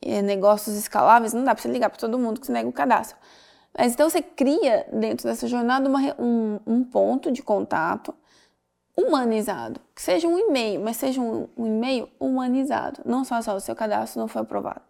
é, 0.00 0.22
negócios 0.22 0.76
escaláveis, 0.76 1.32
não 1.32 1.44
dá 1.44 1.54
para 1.54 1.62
você 1.62 1.68
ligar 1.68 1.90
para 1.90 1.98
todo 1.98 2.18
mundo 2.18 2.40
que 2.40 2.46
você 2.46 2.52
nega 2.52 2.68
o 2.68 2.72
cadastro. 2.72 3.16
Mas 3.76 3.92
então 3.92 4.08
você 4.08 4.22
cria 4.22 4.86
dentro 4.92 5.28
dessa 5.28 5.46
jornada 5.46 5.88
uma, 5.88 6.00
um, 6.18 6.58
um, 6.66 6.84
ponto 6.84 7.30
de 7.30 7.42
contato 7.42 8.14
humanizado. 8.96 9.80
Que 9.94 10.02
seja 10.02 10.26
um 10.26 10.38
e-mail, 10.38 10.80
mas 10.80 10.96
seja 10.96 11.20
um, 11.20 11.48
um 11.56 11.66
e-mail 11.66 12.08
humanizado. 12.18 13.00
Não 13.04 13.24
só, 13.24 13.40
só 13.42 13.54
o 13.54 13.60
seu 13.60 13.76
cadastro 13.76 14.20
não 14.20 14.28
foi 14.28 14.42
aprovado. 14.42 14.82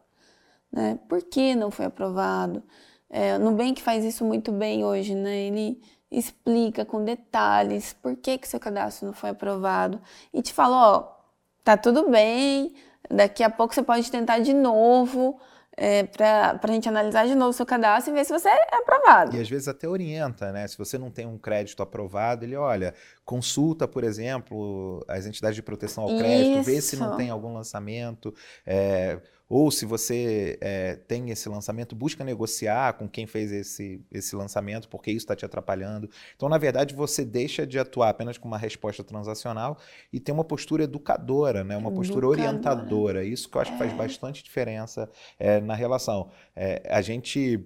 Né? 0.73 0.99
Por 1.09 1.23
que 1.23 1.55
não 1.55 1.71
foi 1.71 1.87
aprovado? 1.87 2.63
É, 3.11 3.37
o 3.37 3.39
Nubank 3.39 3.83
faz 3.83 4.05
isso 4.05 4.25
muito 4.25 4.53
bem 4.53 4.85
hoje, 4.85 5.15
né? 5.15 5.37
Ele 5.37 5.81
explica 6.11 6.85
com 6.85 7.05
detalhes 7.05 7.93
por 7.93 8.17
que, 8.17 8.39
que 8.39 8.49
seu 8.49 8.61
cadastro 8.61 9.07
não 9.07 9.13
foi 9.13 9.31
aprovado 9.31 10.01
e 10.33 10.41
te 10.43 10.53
fala, 10.53 10.77
ó, 10.77 11.19
tá 11.63 11.77
tudo 11.77 12.09
bem, 12.11 12.75
daqui 13.11 13.43
a 13.43 13.51
pouco 13.51 13.75
você 13.75 13.83
pode 13.83 14.11
tentar 14.11 14.39
de 14.41 14.53
novo, 14.53 15.39
é, 15.77 16.03
para 16.03 16.59
a 16.61 16.73
gente 16.73 16.89
analisar 16.89 17.27
de 17.27 17.37
novo 17.37 17.51
o 17.51 17.53
seu 17.53 17.65
cadastro 17.65 18.13
e 18.13 18.15
ver 18.15 18.25
se 18.25 18.33
você 18.33 18.49
é 18.49 18.77
aprovado. 18.77 19.37
E 19.37 19.41
às 19.41 19.49
vezes 19.49 19.69
até 19.69 19.89
orienta, 19.89 20.51
né? 20.51 20.67
Se 20.67 20.77
você 20.77 20.99
não 20.99 21.09
tem 21.11 21.25
um 21.25 21.39
crédito 21.39 21.81
aprovado, 21.83 22.45
ele 22.45 22.57
olha, 22.57 22.93
consulta, 23.25 23.87
por 23.87 24.03
exemplo, 24.03 25.05
as 25.07 25.25
entidades 25.25 25.55
de 25.55 25.63
proteção 25.63 26.05
ao 26.05 26.19
crédito, 26.19 26.59
Isso. 26.59 26.65
vê 26.65 26.81
se 26.81 26.97
não 26.97 27.17
tem 27.17 27.31
algum 27.31 27.55
lançamento. 27.55 28.35
É, 28.67 29.21
ou 29.49 29.71
se 29.71 29.87
você 29.87 30.59
é, 30.61 30.97
tem 30.97 31.31
esse 31.31 31.49
lançamento, 31.49 31.97
busca 31.97 32.23
negociar 32.23 32.93
com 32.95 33.09
quem 33.09 33.27
fez 33.27 33.51
esse, 33.51 34.05
esse 34.11 34.37
lançamento, 34.37 34.89
porque 34.89 35.11
isso 35.11 35.25
está 35.25 35.35
te 35.35 35.45
atrapalhando. 35.45 36.11
Então, 36.37 36.49
na 36.49 36.59
verdade, 36.59 36.95
você 36.95 37.25
deixa 37.25 37.67
de 37.67 37.79
atuar 37.79 38.11
apenas 38.11 38.37
com 38.37 38.47
uma 38.47 38.59
resposta 38.59 39.03
transacional 39.03 39.79
e 40.13 40.21
tem 40.21 40.35
uma 40.35 40.45
postura 40.45 40.85
educadora, 40.85 41.65
né? 41.65 41.77
uma 41.77 41.91
postura 41.91 42.27
educadora. 42.27 42.49
orientadora. 42.49 43.25
Isso 43.25 43.49
que 43.49 43.57
eu 43.57 43.63
acho 43.63 43.73
que 43.73 43.79
faz 43.79 43.93
é. 43.93 43.97
bastante 43.97 44.45
diferença 44.45 45.09
é, 45.39 45.61
na 45.61 45.75
relação. 45.75 46.31
É, 46.55 46.83
a 46.91 47.01
gente 47.01 47.65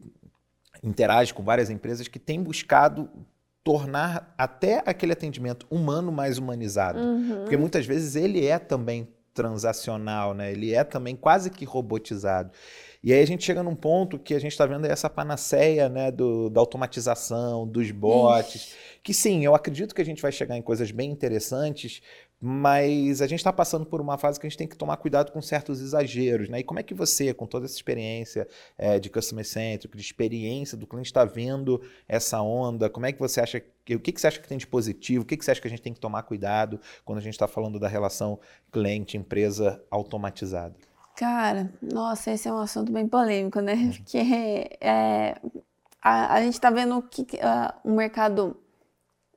interage 0.82 1.34
com 1.34 1.42
várias 1.42 1.68
empresas 1.68 2.06
que 2.06 2.18
têm 2.18 2.40
buscado 2.40 3.10
tornar 3.64 4.34
até 4.36 4.82
aquele 4.86 5.12
atendimento 5.12 5.66
humano 5.70 6.10
mais 6.12 6.38
humanizado. 6.38 6.98
Uhum. 6.98 7.40
Porque 7.40 7.56
muitas 7.56 7.86
vezes 7.86 8.16
ele 8.16 8.46
é 8.46 8.58
também 8.58 9.08
transacional, 9.32 10.34
né? 10.34 10.52
Ele 10.52 10.74
é 10.74 10.84
também 10.84 11.16
quase 11.16 11.50
que 11.50 11.64
robotizado. 11.64 12.50
E 13.02 13.12
aí 13.12 13.20
a 13.20 13.26
gente 13.26 13.44
chega 13.44 13.62
num 13.62 13.74
ponto 13.74 14.18
que 14.18 14.32
a 14.32 14.38
gente 14.38 14.52
está 14.52 14.64
vendo 14.64 14.84
essa 14.84 15.10
panaceia 15.10 15.88
né, 15.88 16.10
do, 16.10 16.48
da 16.48 16.60
automatização, 16.60 17.66
dos 17.66 17.90
bots, 17.90 18.54
Ixi. 18.54 18.76
que 19.02 19.12
sim, 19.12 19.44
eu 19.44 19.54
acredito 19.56 19.92
que 19.92 20.00
a 20.00 20.04
gente 20.04 20.22
vai 20.22 20.30
chegar 20.30 20.56
em 20.56 20.62
coisas 20.62 20.92
bem 20.92 21.10
interessantes, 21.10 22.00
mas 22.44 23.22
a 23.22 23.26
gente 23.28 23.38
está 23.38 23.52
passando 23.52 23.86
por 23.86 24.00
uma 24.00 24.18
fase 24.18 24.40
que 24.40 24.44
a 24.44 24.50
gente 24.50 24.58
tem 24.58 24.66
que 24.66 24.76
tomar 24.76 24.96
cuidado 24.96 25.30
com 25.30 25.40
certos 25.40 25.80
exageros, 25.80 26.48
né? 26.48 26.58
E 26.58 26.64
como 26.64 26.80
é 26.80 26.82
que 26.82 26.92
você, 26.92 27.32
com 27.32 27.46
toda 27.46 27.66
essa 27.66 27.76
experiência 27.76 28.48
é, 28.76 28.98
de 28.98 29.08
customer 29.08 29.46
centric, 29.46 29.96
de 29.96 30.02
experiência 30.02 30.76
do 30.76 30.84
cliente, 30.84 31.06
está 31.06 31.24
vendo 31.24 31.80
essa 32.08 32.42
onda? 32.42 32.90
Como 32.90 33.06
é 33.06 33.12
que 33.12 33.20
você 33.20 33.40
acha 33.40 33.62
que 33.84 33.94
o 33.94 34.00
que, 34.00 34.10
que 34.10 34.20
você 34.20 34.26
acha 34.26 34.40
que 34.40 34.48
tem 34.48 34.58
de 34.58 34.66
positivo? 34.66 35.22
O 35.22 35.24
que, 35.24 35.36
que 35.36 35.44
você 35.44 35.52
acha 35.52 35.60
que 35.60 35.68
a 35.68 35.70
gente 35.70 35.82
tem 35.82 35.94
que 35.94 36.00
tomar 36.00 36.24
cuidado 36.24 36.80
quando 37.04 37.18
a 37.18 37.22
gente 37.22 37.34
está 37.34 37.46
falando 37.46 37.78
da 37.78 37.86
relação 37.86 38.40
cliente-empresa 38.72 39.80
automatizada? 39.88 40.74
Cara, 41.14 41.72
nossa, 41.80 42.32
esse 42.32 42.48
é 42.48 42.52
um 42.52 42.58
assunto 42.58 42.90
bem 42.90 43.06
polêmico, 43.06 43.60
né? 43.60 43.74
Uhum. 43.74 43.92
Porque 43.92 44.18
é, 44.80 45.36
a, 46.02 46.34
a 46.34 46.40
gente 46.42 46.54
está 46.54 46.70
vendo 46.70 47.00
que 47.02 47.22
uh, 47.36 47.72
o 47.84 47.92
mercado, 47.92 48.56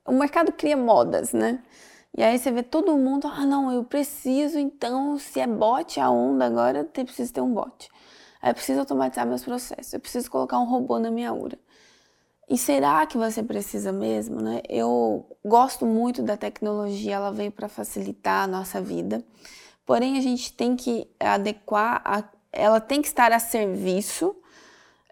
o 0.04 0.12
mercado 0.12 0.50
cria 0.50 0.76
modas, 0.76 1.32
né? 1.32 1.62
E 2.16 2.22
aí 2.22 2.38
você 2.38 2.50
vê 2.50 2.62
todo 2.62 2.96
mundo, 2.96 3.28
ah, 3.28 3.44
não, 3.44 3.70
eu 3.70 3.84
preciso, 3.84 4.58
então, 4.58 5.18
se 5.18 5.38
é 5.38 5.46
bot 5.46 6.00
a 6.00 6.10
onda 6.10 6.46
agora, 6.46 6.78
eu 6.78 7.04
preciso 7.04 7.32
ter 7.32 7.42
um 7.42 7.52
bot. 7.52 7.90
Aí 8.40 8.50
eu 8.50 8.54
preciso 8.54 8.80
automatizar 8.80 9.26
meus 9.26 9.44
processos, 9.44 9.92
eu 9.92 10.00
preciso 10.00 10.30
colocar 10.30 10.58
um 10.58 10.64
robô 10.64 10.98
na 10.98 11.10
minha 11.10 11.32
URA. 11.34 11.58
E 12.48 12.56
será 12.56 13.04
que 13.06 13.18
você 13.18 13.42
precisa 13.42 13.92
mesmo, 13.92 14.40
né? 14.40 14.62
Eu 14.68 15.26
gosto 15.44 15.84
muito 15.84 16.22
da 16.22 16.36
tecnologia, 16.36 17.16
ela 17.16 17.32
veio 17.32 17.50
para 17.50 17.68
facilitar 17.68 18.44
a 18.44 18.46
nossa 18.46 18.80
vida. 18.80 19.22
Porém, 19.84 20.16
a 20.16 20.20
gente 20.20 20.52
tem 20.52 20.74
que 20.76 21.10
adequar, 21.20 22.00
a, 22.04 22.24
ela 22.52 22.80
tem 22.80 23.02
que 23.02 23.08
estar 23.08 23.32
a 23.32 23.38
serviço 23.38 24.34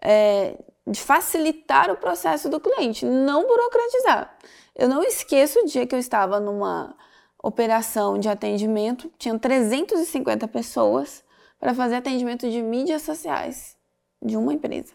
é, 0.01 0.57
de 0.87 0.99
facilitar 0.99 1.91
o 1.91 1.97
processo 1.97 2.49
do 2.49 2.59
cliente, 2.59 3.05
não 3.05 3.45
burocratizar. 3.45 4.35
Eu 4.75 4.89
não 4.89 5.01
esqueço 5.03 5.59
o 5.59 5.65
dia 5.65 5.87
que 5.87 5.95
eu 5.95 5.99
estava 5.99 6.39
numa 6.39 6.95
operação 7.41 8.17
de 8.17 8.27
atendimento, 8.27 9.11
tinham 9.17 9.37
350 9.37 10.47
pessoas 10.47 11.23
para 11.59 11.73
fazer 11.73 11.95
atendimento 11.95 12.49
de 12.49 12.61
mídias 12.61 13.03
sociais 13.03 13.77
de 14.21 14.35
uma 14.35 14.53
empresa 14.53 14.93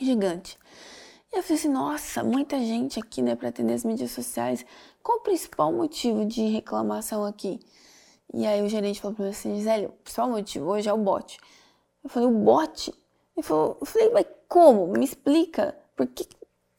gigante. 0.00 0.58
E 1.32 1.36
eu 1.36 1.42
falei 1.42 1.58
assim, 1.58 1.68
nossa, 1.68 2.22
muita 2.22 2.58
gente 2.58 2.98
aqui, 2.98 3.20
né, 3.20 3.36
para 3.36 3.48
atender 3.48 3.74
as 3.74 3.84
mídias 3.84 4.10
sociais. 4.10 4.64
Qual 5.02 5.18
o 5.18 5.22
principal 5.22 5.72
motivo 5.72 6.24
de 6.24 6.46
reclamação 6.46 7.24
aqui? 7.24 7.60
E 8.32 8.46
aí 8.46 8.62
o 8.62 8.68
gerente 8.68 9.00
falou 9.00 9.14
para 9.14 9.24
mim 9.26 9.30
assim, 9.30 9.56
Gisele, 9.56 9.86
o 9.86 9.92
principal 9.92 10.28
motivo 10.30 10.70
hoje 10.70 10.88
é 10.88 10.92
o 10.92 10.98
bot. 10.98 11.38
Eu 12.02 12.10
falei, 12.10 12.28
o 12.28 12.32
bot? 12.32 12.92
Ele 13.36 13.44
falou, 13.44 13.76
eu 13.80 13.86
falei, 13.86 14.10
mas 14.10 14.26
como? 14.48 14.86
Me 14.88 15.04
explica. 15.04 15.76
Porque, 15.96 16.26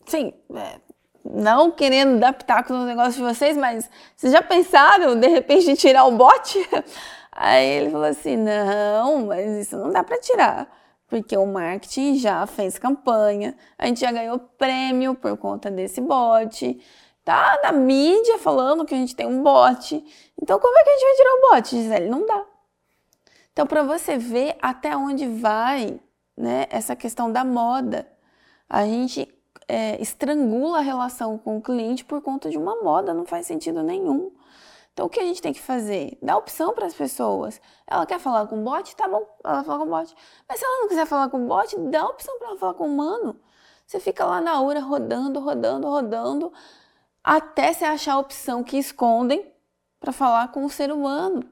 sim, 0.06 0.34
é, 0.54 0.80
não 1.26 1.72
querendo 1.72 2.20
dar 2.20 2.34
pitaco 2.34 2.74
no 2.74 2.86
negócio 2.86 3.14
de 3.14 3.22
vocês, 3.22 3.58
mas 3.58 3.90
vocês 4.16 4.32
já 4.32 4.42
pensaram, 4.42 5.20
de 5.20 5.28
repente, 5.28 5.70
em 5.70 5.76
tirar 5.76 6.06
o 6.06 6.12
bot? 6.12 6.58
Aí 7.32 7.66
ele 7.66 7.90
falou 7.90 8.08
assim, 8.08 8.38
não, 8.38 9.26
mas 9.26 9.68
isso 9.68 9.78
não 9.78 9.90
dá 9.90 10.04
para 10.04 10.20
tirar. 10.20 10.68
Porque 11.08 11.36
o 11.38 11.46
marketing 11.46 12.16
já 12.16 12.46
fez 12.48 12.78
campanha, 12.80 13.56
a 13.78 13.86
gente 13.88 14.00
já 14.00 14.12
ganhou 14.12 14.40
prêmio 14.40 15.16
por 15.16 15.36
conta 15.38 15.70
desse 15.70 16.02
bot 16.02 16.80
tá 17.26 17.60
na 17.64 17.72
mídia 17.72 18.38
falando 18.38 18.86
que 18.86 18.94
a 18.94 18.98
gente 18.98 19.16
tem 19.16 19.26
um 19.26 19.42
bot. 19.42 20.02
Então, 20.42 20.60
como 20.60 20.78
é 20.78 20.84
que 20.84 20.90
a 20.90 20.94
gente 20.94 21.04
vai 21.04 21.16
tirar 21.16 21.34
o 21.34 21.42
bot, 21.42 21.70
Gisele? 21.70 22.10
Não 22.10 22.26
dá. 22.26 22.46
Então, 23.52 23.66
para 23.66 23.82
você 23.82 24.18
ver 24.18 24.56
até 24.62 24.96
onde 24.96 25.28
vai 25.28 26.00
né, 26.38 26.68
essa 26.70 26.96
questão 26.96 27.32
da 27.32 27.44
moda, 27.44 28.08
a 28.70 28.86
gente 28.86 29.28
é, 29.68 30.02
estrangula 30.02 30.80
a 30.80 30.82
relação 30.82 31.38
com 31.38 31.58
o 31.58 31.62
cliente 31.62 32.06
por 32.06 32.22
conta 32.22 32.50
de 32.50 32.58
uma 32.58 32.82
moda, 32.82 33.14
não 33.14 33.26
faz 33.26 33.48
sentido 33.48 33.82
nenhum. 33.84 34.32
Então, 34.94 35.08
o 35.08 35.10
que 35.10 35.20
a 35.20 35.26
gente 35.26 35.42
tem 35.42 35.52
que 35.52 35.62
fazer? 35.62 36.18
Dar 36.22 36.38
opção 36.38 36.74
para 36.74 36.86
as 36.86 36.94
pessoas. 36.94 37.60
Ela 37.86 38.06
quer 38.06 38.18
falar 38.18 38.48
com 38.48 38.64
bot? 38.64 38.96
Tá 38.96 39.10
bom, 39.10 39.28
ela 39.44 39.64
fala 39.64 39.80
com 39.80 39.92
bot. 39.92 40.16
Mas 40.48 40.60
se 40.60 40.66
ela 40.66 40.82
não 40.82 40.88
quiser 40.88 41.06
falar 41.06 41.30
com 41.30 41.46
bot, 41.48 41.78
dá 41.90 42.06
opção 42.06 42.40
para 42.40 42.48
ela 42.48 42.58
falar 42.58 42.74
com 42.76 42.86
humano. 42.86 43.38
Você 43.86 44.00
fica 44.00 44.24
lá 44.26 44.40
na 44.40 44.62
hora 44.62 44.80
rodando, 44.80 45.40
rodando, 45.42 45.88
rodando 45.88 46.54
até 47.24 47.74
se 47.74 47.84
achar 47.84 48.14
a 48.14 48.20
opção 48.20 48.64
que 48.64 48.78
escondem 48.78 49.52
para 50.00 50.12
falar 50.12 50.52
com 50.52 50.64
o 50.64 50.70
ser 50.70 50.92
humano. 50.92 51.44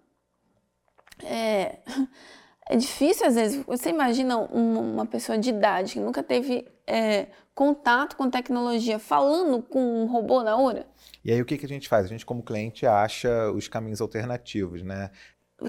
É, 1.24 1.80
é 2.70 2.78
difícil 2.78 3.28
às 3.28 3.36
vezes. 3.36 3.66
Você 3.66 3.90
imagina 3.90 4.38
uma 4.38 5.06
pessoa 5.06 5.38
de 5.38 5.50
idade 5.50 5.94
que 5.94 6.00
nunca 6.00 6.24
teve 6.24 6.66
é, 6.88 7.28
contato 7.54 8.16
com 8.16 8.30
tecnologia 8.30 9.00
falando 9.00 9.62
com 9.62 10.04
um 10.04 10.06
robô 10.06 10.44
na 10.44 10.58
hora? 10.58 10.88
E 11.24 11.32
aí 11.32 11.42
o 11.42 11.46
que, 11.46 11.58
que 11.58 11.66
a 11.66 11.70
gente 11.70 11.88
faz? 11.88 12.06
A 12.06 12.10
gente, 12.10 12.26
como 12.26 12.44
cliente, 12.44 12.86
acha 12.86 13.52
os 13.52 13.68
caminhos 13.68 14.02
alternativos, 14.02 14.84
né? 14.84 15.12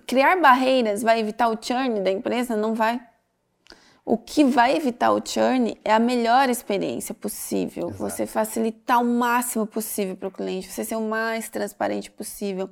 Criar 0.07 0.41
barreiras 0.41 1.03
vai 1.03 1.21
evitar 1.21 1.49
o 1.49 1.59
churn 1.61 2.01
da 2.01 2.11
empresa? 2.11 2.57
Não 2.57 2.75
vai. 2.75 3.01
O 4.05 4.19
que 4.19 4.45
vai 4.45 4.77
evitar 4.77 5.13
o 5.13 5.27
churn 5.27 5.79
é 5.85 5.93
a 5.93 5.99
melhor 5.99 6.51
experiência 6.51 7.15
possível. 7.15 7.89
Exato. 7.89 8.03
Você 8.03 8.27
facilitar 8.27 9.01
o 9.01 9.05
máximo 9.05 9.67
possível 9.67 10.17
para 10.17 10.29
o 10.29 10.33
cliente, 10.33 10.71
você 10.71 10.85
ser 10.85 10.97
o 10.97 11.01
mais 11.01 11.49
transparente 11.49 12.11
possível. 12.11 12.69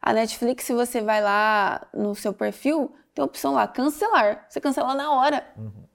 A 0.00 0.12
Netflix, 0.12 0.64
se 0.64 0.72
você 0.72 1.00
vai 1.00 1.20
lá 1.20 1.88
no 1.92 2.14
seu 2.14 2.32
perfil, 2.32 2.94
tem 3.14 3.22
a 3.22 3.26
opção 3.26 3.54
lá, 3.54 3.66
cancelar. 3.66 4.46
Você 4.48 4.60
cancela 4.60 4.94
na 4.94 5.12
hora. 5.12 5.44
Uhum. 5.56 5.89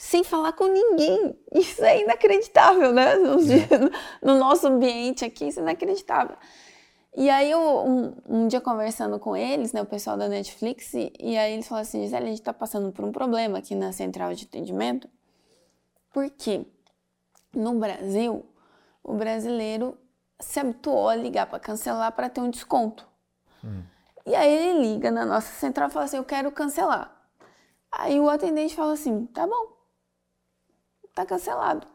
Sem 0.00 0.22
falar 0.22 0.52
com 0.52 0.68
ninguém. 0.68 1.36
Isso 1.52 1.84
é 1.84 2.02
inacreditável, 2.02 2.92
né? 2.92 3.16
No, 3.16 3.36
no 4.22 4.38
nosso 4.38 4.68
ambiente 4.68 5.24
aqui, 5.24 5.48
isso 5.48 5.58
é 5.58 5.62
inacreditável. 5.62 6.36
E 7.16 7.28
aí, 7.28 7.50
eu, 7.50 7.58
um, 7.58 8.14
um, 8.28 8.46
dia 8.46 8.60
conversando 8.60 9.18
com 9.18 9.36
eles, 9.36 9.72
né, 9.72 9.82
o 9.82 9.86
pessoal 9.86 10.16
da 10.16 10.28
Netflix, 10.28 10.94
e, 10.94 11.12
e 11.18 11.36
aí 11.36 11.54
eles 11.54 11.66
falaram 11.66 11.82
assim, 11.82 12.02
Gisele, 12.02 12.26
a 12.26 12.28
gente 12.28 12.38
está 12.38 12.52
passando 12.52 12.92
por 12.92 13.04
um 13.04 13.10
problema 13.10 13.58
aqui 13.58 13.74
na 13.74 13.90
central 13.90 14.32
de 14.34 14.44
atendimento, 14.44 15.08
porque 16.12 16.64
no 17.52 17.74
Brasil, 17.74 18.46
o 19.02 19.14
brasileiro 19.14 19.98
se 20.38 20.60
habituou 20.60 21.08
a 21.08 21.16
ligar 21.16 21.46
para 21.46 21.58
cancelar 21.58 22.12
para 22.12 22.30
ter 22.30 22.40
um 22.40 22.50
desconto. 22.50 23.04
Hum. 23.64 23.82
E 24.24 24.32
aí 24.36 24.52
ele 24.52 24.92
liga 24.92 25.10
na 25.10 25.26
nossa 25.26 25.52
central 25.54 25.88
e 25.88 25.90
fala 25.90 26.04
assim, 26.04 26.18
eu 26.18 26.24
quero 26.24 26.52
cancelar. 26.52 27.20
Aí 27.90 28.20
o 28.20 28.30
atendente 28.30 28.76
fala 28.76 28.92
assim, 28.92 29.26
tá 29.26 29.44
bom, 29.44 29.77
tá 31.22 31.26
cancelado. 31.26 31.86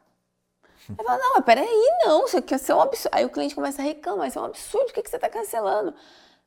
Aí 0.90 1.06
fala, 1.06 1.18
não, 1.18 1.34
mas 1.36 1.46
peraí, 1.46 1.90
não, 2.06 2.26
isso 2.26 2.38
aqui 2.38 2.54
é 2.54 2.76
um 2.76 2.82
absurdo. 2.82 3.16
Aí 3.16 3.26
o 3.26 3.30
cliente 3.30 3.56
começa 3.56 3.82
a 3.82 3.86
reclamar, 3.86 4.28
isso 4.28 4.40
é 4.40 4.42
um 4.42 4.46
absurdo, 4.46 4.86
por 4.88 4.94
que, 4.94 5.02
que 5.04 5.10
você 5.10 5.16
está 5.16 5.30
cancelando? 5.30 5.94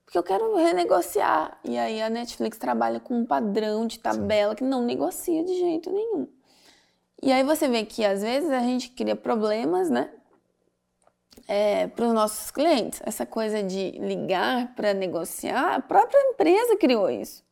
Porque 0.04 0.18
eu 0.18 0.22
quero 0.22 0.54
renegociar. 0.54 1.58
E 1.64 1.76
aí 1.76 2.00
a 2.00 2.08
Netflix 2.08 2.58
trabalha 2.58 3.00
com 3.00 3.18
um 3.18 3.26
padrão 3.26 3.86
de 3.86 3.98
tabela 3.98 4.52
Sim. 4.52 4.56
que 4.56 4.64
não 4.64 4.82
negocia 4.82 5.42
de 5.42 5.58
jeito 5.58 5.90
nenhum. 5.90 6.28
E 7.22 7.32
aí 7.32 7.42
você 7.42 7.66
vê 7.66 7.84
que 7.84 8.04
às 8.04 8.22
vezes 8.22 8.50
a 8.50 8.60
gente 8.60 8.90
cria 8.90 9.16
problemas, 9.16 9.90
né? 9.90 10.10
É, 11.48 11.86
para 11.88 12.06
os 12.06 12.12
nossos 12.12 12.50
clientes. 12.50 13.00
Essa 13.04 13.24
coisa 13.24 13.62
de 13.62 13.92
ligar 13.92 14.74
para 14.74 14.92
negociar, 14.92 15.76
a 15.76 15.80
própria 15.80 16.18
empresa 16.30 16.76
criou 16.76 17.08
isso. 17.08 17.45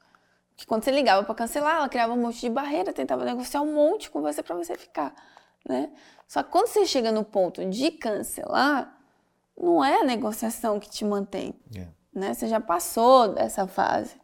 Que 0.57 0.67
quando 0.67 0.85
você 0.85 0.91
ligava 0.91 1.25
para 1.25 1.35
cancelar, 1.35 1.77
ela 1.77 1.89
criava 1.89 2.13
um 2.13 2.21
monte 2.21 2.41
de 2.41 2.49
barreira, 2.49 2.93
tentava 2.93 3.25
negociar 3.25 3.63
um 3.63 3.75
monte 3.75 4.11
com 4.11 4.23
você 4.23 4.43
para 4.43 4.55
você 4.55 4.77
ficar, 4.77 5.15
né? 5.69 5.91
Só 6.29 6.43
que 6.43 6.51
quando 6.51 6.69
você 6.69 6.87
chega 6.87 7.11
no 7.11 7.25
ponto 7.25 7.65
de 7.69 7.91
cancelar, 7.91 8.97
não 9.57 9.85
é 9.85 10.01
a 10.01 10.05
negociação 10.05 10.79
que 10.79 10.89
te 10.89 11.05
mantém, 11.05 11.55
yeah. 11.73 11.93
É. 12.15 12.19
né? 12.19 12.35
Você 12.35 12.49
já 12.49 12.61
passou 12.61 13.35
dessa 13.35 13.67
fase. 13.67 14.15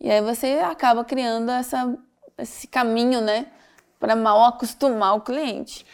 E 0.00 0.10
aí 0.10 0.20
você 0.20 0.60
acaba 0.60 1.04
criando 1.04 1.50
essa, 1.50 1.96
esse 2.38 2.66
caminho, 2.66 3.20
né, 3.20 3.46
para 3.98 4.14
mal 4.14 4.44
acostumar 4.44 5.14
o 5.14 5.20
cliente. 5.20 5.86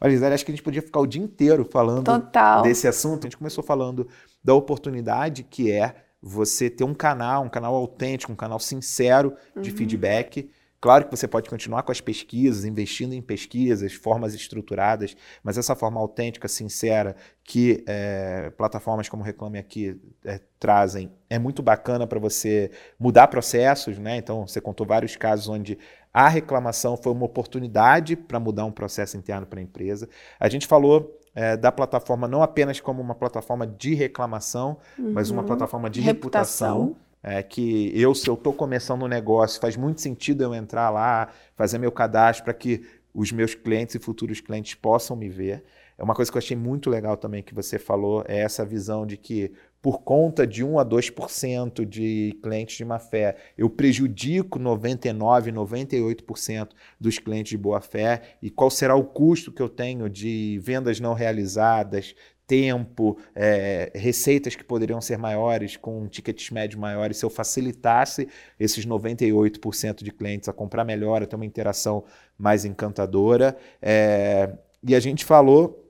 Olha, 0.00 0.12
Gisele, 0.12 0.34
acho 0.34 0.44
que 0.44 0.50
a 0.50 0.54
gente 0.54 0.64
podia 0.64 0.80
ficar 0.80 1.00
o 1.00 1.06
dia 1.06 1.22
inteiro 1.22 1.68
falando 1.70 2.04
Total. 2.04 2.62
desse 2.62 2.88
assunto. 2.88 3.20
A 3.20 3.26
gente 3.26 3.36
começou 3.36 3.62
falando 3.62 4.08
da 4.42 4.54
oportunidade 4.54 5.42
que 5.42 5.70
é 5.70 5.94
você 6.22 6.68
ter 6.68 6.84
um 6.84 6.94
canal, 6.94 7.44
um 7.44 7.48
canal 7.48 7.74
autêntico, 7.74 8.32
um 8.32 8.36
canal 8.36 8.58
sincero 8.58 9.34
de 9.56 9.70
uhum. 9.70 9.76
feedback 9.76 10.50
Claro 10.80 11.04
que 11.04 11.10
você 11.10 11.28
pode 11.28 11.50
continuar 11.50 11.82
com 11.82 11.92
as 11.92 12.00
pesquisas, 12.00 12.64
investindo 12.64 13.12
em 13.12 13.20
pesquisas, 13.20 13.92
formas 13.92 14.32
estruturadas, 14.32 15.14
mas 15.42 15.58
essa 15.58 15.76
forma 15.76 16.00
autêntica, 16.00 16.48
sincera, 16.48 17.14
que 17.44 17.84
é, 17.86 18.48
plataformas 18.56 19.06
como 19.06 19.22
Reclame 19.22 19.58
Aqui 19.58 20.00
é, 20.24 20.40
trazem, 20.58 21.12
é 21.28 21.38
muito 21.38 21.62
bacana 21.62 22.06
para 22.06 22.18
você 22.18 22.70
mudar 22.98 23.28
processos, 23.28 23.98
né? 23.98 24.16
Então, 24.16 24.46
você 24.46 24.58
contou 24.58 24.86
vários 24.86 25.16
casos 25.16 25.48
onde 25.48 25.78
a 26.14 26.28
reclamação 26.28 26.96
foi 26.96 27.12
uma 27.12 27.26
oportunidade 27.26 28.16
para 28.16 28.40
mudar 28.40 28.64
um 28.64 28.72
processo 28.72 29.18
interno 29.18 29.46
para 29.46 29.60
a 29.60 29.62
empresa. 29.62 30.08
A 30.38 30.48
gente 30.48 30.66
falou 30.66 31.19
é, 31.34 31.56
da 31.56 31.70
plataforma 31.70 32.26
não 32.26 32.42
apenas 32.42 32.80
como 32.80 33.00
uma 33.00 33.14
plataforma 33.14 33.66
de 33.66 33.94
reclamação, 33.94 34.78
uhum. 34.98 35.12
mas 35.12 35.30
uma 35.30 35.42
uhum. 35.42 35.46
plataforma 35.46 35.88
de 35.88 36.00
reputação. 36.00 36.80
reputação 36.80 37.10
é 37.22 37.42
que 37.42 37.92
eu, 37.94 38.14
se 38.14 38.28
eu 38.28 38.34
estou 38.34 38.52
começando 38.52 39.02
um 39.02 39.08
negócio, 39.08 39.60
faz 39.60 39.76
muito 39.76 40.00
sentido 40.00 40.42
eu 40.42 40.54
entrar 40.54 40.90
lá, 40.90 41.28
fazer 41.54 41.78
meu 41.78 41.92
cadastro 41.92 42.44
para 42.44 42.54
que 42.54 42.82
os 43.14 43.30
meus 43.30 43.54
clientes 43.54 43.94
e 43.94 43.98
futuros 43.98 44.40
clientes 44.40 44.74
possam 44.74 45.16
me 45.16 45.28
ver. 45.28 45.64
É 46.00 46.02
uma 46.02 46.14
coisa 46.14 46.32
que 46.32 46.38
eu 46.38 46.40
achei 46.40 46.56
muito 46.56 46.88
legal 46.88 47.14
também 47.14 47.42
que 47.42 47.54
você 47.54 47.78
falou, 47.78 48.24
é 48.26 48.38
essa 48.38 48.64
visão 48.64 49.04
de 49.04 49.18
que 49.18 49.52
por 49.82 50.00
conta 50.00 50.46
de 50.46 50.64
1 50.64 50.78
a 50.78 50.84
2% 50.84 51.84
de 51.84 52.38
clientes 52.42 52.78
de 52.78 52.86
má 52.86 52.98
fé, 52.98 53.36
eu 53.56 53.68
prejudico 53.68 54.58
99, 54.58 55.52
98% 55.52 56.70
dos 56.98 57.18
clientes 57.18 57.50
de 57.50 57.58
boa 57.58 57.82
fé, 57.82 58.22
e 58.40 58.48
qual 58.48 58.70
será 58.70 58.94
o 58.94 59.04
custo 59.04 59.52
que 59.52 59.60
eu 59.60 59.68
tenho 59.68 60.08
de 60.08 60.58
vendas 60.62 61.00
não 61.00 61.12
realizadas, 61.12 62.14
tempo, 62.46 63.18
é, 63.34 63.92
receitas 63.94 64.56
que 64.56 64.64
poderiam 64.64 65.02
ser 65.02 65.18
maiores, 65.18 65.76
com 65.76 66.08
tickets 66.08 66.48
médios 66.50 66.80
maiores, 66.80 67.18
se 67.18 67.26
eu 67.26 67.30
facilitasse 67.30 68.26
esses 68.58 68.86
98% 68.86 70.02
de 70.02 70.10
clientes 70.10 70.48
a 70.48 70.52
comprar 70.54 70.82
melhor, 70.82 71.22
a 71.22 71.26
ter 71.26 71.36
uma 71.36 71.44
interação 71.44 72.04
mais 72.38 72.64
encantadora. 72.64 73.54
É, 73.82 74.50
e 74.82 74.94
a 74.94 75.00
gente 75.00 75.26
falou 75.26 75.89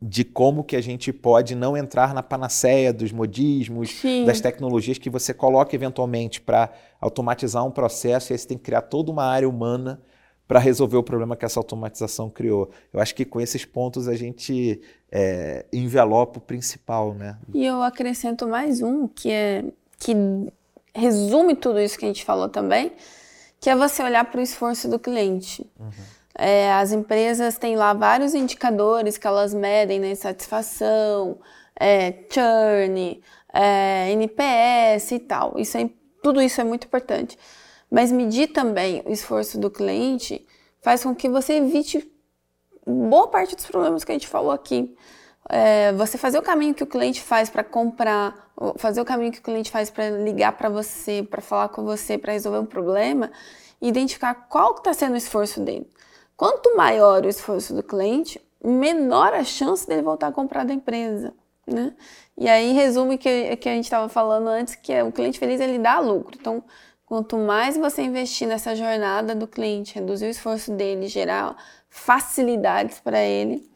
de 0.00 0.24
como 0.24 0.62
que 0.62 0.76
a 0.76 0.80
gente 0.80 1.12
pode 1.12 1.54
não 1.56 1.76
entrar 1.76 2.14
na 2.14 2.22
panaceia 2.22 2.92
dos 2.92 3.10
modismos, 3.10 3.90
Sim. 3.90 4.24
das 4.24 4.40
tecnologias 4.40 4.96
que 4.96 5.10
você 5.10 5.34
coloca 5.34 5.74
eventualmente 5.74 6.40
para 6.40 6.72
automatizar 7.00 7.64
um 7.64 7.70
processo, 7.70 8.30
e 8.30 8.34
aí 8.34 8.38
você 8.38 8.46
tem 8.46 8.56
que 8.56 8.64
criar 8.64 8.82
toda 8.82 9.10
uma 9.10 9.24
área 9.24 9.48
humana 9.48 10.00
para 10.46 10.58
resolver 10.60 10.96
o 10.96 11.02
problema 11.02 11.36
que 11.36 11.44
essa 11.44 11.60
automatização 11.60 12.30
criou. 12.30 12.70
Eu 12.92 13.00
acho 13.00 13.14
que 13.14 13.24
com 13.24 13.40
esses 13.40 13.64
pontos 13.64 14.08
a 14.08 14.14
gente 14.14 14.80
é, 15.10 15.66
envelopa 15.72 16.38
o 16.38 16.40
principal, 16.40 17.12
né? 17.12 17.36
E 17.52 17.66
eu 17.66 17.82
acrescento 17.82 18.48
mais 18.48 18.80
um 18.80 19.06
que 19.06 19.30
é 19.30 19.64
que 19.98 20.14
resume 20.94 21.54
tudo 21.54 21.80
isso 21.80 21.98
que 21.98 22.04
a 22.04 22.08
gente 22.08 22.24
falou 22.24 22.48
também, 22.48 22.92
que 23.60 23.68
é 23.68 23.76
você 23.76 24.02
olhar 24.02 24.24
para 24.30 24.40
o 24.40 24.42
esforço 24.42 24.88
do 24.88 24.98
cliente. 24.98 25.68
Uhum. 25.78 25.90
É, 26.40 26.72
as 26.72 26.92
empresas 26.92 27.58
têm 27.58 27.74
lá 27.74 27.92
vários 27.92 28.32
indicadores 28.32 29.18
que 29.18 29.26
elas 29.26 29.52
medem, 29.52 29.98
né? 29.98 30.14
Satisfação, 30.14 31.40
é, 31.78 32.14
churn, 32.30 33.20
é, 33.52 34.12
NPS 34.12 35.10
e 35.10 35.18
tal. 35.18 35.58
Isso 35.58 35.76
é, 35.76 35.90
tudo 36.22 36.40
isso 36.40 36.60
é 36.60 36.64
muito 36.64 36.86
importante. 36.86 37.36
Mas 37.90 38.12
medir 38.12 38.52
também 38.52 39.02
o 39.04 39.10
esforço 39.10 39.58
do 39.58 39.68
cliente 39.68 40.46
faz 40.80 41.02
com 41.02 41.12
que 41.12 41.28
você 41.28 41.54
evite 41.54 42.08
boa 42.86 43.26
parte 43.26 43.56
dos 43.56 43.66
problemas 43.66 44.04
que 44.04 44.12
a 44.12 44.14
gente 44.14 44.28
falou 44.28 44.52
aqui. 44.52 44.96
É, 45.48 45.92
você 45.94 46.16
fazer 46.16 46.38
o 46.38 46.42
caminho 46.42 46.74
que 46.74 46.84
o 46.84 46.86
cliente 46.86 47.20
faz 47.20 47.50
para 47.50 47.64
comprar, 47.64 48.52
fazer 48.76 49.00
o 49.00 49.04
caminho 49.04 49.32
que 49.32 49.40
o 49.40 49.42
cliente 49.42 49.72
faz 49.72 49.90
para 49.90 50.10
ligar 50.10 50.52
para 50.52 50.68
você, 50.68 51.22
para 51.22 51.42
falar 51.42 51.70
com 51.70 51.82
você, 51.82 52.16
para 52.16 52.32
resolver 52.32 52.58
um 52.58 52.66
problema, 52.66 53.32
identificar 53.80 54.34
qual 54.34 54.76
está 54.76 54.92
sendo 54.92 55.14
o 55.14 55.16
esforço 55.16 55.60
dele. 55.60 55.88
Quanto 56.38 56.74
maior 56.74 57.26
o 57.26 57.28
esforço 57.28 57.74
do 57.74 57.82
cliente, 57.82 58.40
menor 58.64 59.34
a 59.34 59.44
chance 59.44 59.86
dele 59.86 60.00
voltar 60.00 60.28
a 60.28 60.32
comprar 60.32 60.64
da 60.64 60.72
empresa. 60.72 61.34
Né? 61.66 61.94
E 62.34 62.48
aí 62.48 62.72
resume 62.72 63.18
que, 63.18 63.56
que 63.56 63.68
a 63.68 63.74
gente 63.74 63.84
estava 63.84 64.08
falando 64.08 64.48
antes, 64.48 64.74
que 64.74 64.90
é 64.90 65.04
o 65.04 65.12
cliente 65.12 65.38
feliz 65.38 65.60
ele 65.60 65.78
dá 65.78 66.00
lucro. 66.00 66.34
Então, 66.40 66.64
Quanto 67.08 67.38
mais 67.38 67.74
você 67.74 68.02
investir 68.02 68.46
nessa 68.46 68.76
jornada 68.76 69.34
do 69.34 69.46
cliente, 69.46 69.94
reduzir 69.94 70.26
o 70.26 70.28
esforço 70.28 70.70
dele, 70.72 71.08
gerar 71.08 71.56
facilidades 71.88 73.00
para 73.00 73.24
ele, 73.24 73.66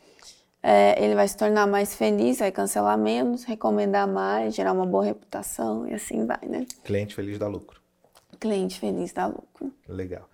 é, 0.63 1.03
ele 1.03 1.15
vai 1.15 1.27
se 1.27 1.35
tornar 1.35 1.67
mais 1.67 1.95
feliz, 1.95 2.41
vai 2.41 2.53
cancelar 2.53 2.99
menos, 2.99 3.45
recomendar 3.45 4.07
mais, 4.07 4.55
gerar 4.55 4.75
uma 4.75 4.85
boa 4.85 5.03
reputação 5.03 5.89
e 5.89 5.95
assim 5.95 6.27
vai, 6.27 6.41
né? 6.47 6.67
Cliente 6.85 7.15
feliz 7.15 7.39
dá 7.39 7.49
lucro. 7.49 7.81
Cliente 8.39 8.79
feliz 8.79 9.15
dá 9.15 9.25
lucro. 9.25 9.73
Legal. 9.89 10.29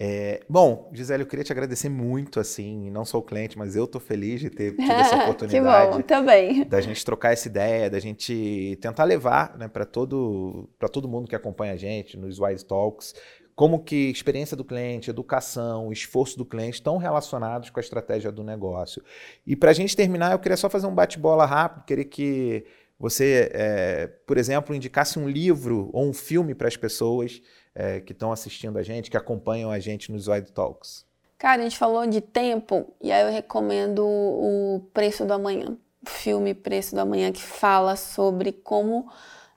É, 0.00 0.42
bom, 0.48 0.88
Gisele, 0.92 1.24
eu 1.24 1.26
queria 1.26 1.44
te 1.44 1.50
agradecer 1.50 1.88
muito, 1.88 2.38
assim, 2.38 2.88
não 2.88 3.04
sou 3.04 3.20
cliente, 3.20 3.58
mas 3.58 3.74
eu 3.74 3.84
tô 3.84 3.98
feliz 3.98 4.40
de 4.40 4.48
ter 4.48 4.76
tido 4.76 4.92
essa 4.92 5.16
oportunidade. 5.16 5.90
que 5.90 5.96
bom, 5.96 6.02
também. 6.02 6.64
Da 6.64 6.80
gente 6.80 7.04
trocar 7.04 7.32
essa 7.32 7.48
ideia, 7.48 7.90
da 7.90 7.98
gente 7.98 8.78
tentar 8.80 9.02
levar 9.02 9.58
né, 9.58 9.66
para 9.66 9.84
todo, 9.84 10.68
todo 10.92 11.08
mundo 11.08 11.26
que 11.26 11.34
acompanha 11.34 11.72
a 11.72 11.76
gente 11.76 12.16
nos 12.16 12.38
Wise 12.38 12.64
Talks, 12.64 13.12
como 13.56 13.82
que 13.82 14.08
experiência 14.08 14.56
do 14.56 14.64
cliente, 14.64 15.10
educação, 15.10 15.90
esforço 15.90 16.38
do 16.38 16.44
cliente 16.44 16.74
estão 16.74 16.96
relacionados 16.96 17.70
com 17.70 17.80
a 17.80 17.82
estratégia 17.82 18.30
do 18.30 18.44
negócio. 18.44 19.02
E 19.44 19.56
para 19.56 19.72
a 19.72 19.74
gente 19.74 19.96
terminar, 19.96 20.30
eu 20.30 20.38
queria 20.38 20.56
só 20.56 20.70
fazer 20.70 20.86
um 20.86 20.94
bate-bola 20.94 21.44
rápido, 21.44 21.84
queria 21.84 22.04
que 22.04 22.64
você, 22.96 23.50
é, 23.52 24.06
por 24.26 24.38
exemplo, 24.38 24.72
indicasse 24.76 25.18
um 25.18 25.28
livro 25.28 25.90
ou 25.92 26.08
um 26.08 26.12
filme 26.12 26.54
para 26.54 26.68
as 26.68 26.76
pessoas 26.76 27.42
é, 27.78 28.00
que 28.00 28.12
estão 28.12 28.32
assistindo 28.32 28.76
a 28.76 28.82
gente, 28.82 29.08
que 29.08 29.16
acompanham 29.16 29.70
a 29.70 29.78
gente 29.78 30.10
nos 30.10 30.26
Wide 30.26 30.50
Talks? 30.50 31.06
Cara, 31.38 31.60
a 31.60 31.64
gente 31.64 31.78
falou 31.78 32.04
de 32.08 32.20
tempo 32.20 32.92
e 33.00 33.12
aí 33.12 33.22
eu 33.22 33.32
recomendo 33.32 34.04
o 34.04 34.82
Preço 34.92 35.24
do 35.24 35.32
Amanhã, 35.32 35.78
o 36.04 36.10
filme 36.10 36.52
Preço 36.54 36.96
do 36.96 37.00
Amanhã, 37.00 37.30
que 37.30 37.40
fala 37.40 37.94
sobre 37.94 38.50
como, 38.50 39.08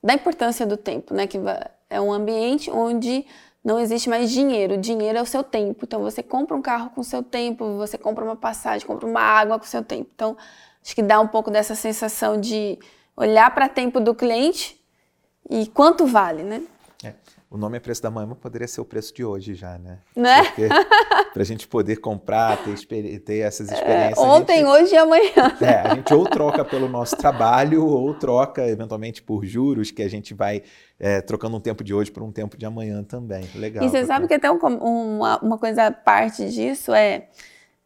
da 0.04 0.14
importância 0.14 0.68
do 0.68 0.78
tempo, 0.78 1.16
né? 1.16 1.26
Que 1.26 1.40
é 1.90 2.00
um 2.00 2.14
ambiente 2.14 2.70
onde 2.70 3.26
não 3.64 3.80
existe 3.80 4.08
mais 4.08 4.30
dinheiro, 4.30 4.78
dinheiro 4.78 5.18
é 5.18 5.22
o 5.24 5.26
seu 5.26 5.44
tempo. 5.44 5.84
Então 5.84 6.00
você 6.04 6.22
compra 6.22 6.56
um 6.56 6.62
carro 6.62 6.92
com 6.92 7.02
o 7.02 7.04
seu 7.04 7.24
tempo, 7.24 7.76
você 7.76 7.98
compra 7.98 8.24
uma 8.24 8.36
passagem, 8.36 8.86
compra 8.86 9.08
uma 9.08 9.22
água 9.22 9.58
com 9.58 9.66
o 9.66 9.68
seu 9.68 9.84
tempo. 9.84 10.12
Então 10.14 10.38
acho 10.84 10.94
que 10.94 11.02
dá 11.02 11.20
um 11.20 11.28
pouco 11.28 11.50
dessa 11.50 11.74
sensação 11.74 12.40
de 12.40 12.78
olhar 13.18 13.50
para 13.56 13.66
o 13.66 13.70
tempo 13.70 14.00
do 14.00 14.14
cliente 14.14 14.80
e 15.50 15.66
quanto 15.66 16.06
vale, 16.06 16.44
né? 16.44 16.62
É. 17.04 17.16
O 17.52 17.58
nome 17.58 17.76
é 17.76 17.80
preço 17.82 18.02
da 18.02 18.10
manhã, 18.10 18.30
poderia 18.34 18.66
ser 18.66 18.80
o 18.80 18.86
preço 18.86 19.14
de 19.14 19.26
hoje 19.26 19.54
já, 19.54 19.78
né? 19.78 20.00
Né? 20.16 20.42
Para 21.34 21.42
a 21.44 21.46
gente 21.46 21.68
poder 21.68 21.98
comprar, 21.98 22.58
ter, 22.64 23.20
ter 23.20 23.40
essas 23.40 23.70
é, 23.70 23.74
experiências. 23.74 24.18
É, 24.18 24.22
ontem, 24.22 24.60
gente, 24.60 24.68
hoje 24.68 24.96
e 24.96 24.98
amanhã. 24.98 25.32
É, 25.60 25.80
a 25.82 25.96
gente 25.96 26.14
ou 26.14 26.26
troca 26.26 26.64
pelo 26.64 26.88
nosso 26.88 27.18
trabalho, 27.18 27.86
ou 27.86 28.14
troca 28.14 28.66
eventualmente 28.66 29.22
por 29.22 29.44
juros, 29.44 29.92
que 29.92 30.02
a 30.02 30.10
gente 30.10 30.34
vai 30.34 30.64
é, 30.98 31.20
trocando 31.20 31.58
um 31.58 31.60
tempo 31.60 31.84
de 31.84 31.94
hoje 31.94 32.10
por 32.10 32.24
um 32.24 32.32
tempo 32.32 32.58
de 32.58 32.66
amanhã 32.66 33.04
também. 33.04 33.44
Legal. 33.54 33.84
E 33.84 33.90
você 33.90 34.06
sabe 34.06 34.30
que 34.30 34.34
até 34.34 34.50
um, 34.50 34.58
uma, 34.58 35.38
uma 35.40 35.58
coisa 35.58 35.88
à 35.88 35.92
parte 35.92 36.50
disso 36.50 36.94
é 36.94 37.28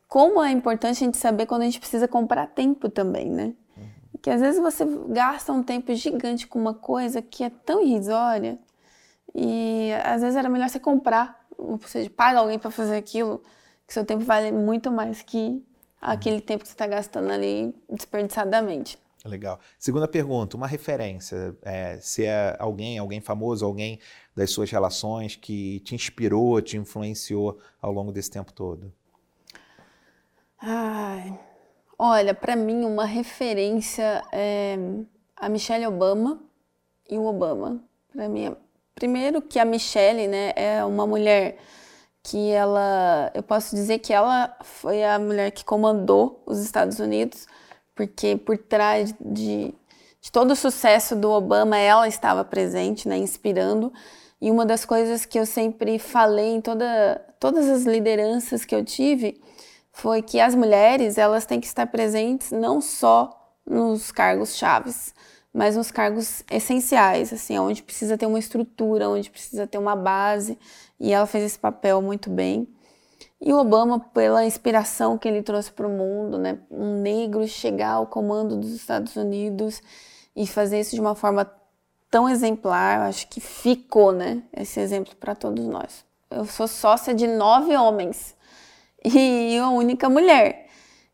como 0.08 0.44
é 0.44 0.52
importante 0.52 0.98
a 0.98 1.06
gente 1.06 1.18
saber 1.18 1.48
quando 1.48 1.64
a 1.64 1.66
gente 1.66 1.80
precisa 1.80 2.08
comprar 2.08 2.46
tempo 2.46 2.88
também, 2.88 3.32
né? 3.32 3.56
Uhum. 3.76 3.84
Que 4.22 4.30
às 4.30 4.42
vezes 4.42 4.62
você 4.62 4.86
gasta 5.10 5.52
um 5.52 5.64
tempo 5.64 5.92
gigante 5.96 6.46
com 6.46 6.60
uma 6.60 6.76
coisa 6.76 7.20
que 7.20 7.44
é 7.44 7.50
tão 7.50 7.82
irrisória 7.82 8.60
e 9.36 9.92
às 10.04 10.22
vezes 10.22 10.38
era 10.38 10.48
melhor 10.48 10.70
você 10.70 10.80
comprar, 10.80 11.46
ou 11.58 11.78
seja, 11.86 12.10
paga 12.10 12.40
alguém 12.40 12.58
para 12.58 12.72
fazer 12.72 12.96
aquilo, 12.96 13.44
que 13.86 13.94
seu 13.94 14.06
tempo 14.06 14.24
vale 14.24 14.52
muito 14.52 14.90
mais 14.90 15.22
que 15.22 15.62
aquele 16.02 16.40
tempo 16.40 16.64
que 16.64 16.70
você 16.70 16.74
está 16.74 16.88
gastando 16.88 17.30
ali 17.30 17.76
desperdiçadamente. 17.90 18.98
Legal. 19.26 19.60
Segunda 19.78 20.08
pergunta, 20.08 20.56
uma 20.56 20.68
referência. 20.68 21.58
É, 21.64 21.98
se 22.00 22.24
é 22.26 22.56
alguém, 22.60 22.98
alguém 22.98 23.20
famoso, 23.20 23.66
alguém 23.66 24.00
das 24.36 24.52
suas 24.52 24.70
relações 24.70 25.36
que 25.36 25.80
te 25.82 25.96
inspirou, 25.96 26.62
te 26.62 26.78
influenciou 26.78 27.60
ao 27.82 27.92
longo 27.92 28.12
desse 28.12 28.30
tempo 28.30 28.54
todo? 28.54 28.94
Ai, 30.60 31.38
olha, 31.98 32.34
para 32.34 32.56
mim 32.56 32.86
uma 32.86 33.06
referência 33.06 34.24
é 34.32 34.78
a 35.36 35.50
Michelle 35.50 35.88
Obama 35.88 36.40
e 37.10 37.18
o 37.18 37.26
Obama. 37.26 37.84
Para 38.14 38.30
mim, 38.30 38.46
é... 38.46 38.65
primeiro 38.96 39.42
que 39.42 39.60
a 39.60 39.66
Michelle, 39.66 40.28
né, 40.28 40.54
é 40.56 40.84
uma 40.86 41.06
mulher 41.06 41.58
que 42.24 42.50
ela, 42.50 43.30
eu 43.36 43.44
posso 43.44 43.76
dizer 43.76 44.00
que 44.00 44.12
ela 44.12 44.58
foi 44.64 45.04
a 45.04 45.20
mulher 45.20 45.52
que 45.52 45.64
comandou 45.64 46.42
os 46.46 46.60
Estados 46.60 46.98
Unidos, 47.00 47.46
porque 47.94 48.36
por 48.36 48.58
trás 48.58 49.14
de, 49.20 49.76
de 50.22 50.32
todo 50.32 50.52
o 50.52 50.56
sucesso 50.56 51.16
do 51.16 51.30
Obama, 51.30 51.78
ela 51.78 52.08
estava 52.08 52.44
presente, 52.44 53.08
né, 53.08 53.18
inspirando. 53.18 53.94
E 54.42 54.50
uma 54.50 54.66
das 54.66 54.86
coisas 54.86 55.26
que 55.26 55.38
eu 55.38 55.46
sempre 55.46 56.00
falei 56.00 56.56
em 56.56 56.62
toda, 56.62 57.22
todas 57.40 57.70
as 57.70 57.84
lideranças 57.84 58.66
que 58.66 58.74
eu 58.74 58.84
tive 58.84 59.40
foi 59.92 60.22
que 60.22 60.40
as 60.40 60.56
mulheres 60.56 61.18
elas 61.18 61.46
têm 61.46 61.60
que 61.60 61.68
estar 61.68 61.88
presentes 61.88 62.52
não 62.52 62.82
só 62.82 63.56
nos 63.66 64.12
cargos 64.12 64.56
chaves, 64.56 65.14
mas 65.56 65.78
nos 65.78 65.90
cargos 65.90 66.44
essenciais, 66.52 67.32
assim, 67.32 67.58
onde 67.58 67.82
precisa 67.82 68.18
ter 68.18 68.26
uma 68.26 68.38
estrutura, 68.38 69.10
onde 69.10 69.30
precisa 69.30 69.66
ter 69.66 69.78
uma 69.78 69.96
base, 69.96 70.60
e 71.00 71.14
ela 71.14 71.26
fez 71.26 71.46
esse 71.46 71.58
papel 71.58 72.02
muito 72.02 72.30
bem. 72.30 72.68
E 73.40 73.54
o 73.54 73.58
Obama, 73.58 73.98
pela 73.98 74.44
inspiração 74.44 75.18
que 75.18 75.26
ele 75.26 75.42
trouxe 75.42 75.72
para 75.72 75.88
o 75.88 75.90
mundo, 75.90 76.38
né, 76.38 76.60
um 76.70 77.02
negro 77.02 77.48
chegar 77.48 77.92
ao 77.92 78.06
comando 78.06 78.58
dos 78.58 78.74
Estados 78.74 79.16
Unidos 79.16 79.82
e 80.36 80.46
fazer 80.46 80.82
isso 80.82 80.94
de 80.94 81.00
uma 81.00 81.16
forma 81.16 81.50
tão 82.12 82.28
exemplar, 82.28 83.00
acho 83.08 83.26
que 83.30 83.40
ficou, 83.40 84.12
né, 84.12 84.44
esse 84.52 84.82
exemplo 84.82 85.16
para 85.16 85.34
todos 85.34 85.66
nós. 85.66 86.04
Eu 86.30 86.44
sou 86.44 86.68
sócia 86.68 87.14
de 87.14 87.28
nove 87.28 87.78
homens 87.78 88.36
e 89.06 89.58
a 89.58 89.70
única 89.70 90.10
mulher. 90.10 90.68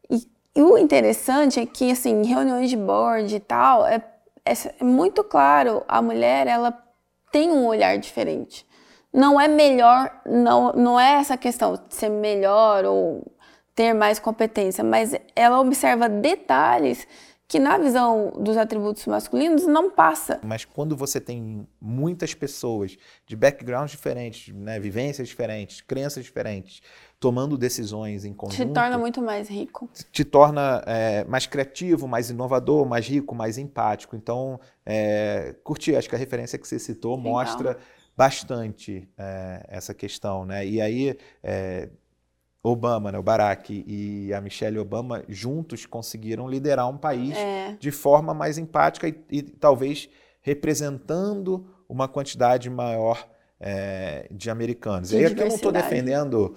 E, 0.09 0.27
e 0.55 0.63
o 0.63 0.79
interessante 0.79 1.59
é 1.59 1.65
que, 1.67 1.91
assim, 1.91 2.23
em 2.23 2.25
reuniões 2.25 2.71
de 2.71 2.77
board 2.77 3.35
e 3.35 3.39
tal, 3.39 3.85
é 3.85 4.03
é, 4.45 4.53
é 4.79 4.83
muito 4.83 5.23
claro, 5.23 5.83
a 5.87 6.01
mulher 6.01 6.47
ela 6.47 6.71
tem 7.31 7.51
um 7.51 7.65
olhar 7.65 7.97
diferente. 7.97 8.65
Não 9.13 9.39
é 9.39 9.47
melhor, 9.47 10.21
não, 10.25 10.71
não 10.73 10.99
é 10.99 11.13
essa 11.13 11.37
questão 11.37 11.75
de 11.75 11.93
ser 11.93 12.09
melhor 12.09 12.85
ou 12.85 13.31
ter 13.75 13.93
mais 13.93 14.19
competência, 14.19 14.83
mas 14.83 15.13
ela 15.35 15.59
observa 15.59 16.07
detalhes 16.07 17.07
que 17.47 17.59
na 17.59 17.77
visão 17.77 18.31
dos 18.39 18.55
atributos 18.55 19.05
masculinos 19.05 19.67
não 19.67 19.91
passa. 19.91 20.39
Mas 20.41 20.63
quando 20.63 20.95
você 20.95 21.19
tem 21.19 21.67
muitas 21.81 22.33
pessoas 22.33 22.97
de 23.25 23.35
backgrounds 23.35 23.91
diferentes, 23.91 24.55
né, 24.55 24.79
vivências 24.79 25.27
diferentes, 25.27 25.81
crenças 25.81 26.23
diferentes, 26.23 26.81
tomando 27.21 27.55
decisões 27.55 28.25
em 28.25 28.33
conjunto. 28.33 28.67
Te 28.67 28.73
torna 28.73 28.97
muito 28.97 29.21
mais 29.21 29.47
rico. 29.47 29.87
Te 30.11 30.25
torna 30.25 30.83
é, 30.87 31.23
mais 31.25 31.45
criativo, 31.45 32.07
mais 32.07 32.31
inovador, 32.31 32.83
mais 32.83 33.07
rico, 33.07 33.35
mais 33.35 33.59
empático. 33.59 34.15
Então, 34.15 34.59
é, 34.83 35.55
curti, 35.63 35.95
acho 35.95 36.09
que 36.09 36.15
a 36.15 36.17
referência 36.17 36.57
que 36.57 36.67
você 36.67 36.79
citou 36.79 37.15
Legal. 37.15 37.31
mostra 37.31 37.77
bastante 38.17 39.07
é, 39.15 39.63
essa 39.67 39.93
questão, 39.93 40.47
né? 40.47 40.65
E 40.65 40.81
aí, 40.81 41.15
é, 41.43 41.89
Obama, 42.63 43.11
né, 43.11 43.19
o 43.19 43.23
Barack 43.23 43.83
e 43.85 44.33
a 44.33 44.41
Michelle 44.41 44.79
Obama 44.79 45.23
juntos 45.29 45.85
conseguiram 45.85 46.49
liderar 46.49 46.89
um 46.89 46.97
país 46.97 47.37
é. 47.37 47.77
de 47.79 47.91
forma 47.91 48.33
mais 48.33 48.57
empática 48.57 49.07
e, 49.07 49.15
e 49.29 49.43
talvez 49.43 50.09
representando 50.41 51.67
uma 51.87 52.07
quantidade 52.07 52.67
maior 52.67 53.27
é, 53.59 54.27
de 54.31 54.49
americanos. 54.49 55.09
De 55.09 55.17
e 55.17 55.19
aí 55.19 55.25
aqui 55.25 55.39
eu 55.39 55.47
não 55.47 55.55
estou 55.55 55.71
defendendo 55.71 56.55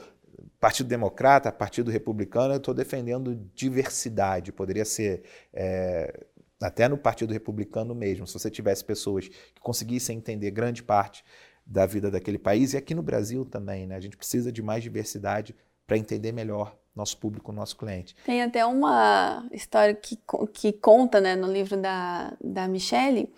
Partido 0.64 0.86
Democrata, 0.86 1.52
Partido 1.52 1.90
Republicano, 1.90 2.54
eu 2.54 2.56
estou 2.56 2.72
defendendo 2.72 3.34
diversidade. 3.54 4.50
Poderia 4.50 4.86
ser 4.86 5.22
é, 5.52 6.24
até 6.58 6.88
no 6.88 6.96
Partido 6.96 7.34
Republicano 7.34 7.94
mesmo, 7.94 8.26
se 8.26 8.32
você 8.32 8.50
tivesse 8.50 8.82
pessoas 8.82 9.28
que 9.28 9.60
conseguissem 9.60 10.16
entender 10.16 10.50
grande 10.50 10.82
parte 10.82 11.22
da 11.66 11.84
vida 11.84 12.10
daquele 12.10 12.38
país 12.38 12.72
e 12.72 12.78
aqui 12.78 12.94
no 12.94 13.02
Brasil 13.02 13.44
também, 13.44 13.86
né? 13.86 13.94
A 13.94 14.00
gente 14.00 14.16
precisa 14.16 14.50
de 14.50 14.62
mais 14.62 14.82
diversidade 14.82 15.54
para 15.86 15.98
entender 15.98 16.32
melhor 16.32 16.74
nosso 16.96 17.18
público, 17.18 17.52
nosso 17.52 17.76
cliente. 17.76 18.16
Tem 18.24 18.42
até 18.42 18.64
uma 18.64 19.46
história 19.52 19.94
que, 19.94 20.18
que 20.50 20.72
conta 20.72 21.20
né, 21.20 21.36
no 21.36 21.52
livro 21.52 21.76
da, 21.76 22.32
da 22.42 22.66
Michelle, 22.66 23.30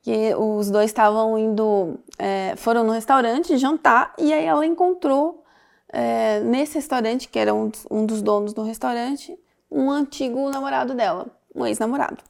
que 0.00 0.32
os 0.36 0.70
dois 0.70 0.90
estavam 0.90 1.36
indo, 1.36 1.98
é, 2.16 2.54
foram 2.54 2.84
no 2.84 2.92
restaurante 2.92 3.56
jantar 3.56 4.14
e 4.16 4.32
aí 4.32 4.44
ela 4.44 4.64
encontrou 4.64 5.44
é, 5.92 6.40
nesse 6.40 6.74
restaurante, 6.74 7.28
que 7.28 7.38
era 7.38 7.54
um, 7.54 7.70
um 7.90 8.04
dos 8.04 8.22
donos 8.22 8.52
do 8.52 8.62
restaurante, 8.62 9.36
um 9.70 9.90
antigo 9.90 10.48
namorado 10.50 10.94
dela, 10.94 11.26
um 11.54 11.66
ex-namorado. 11.66 12.22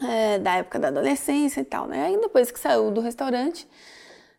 É, 0.00 0.38
da 0.38 0.56
época 0.56 0.78
da 0.78 0.88
adolescência 0.88 1.60
e 1.60 1.64
tal, 1.64 1.86
né? 1.86 2.06
Aí 2.06 2.20
depois 2.20 2.50
que 2.50 2.58
saiu 2.58 2.90
do 2.90 3.00
restaurante, 3.00 3.68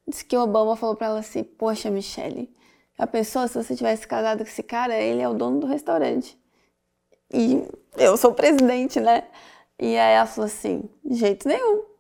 disse 0.08 0.26
que 0.26 0.36
o 0.36 0.42
Obama 0.42 0.76
falou 0.76 0.96
para 0.96 1.08
ela 1.08 1.20
assim: 1.20 1.44
Poxa, 1.44 1.90
Michelle, 1.90 2.54
a 2.98 3.08
pessoa, 3.08 3.48
se 3.48 3.64
você 3.64 3.76
tivesse 3.76 4.08
casado 4.08 4.40
com 4.40 4.50
esse 4.50 4.64
cara, 4.64 4.96
ele 4.96 5.22
é 5.22 5.30
o 5.30 5.34
dono 5.34 5.60
do 5.60 5.68
restaurante. 5.68 6.38
E 7.32 7.66
eu 7.98 8.18
sou 8.18 8.32
o 8.32 8.34
presidente, 8.34 9.00
né? 9.00 9.24
E 9.80 9.98
aí 9.98 10.16
ela 10.16 10.26
falou 10.26 10.48
assim: 10.48 10.90
De 11.06 11.16
jeito 11.16 11.48
nenhum 11.48 11.93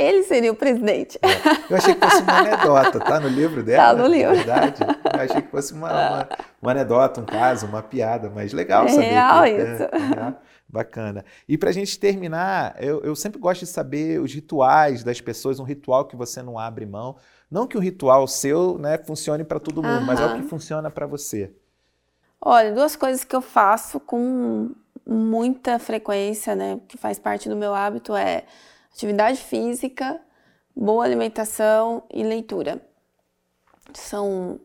ele 0.00 0.22
seria 0.22 0.50
o 0.50 0.54
presidente. 0.54 1.18
É. 1.22 1.28
Eu 1.72 1.76
achei 1.76 1.94
que 1.94 2.06
fosse 2.06 2.22
uma 2.22 2.38
anedota, 2.38 3.00
tá 3.00 3.20
no 3.20 3.28
livro 3.28 3.62
dela? 3.62 3.94
Tá 3.94 4.02
no 4.02 4.08
livro. 4.08 4.34
verdade. 4.34 4.82
Eu 4.82 5.20
achei 5.20 5.42
que 5.42 5.48
fosse 5.48 5.72
uma, 5.72 5.90
uma, 5.90 6.28
uma, 6.62 6.70
anedota, 6.70 7.20
um 7.20 7.26
caso, 7.26 7.66
uma 7.66 7.82
piada, 7.82 8.30
mas 8.34 8.52
legal 8.52 8.86
é 8.86 8.88
saber. 8.88 9.10
Real 9.10 9.42
que, 9.42 9.50
isso. 9.50 9.82
É, 9.82 10.28
é, 10.28 10.34
bacana. 10.68 11.24
E 11.48 11.58
para 11.58 11.70
a 11.70 11.72
gente 11.72 11.98
terminar, 11.98 12.76
eu, 12.78 13.02
eu 13.02 13.14
sempre 13.14 13.38
gosto 13.38 13.60
de 13.60 13.66
saber 13.66 14.20
os 14.20 14.32
rituais 14.32 15.02
das 15.02 15.20
pessoas, 15.20 15.58
um 15.58 15.64
ritual 15.64 16.04
que 16.06 16.16
você 16.16 16.42
não 16.42 16.58
abre 16.58 16.86
mão. 16.86 17.16
Não 17.50 17.66
que 17.66 17.76
o 17.76 17.80
ritual 17.80 18.26
seu 18.28 18.78
né, 18.78 18.96
funcione 18.98 19.42
para 19.42 19.58
todo 19.58 19.82
mundo, 19.82 20.06
mas 20.06 20.20
é 20.20 20.26
o 20.26 20.36
que 20.36 20.42
funciona 20.42 20.88
para 20.90 21.06
você. 21.06 21.52
Olha, 22.40 22.72
duas 22.72 22.96
coisas 22.96 23.24
que 23.24 23.34
eu 23.34 23.42
faço 23.42 23.98
com 24.00 24.70
muita 25.06 25.78
frequência, 25.78 26.54
né, 26.54 26.80
que 26.86 26.96
faz 26.96 27.18
parte 27.18 27.48
do 27.48 27.56
meu 27.56 27.74
hábito 27.74 28.14
é 28.14 28.44
atividade 28.92 29.40
física, 29.40 30.20
boa 30.74 31.04
alimentação 31.04 32.02
e 32.12 32.22
leitura. 32.22 32.80
São 33.94 34.60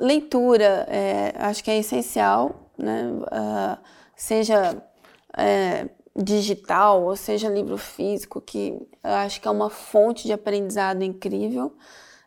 leitura, 0.00 0.86
é, 0.88 1.34
acho 1.38 1.64
que 1.64 1.70
é 1.70 1.78
essencial, 1.78 2.70
né? 2.76 3.04
Uh, 3.10 3.78
seja 4.14 4.82
é, 5.36 5.88
digital 6.14 7.02
ou 7.04 7.16
seja 7.16 7.48
livro 7.48 7.78
físico, 7.78 8.40
que 8.40 8.78
eu 9.02 9.10
acho 9.10 9.40
que 9.40 9.48
é 9.48 9.50
uma 9.50 9.70
fonte 9.70 10.24
de 10.24 10.32
aprendizado 10.32 11.02
incrível, 11.02 11.74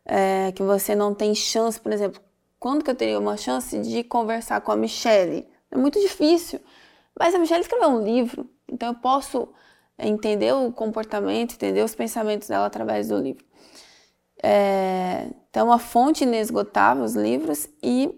é, 0.05 0.51
que 0.51 0.63
você 0.63 0.95
não 0.95 1.13
tem 1.13 1.36
chance, 1.36 1.80
por 1.80 1.91
exemplo, 1.91 2.22
quando 2.59 2.84
que 2.84 2.89
eu 2.89 2.95
teria 2.95 3.20
uma 3.20 3.38
chance 3.38 3.80
de 3.80 4.03
conversar 4.03 4.61
com 4.61 4.72
a 4.72 4.76
Michelle? 4.76 5.47
É 5.70 5.78
muito 5.78 5.99
difícil, 5.99 6.59
mas 7.20 7.36
a 7.36 7.39
Michelle 7.39 7.61
escreveu 7.61 7.89
um 7.89 8.03
livro, 8.03 8.49
então 8.68 8.89
eu 8.89 8.95
posso 8.95 9.47
entender 9.97 10.53
o 10.53 10.71
comportamento, 10.71 11.53
entender 11.53 11.83
os 11.83 11.95
pensamentos 11.95 12.47
dela 12.47 12.65
através 12.65 13.09
do 13.09 13.17
livro. 13.17 13.45
É, 14.43 15.27
então, 15.49 15.71
a 15.71 15.79
fonte 15.79 16.23
inesgotável, 16.23 17.03
os 17.03 17.15
livros, 17.15 17.67
e 17.81 18.13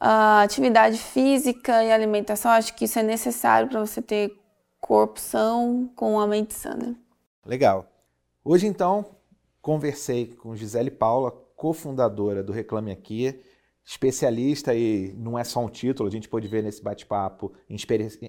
a 0.00 0.42
atividade 0.42 0.96
física 0.96 1.82
e 1.82 1.90
alimentação, 1.90 2.50
acho 2.52 2.74
que 2.74 2.84
isso 2.84 2.98
é 2.98 3.02
necessário 3.02 3.68
para 3.68 3.80
você 3.80 4.00
ter 4.00 4.32
corpo 4.80 5.18
são 5.18 5.90
com 5.96 6.20
a 6.20 6.26
mente 6.26 6.54
sã. 6.54 6.74
Né? 6.74 6.96
Legal. 7.44 7.86
Hoje, 8.44 8.66
então, 8.66 9.04
conversei 9.60 10.26
com 10.26 10.54
Gisele 10.54 10.90
Paula, 10.90 11.30
cofundadora 11.56 12.42
do 12.42 12.52
Reclame 12.52 12.92
Aqui, 12.92 13.42
especialista 13.84 14.74
e 14.74 15.12
não 15.16 15.38
é 15.38 15.44
só 15.44 15.60
um 15.60 15.68
título, 15.68 16.08
a 16.08 16.12
gente 16.12 16.28
pode 16.28 16.46
ver 16.46 16.62
nesse 16.62 16.82
bate-papo 16.82 17.52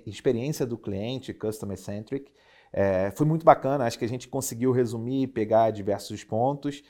experiência 0.06 0.66
do 0.66 0.78
cliente, 0.78 1.34
customer 1.34 1.78
centric, 1.78 2.32
é, 2.72 3.12
foi 3.16 3.26
muito 3.26 3.44
bacana, 3.44 3.86
acho 3.86 3.98
que 3.98 4.06
a 4.06 4.10
gente 4.10 4.28
conseguiu 4.28 4.72
resumir, 4.72 5.28
pegar 5.28 5.72
diversos 5.72 6.24
pontos. 6.24 6.84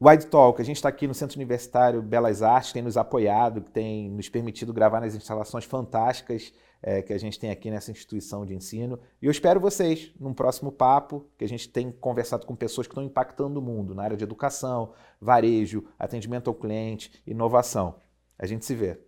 Wide 0.00 0.26
Talk, 0.26 0.60
a 0.62 0.64
gente 0.64 0.76
está 0.76 0.88
aqui 0.88 1.08
no 1.08 1.14
Centro 1.14 1.36
Universitário 1.36 2.00
Belas 2.00 2.42
Artes, 2.42 2.72
tem 2.72 2.82
nos 2.82 2.96
apoiado, 2.96 3.60
tem 3.60 4.08
nos 4.10 4.28
permitido 4.28 4.72
gravar 4.72 5.00
nas 5.00 5.14
instalações 5.14 5.64
fantásticas 5.64 6.52
é, 6.82 7.02
que 7.02 7.12
a 7.12 7.18
gente 7.18 7.38
tem 7.38 7.50
aqui 7.50 7.70
nessa 7.70 7.90
instituição 7.90 8.46
de 8.46 8.54
ensino. 8.54 8.98
E 9.20 9.26
eu 9.26 9.30
espero 9.30 9.58
vocês 9.58 10.12
num 10.18 10.32
próximo 10.32 10.70
papo, 10.70 11.26
que 11.36 11.44
a 11.44 11.48
gente 11.48 11.68
tem 11.68 11.90
conversado 11.90 12.46
com 12.46 12.54
pessoas 12.54 12.86
que 12.86 12.92
estão 12.92 13.02
impactando 13.02 13.58
o 13.58 13.62
mundo 13.62 13.94
na 13.94 14.04
área 14.04 14.16
de 14.16 14.24
educação, 14.24 14.92
varejo, 15.20 15.84
atendimento 15.98 16.48
ao 16.48 16.54
cliente, 16.54 17.20
inovação. 17.26 17.96
A 18.38 18.46
gente 18.46 18.64
se 18.64 18.74
vê. 18.74 19.07